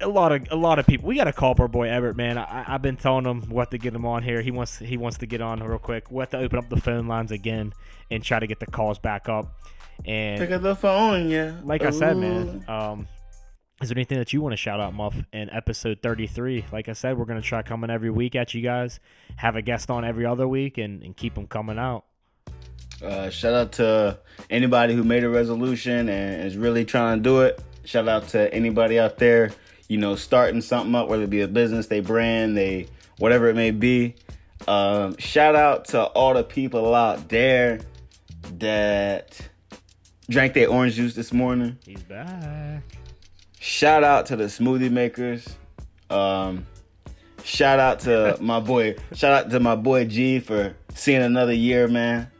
a 0.00 0.08
lot 0.08 0.32
of 0.32 0.46
a 0.50 0.56
lot 0.56 0.78
of 0.78 0.86
people. 0.86 1.08
We 1.08 1.16
got 1.16 1.24
to 1.24 1.32
call 1.32 1.52
up 1.52 1.60
our 1.60 1.68
boy 1.68 1.88
Everett, 1.88 2.16
man. 2.16 2.38
I, 2.38 2.64
I've 2.66 2.82
been 2.82 2.96
telling 2.96 3.24
him 3.24 3.48
what 3.48 3.70
to 3.72 3.78
get 3.78 3.94
him 3.94 4.06
on 4.06 4.22
here. 4.22 4.42
He 4.42 4.50
wants 4.50 4.78
he 4.78 4.96
wants 4.96 5.18
to 5.18 5.26
get 5.26 5.40
on 5.40 5.62
real 5.62 5.78
quick. 5.78 6.10
We 6.10 6.20
have 6.20 6.30
to 6.30 6.38
open 6.38 6.58
up 6.58 6.68
the 6.68 6.80
phone 6.80 7.08
lines 7.08 7.32
again 7.32 7.72
and 8.10 8.22
try 8.22 8.38
to 8.38 8.46
get 8.46 8.60
the 8.60 8.66
calls 8.66 8.98
back 8.98 9.28
up. 9.28 9.54
And 10.04 10.38
Pick 10.38 10.50
up 10.50 10.62
the 10.62 10.76
phone, 10.76 11.28
yeah. 11.28 11.54
like 11.64 11.82
I 11.82 11.90
said, 11.90 12.16
man, 12.16 12.64
um, 12.68 13.08
is 13.80 13.88
there 13.88 13.96
anything 13.96 14.18
that 14.18 14.32
you 14.32 14.40
want 14.40 14.52
to 14.52 14.56
shout 14.56 14.80
out, 14.80 14.94
Muff, 14.94 15.16
in 15.32 15.50
episode 15.50 15.98
33? 16.02 16.66
Like 16.72 16.88
I 16.88 16.92
said, 16.92 17.16
we're 17.16 17.26
going 17.26 17.40
to 17.40 17.46
try 17.46 17.62
coming 17.62 17.90
every 17.90 18.10
week 18.10 18.34
at 18.34 18.54
you 18.54 18.62
guys, 18.62 19.00
have 19.36 19.56
a 19.56 19.62
guest 19.62 19.90
on 19.90 20.04
every 20.04 20.26
other 20.26 20.48
week, 20.48 20.78
and, 20.78 21.02
and 21.02 21.16
keep 21.16 21.34
them 21.34 21.46
coming 21.46 21.78
out. 21.78 22.04
Uh, 23.02 23.30
shout 23.30 23.54
out 23.54 23.72
to 23.72 24.18
anybody 24.50 24.94
who 24.94 25.04
made 25.04 25.22
a 25.22 25.28
resolution 25.28 26.08
and 26.08 26.42
is 26.42 26.56
really 26.56 26.84
trying 26.84 27.18
to 27.18 27.22
do 27.22 27.42
it. 27.42 27.62
Shout 27.84 28.08
out 28.08 28.28
to 28.28 28.52
anybody 28.52 28.98
out 28.98 29.18
there, 29.18 29.52
you 29.88 29.98
know, 29.98 30.16
starting 30.16 30.60
something 30.60 30.94
up, 30.94 31.08
whether 31.08 31.22
it 31.22 31.30
be 31.30 31.42
a 31.42 31.48
business, 31.48 31.86
they 31.86 32.00
brand, 32.00 32.56
they 32.56 32.88
whatever 33.18 33.48
it 33.48 33.54
may 33.54 33.70
be. 33.70 34.16
Um, 34.66 35.16
shout 35.18 35.54
out 35.54 35.86
to 35.86 36.02
all 36.02 36.34
the 36.34 36.42
people 36.42 36.94
out 36.94 37.28
there 37.28 37.80
that 38.58 39.48
drank 40.28 40.54
their 40.54 40.68
orange 40.68 40.94
juice 40.94 41.14
this 41.14 41.32
morning. 41.32 41.78
He's 41.84 42.02
back. 42.02 42.82
Shout 43.60 44.04
out 44.04 44.26
to 44.26 44.36
the 44.36 44.44
smoothie 44.44 44.90
makers. 44.90 45.46
Um, 46.10 46.66
shout 47.44 47.78
out 47.80 48.00
to 48.00 48.36
my 48.40 48.60
boy. 48.60 48.96
Shout 49.14 49.32
out 49.32 49.50
to 49.50 49.60
my 49.60 49.76
boy 49.76 50.04
G 50.04 50.38
for 50.40 50.74
seeing 50.94 51.22
another 51.22 51.52
year, 51.52 51.88
man. 51.88 52.30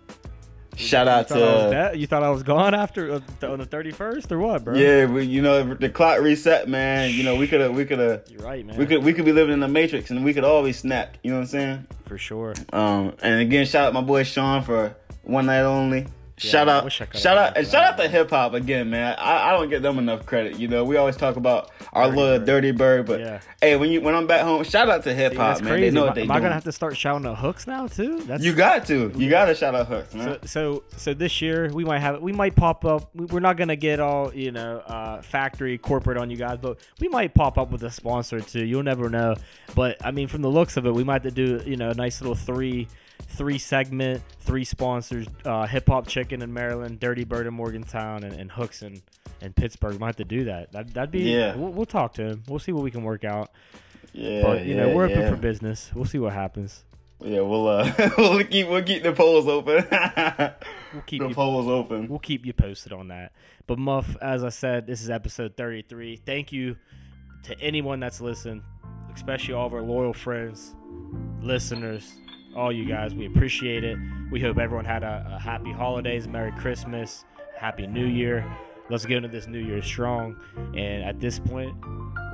Shout 0.77 1.09
out 1.09 1.29
You 1.29 1.35
thought, 1.35 1.43
I 1.43 1.55
was 1.65 1.93
to 1.93 1.99
you 1.99 2.07
thought 2.07 2.23
I 2.23 2.31
was 2.31 2.43
gone 2.45 2.73
after 2.73 3.15
uh, 3.15 3.21
on 3.43 3.59
the 3.59 3.67
31st 3.67 4.31
or 4.31 4.39
what, 4.39 4.65
bro? 4.65 4.77
yeah, 4.77 5.07
we, 5.07 5.25
you 5.25 5.43
know 5.43 5.75
the 5.75 5.89
clock 5.89 6.21
reset, 6.21 6.69
man. 6.69 7.11
You 7.11 7.25
know 7.25 7.35
we 7.35 7.49
could 7.49 7.61
have 7.61 7.75
we 7.75 7.85
could 7.85 7.99
have 7.99 8.23
You're 8.31 8.43
right, 8.43 8.65
man. 8.65 8.77
we 8.77 8.87
could 8.87 9.03
we 9.03 9.13
could 9.13 9.25
be 9.25 9.33
living 9.33 9.53
in 9.55 9.59
the 9.59 9.67
matrix 9.67 10.11
and 10.13 10.25
we 10.25 10.33
could 10.33 10.45
always 10.45 10.79
snap. 10.79 11.17
You 11.25 11.33
know 11.33 11.39
what 11.39 11.43
I'm 11.43 11.47
saying? 11.49 11.87
For 12.07 12.17
sure. 12.17 12.55
Um, 12.73 13.15
and 13.23 13.41
again, 13.41 13.67
shout 13.67 13.89
out 13.89 13.93
my 13.93 14.03
boy 14.03 14.23
Sean 14.23 14.63
for 14.63 14.95
one 15.25 15.47
night 15.47 15.63
only. 15.63 16.07
Shout 16.39 16.69
out, 16.69 16.85
I 16.85 16.89
shout 16.89 17.39
out, 17.39 17.57
and 17.57 17.67
shout 17.67 17.85
out 17.85 17.97
to 17.99 18.09
hip 18.09 18.31
hop 18.31 18.55
again, 18.55 18.91
man. 18.91 19.15
I, 19.19 19.51
I 19.51 19.57
don't 19.57 19.69
get 19.69 19.83
them 19.83 19.99
enough 19.99 20.25
credit. 20.27 20.59
You 20.59 20.69
know, 20.69 20.85
we 20.85 20.97
always 20.97 21.17
talk 21.17 21.37
about 21.37 21.71
our 21.93 22.07
Dirty 22.07 22.17
little 22.17 22.39
Bird. 22.39 22.47
dirty 22.47 22.71
bird, 22.73 23.07
but 23.07 23.21
Yeah. 23.21 23.41
hey, 23.61 23.77
when 23.77 23.91
you 23.91 24.01
when 24.01 24.15
I'm 24.15 24.27
back 24.27 24.43
home, 24.43 24.63
shout 24.65 24.89
out 24.89 25.05
to 25.05 25.15
hip 25.15 25.35
hop, 25.35 25.61
man. 25.61 25.73
crazy. 25.73 25.85
They 25.87 25.91
know 25.95 26.01
am 26.03 26.07
what 26.07 26.15
they 26.15 26.23
am 26.23 26.31
I 26.31 26.41
gonna 26.41 26.55
have 26.55 26.65
to 26.65 26.73
start 26.73 26.97
shouting 26.97 27.27
out 27.27 27.39
hooks 27.39 27.67
now 27.67 27.87
too? 27.87 28.21
That's 28.21 28.43
you 28.45 28.53
got 28.55 28.87
to, 28.87 29.13
you 29.17 29.29
got 29.31 29.47
to 29.47 29.55
shout 29.55 29.75
out 29.75 29.87
hooks, 29.89 30.15
man. 30.15 30.39
So, 30.43 30.47
so 30.47 30.85
so 30.97 31.15
this 31.15 31.41
year 31.43 31.71
we 31.73 31.85
might 31.85 31.99
have 32.01 32.21
we 32.21 32.33
might 32.33 32.55
pop 32.57 32.85
up. 32.85 33.11
we- 33.15 33.27
We're 33.27 33.41
not 33.41 33.57
gonna 33.57 33.77
get 33.77 34.01
all 34.01 34.33
you 34.35 34.51
know 34.53 34.79
uh, 34.87 35.23
factory 35.23 35.79
corporate 35.79 36.19
on 36.19 36.31
you 36.31 36.37
guys, 36.37 36.59
but 36.61 36.79
we 37.01 37.09
might 37.09 37.35
pop 37.35 37.59
up 37.59 37.71
with 37.71 37.83
a 37.83 37.91
sponsor 37.91 38.41
too. 38.41 38.65
You'll 38.65 38.83
never 38.83 39.09
know. 39.11 39.35
But 39.75 39.97
I 40.05 40.11
mean, 40.11 40.29
from 40.29 40.43
the 40.43 40.51
looks 40.51 40.77
of 40.77 40.87
it, 40.87 40.95
we 40.95 41.05
might 41.05 41.23
have 41.25 41.35
to 41.35 41.59
do 41.59 41.63
you 41.69 41.77
know 41.77 41.91
a 41.91 41.95
nice 41.95 42.21
little 42.21 42.35
three 42.35 42.89
three 43.23 43.59
segment, 43.59 44.23
three 44.41 44.65
sponsors: 44.65 45.27
uh, 45.45 45.67
Hip 45.67 45.89
Hop 45.89 46.07
Chicken 46.07 46.43
in 46.43 46.53
Maryland, 46.53 47.01
Dirty 47.01 47.25
Bird 47.25 47.47
in 47.47 47.55
Morgantown, 47.55 48.25
and, 48.25 48.35
and 48.35 48.51
Hooks 48.51 48.83
in, 48.83 49.03
in 49.41 49.53
Pittsburgh. 49.53 49.99
Might 50.01 50.07
have 50.09 50.17
to 50.17 50.25
do 50.25 50.45
that. 50.45 50.73
That 50.73 50.95
that'd 50.95 51.11
be. 51.11 51.21
Yeah. 51.31 51.55
We'll, 51.57 51.73
we'll 51.73 51.87
talk 51.87 52.15
to 52.15 52.23
him. 52.25 52.43
We'll 52.49 52.59
see 52.59 52.73
what 52.73 52.85
we 52.85 52.91
can 52.91 53.03
work 53.03 53.25
out. 53.25 53.51
Yeah, 54.13 54.43
But 54.43 54.65
you 54.65 54.75
know, 54.75 54.95
we're 54.95 55.05
open 55.05 55.21
yeah. 55.21 55.31
for 55.31 55.37
business. 55.37 55.91
We'll 55.95 56.07
see 56.07 56.19
what 56.19 56.33
happens. 56.33 56.85
Yeah, 57.21 57.41
we'll 57.41 57.67
uh, 57.67 57.93
we'll 58.19 58.45
keep 58.45 58.69
we'll 58.69 58.83
keep 58.83 59.03
the 59.03 59.13
polls 59.13 59.47
open. 59.49 59.85
We'll 60.95 61.03
keep 61.03 61.21
the 61.21 61.29
you 61.29 61.35
polls 61.35 61.69
open. 61.69 62.09
we'll 62.09 62.19
keep 62.19 62.47
you 62.47 62.55
posted 62.55 62.95
on 62.95 63.09
that. 63.09 63.33
But 63.67 63.79
Muff, 63.79 64.17
as 64.23 64.43
I 64.43 64.49
said, 64.49 64.87
this 64.87 65.03
is 65.03 65.11
episode 65.11 65.55
33. 65.55 66.17
Thank 66.17 66.51
you 66.51 66.77
to 67.43 67.61
anyone 67.61 68.01
that's 68.01 68.23
listened, 68.23 68.63
especially 69.15 69.53
all 69.53 69.67
of 69.67 69.75
our 69.75 69.83
loyal 69.83 70.15
friends, 70.15 70.75
listeners, 71.43 72.11
all 72.59 72.73
you 72.73 72.85
guys. 72.85 73.15
We 73.15 73.27
appreciate 73.27 73.85
it. 73.85 73.97
We 74.31 74.41
hope 74.41 74.59
everyone 74.59 74.85
had 74.85 75.05
a, 75.05 75.35
a 75.37 75.39
happy 75.39 75.73
holidays, 75.73 76.27
Merry 76.27 76.53
Christmas, 76.53 77.25
Happy 77.57 77.87
New 77.87 78.07
Year. 78.07 78.45
Let's 78.91 79.07
get 79.07 79.19
into 79.19 79.29
this 79.29 79.47
New 79.47 79.61
Year 79.61 79.81
strong. 79.81 80.37
And 80.75 81.05
at 81.05 81.21
this 81.21 81.39
point, 81.39 81.75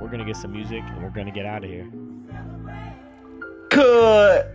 we're 0.01 0.09
gonna 0.09 0.25
get 0.25 0.35
some 0.35 0.51
music 0.51 0.81
and 0.83 1.03
we're 1.03 1.11
gonna 1.11 1.31
get 1.31 1.45
out 1.45 1.63
of 1.63 1.69
here. 1.69 1.87
Cut. 3.69 4.53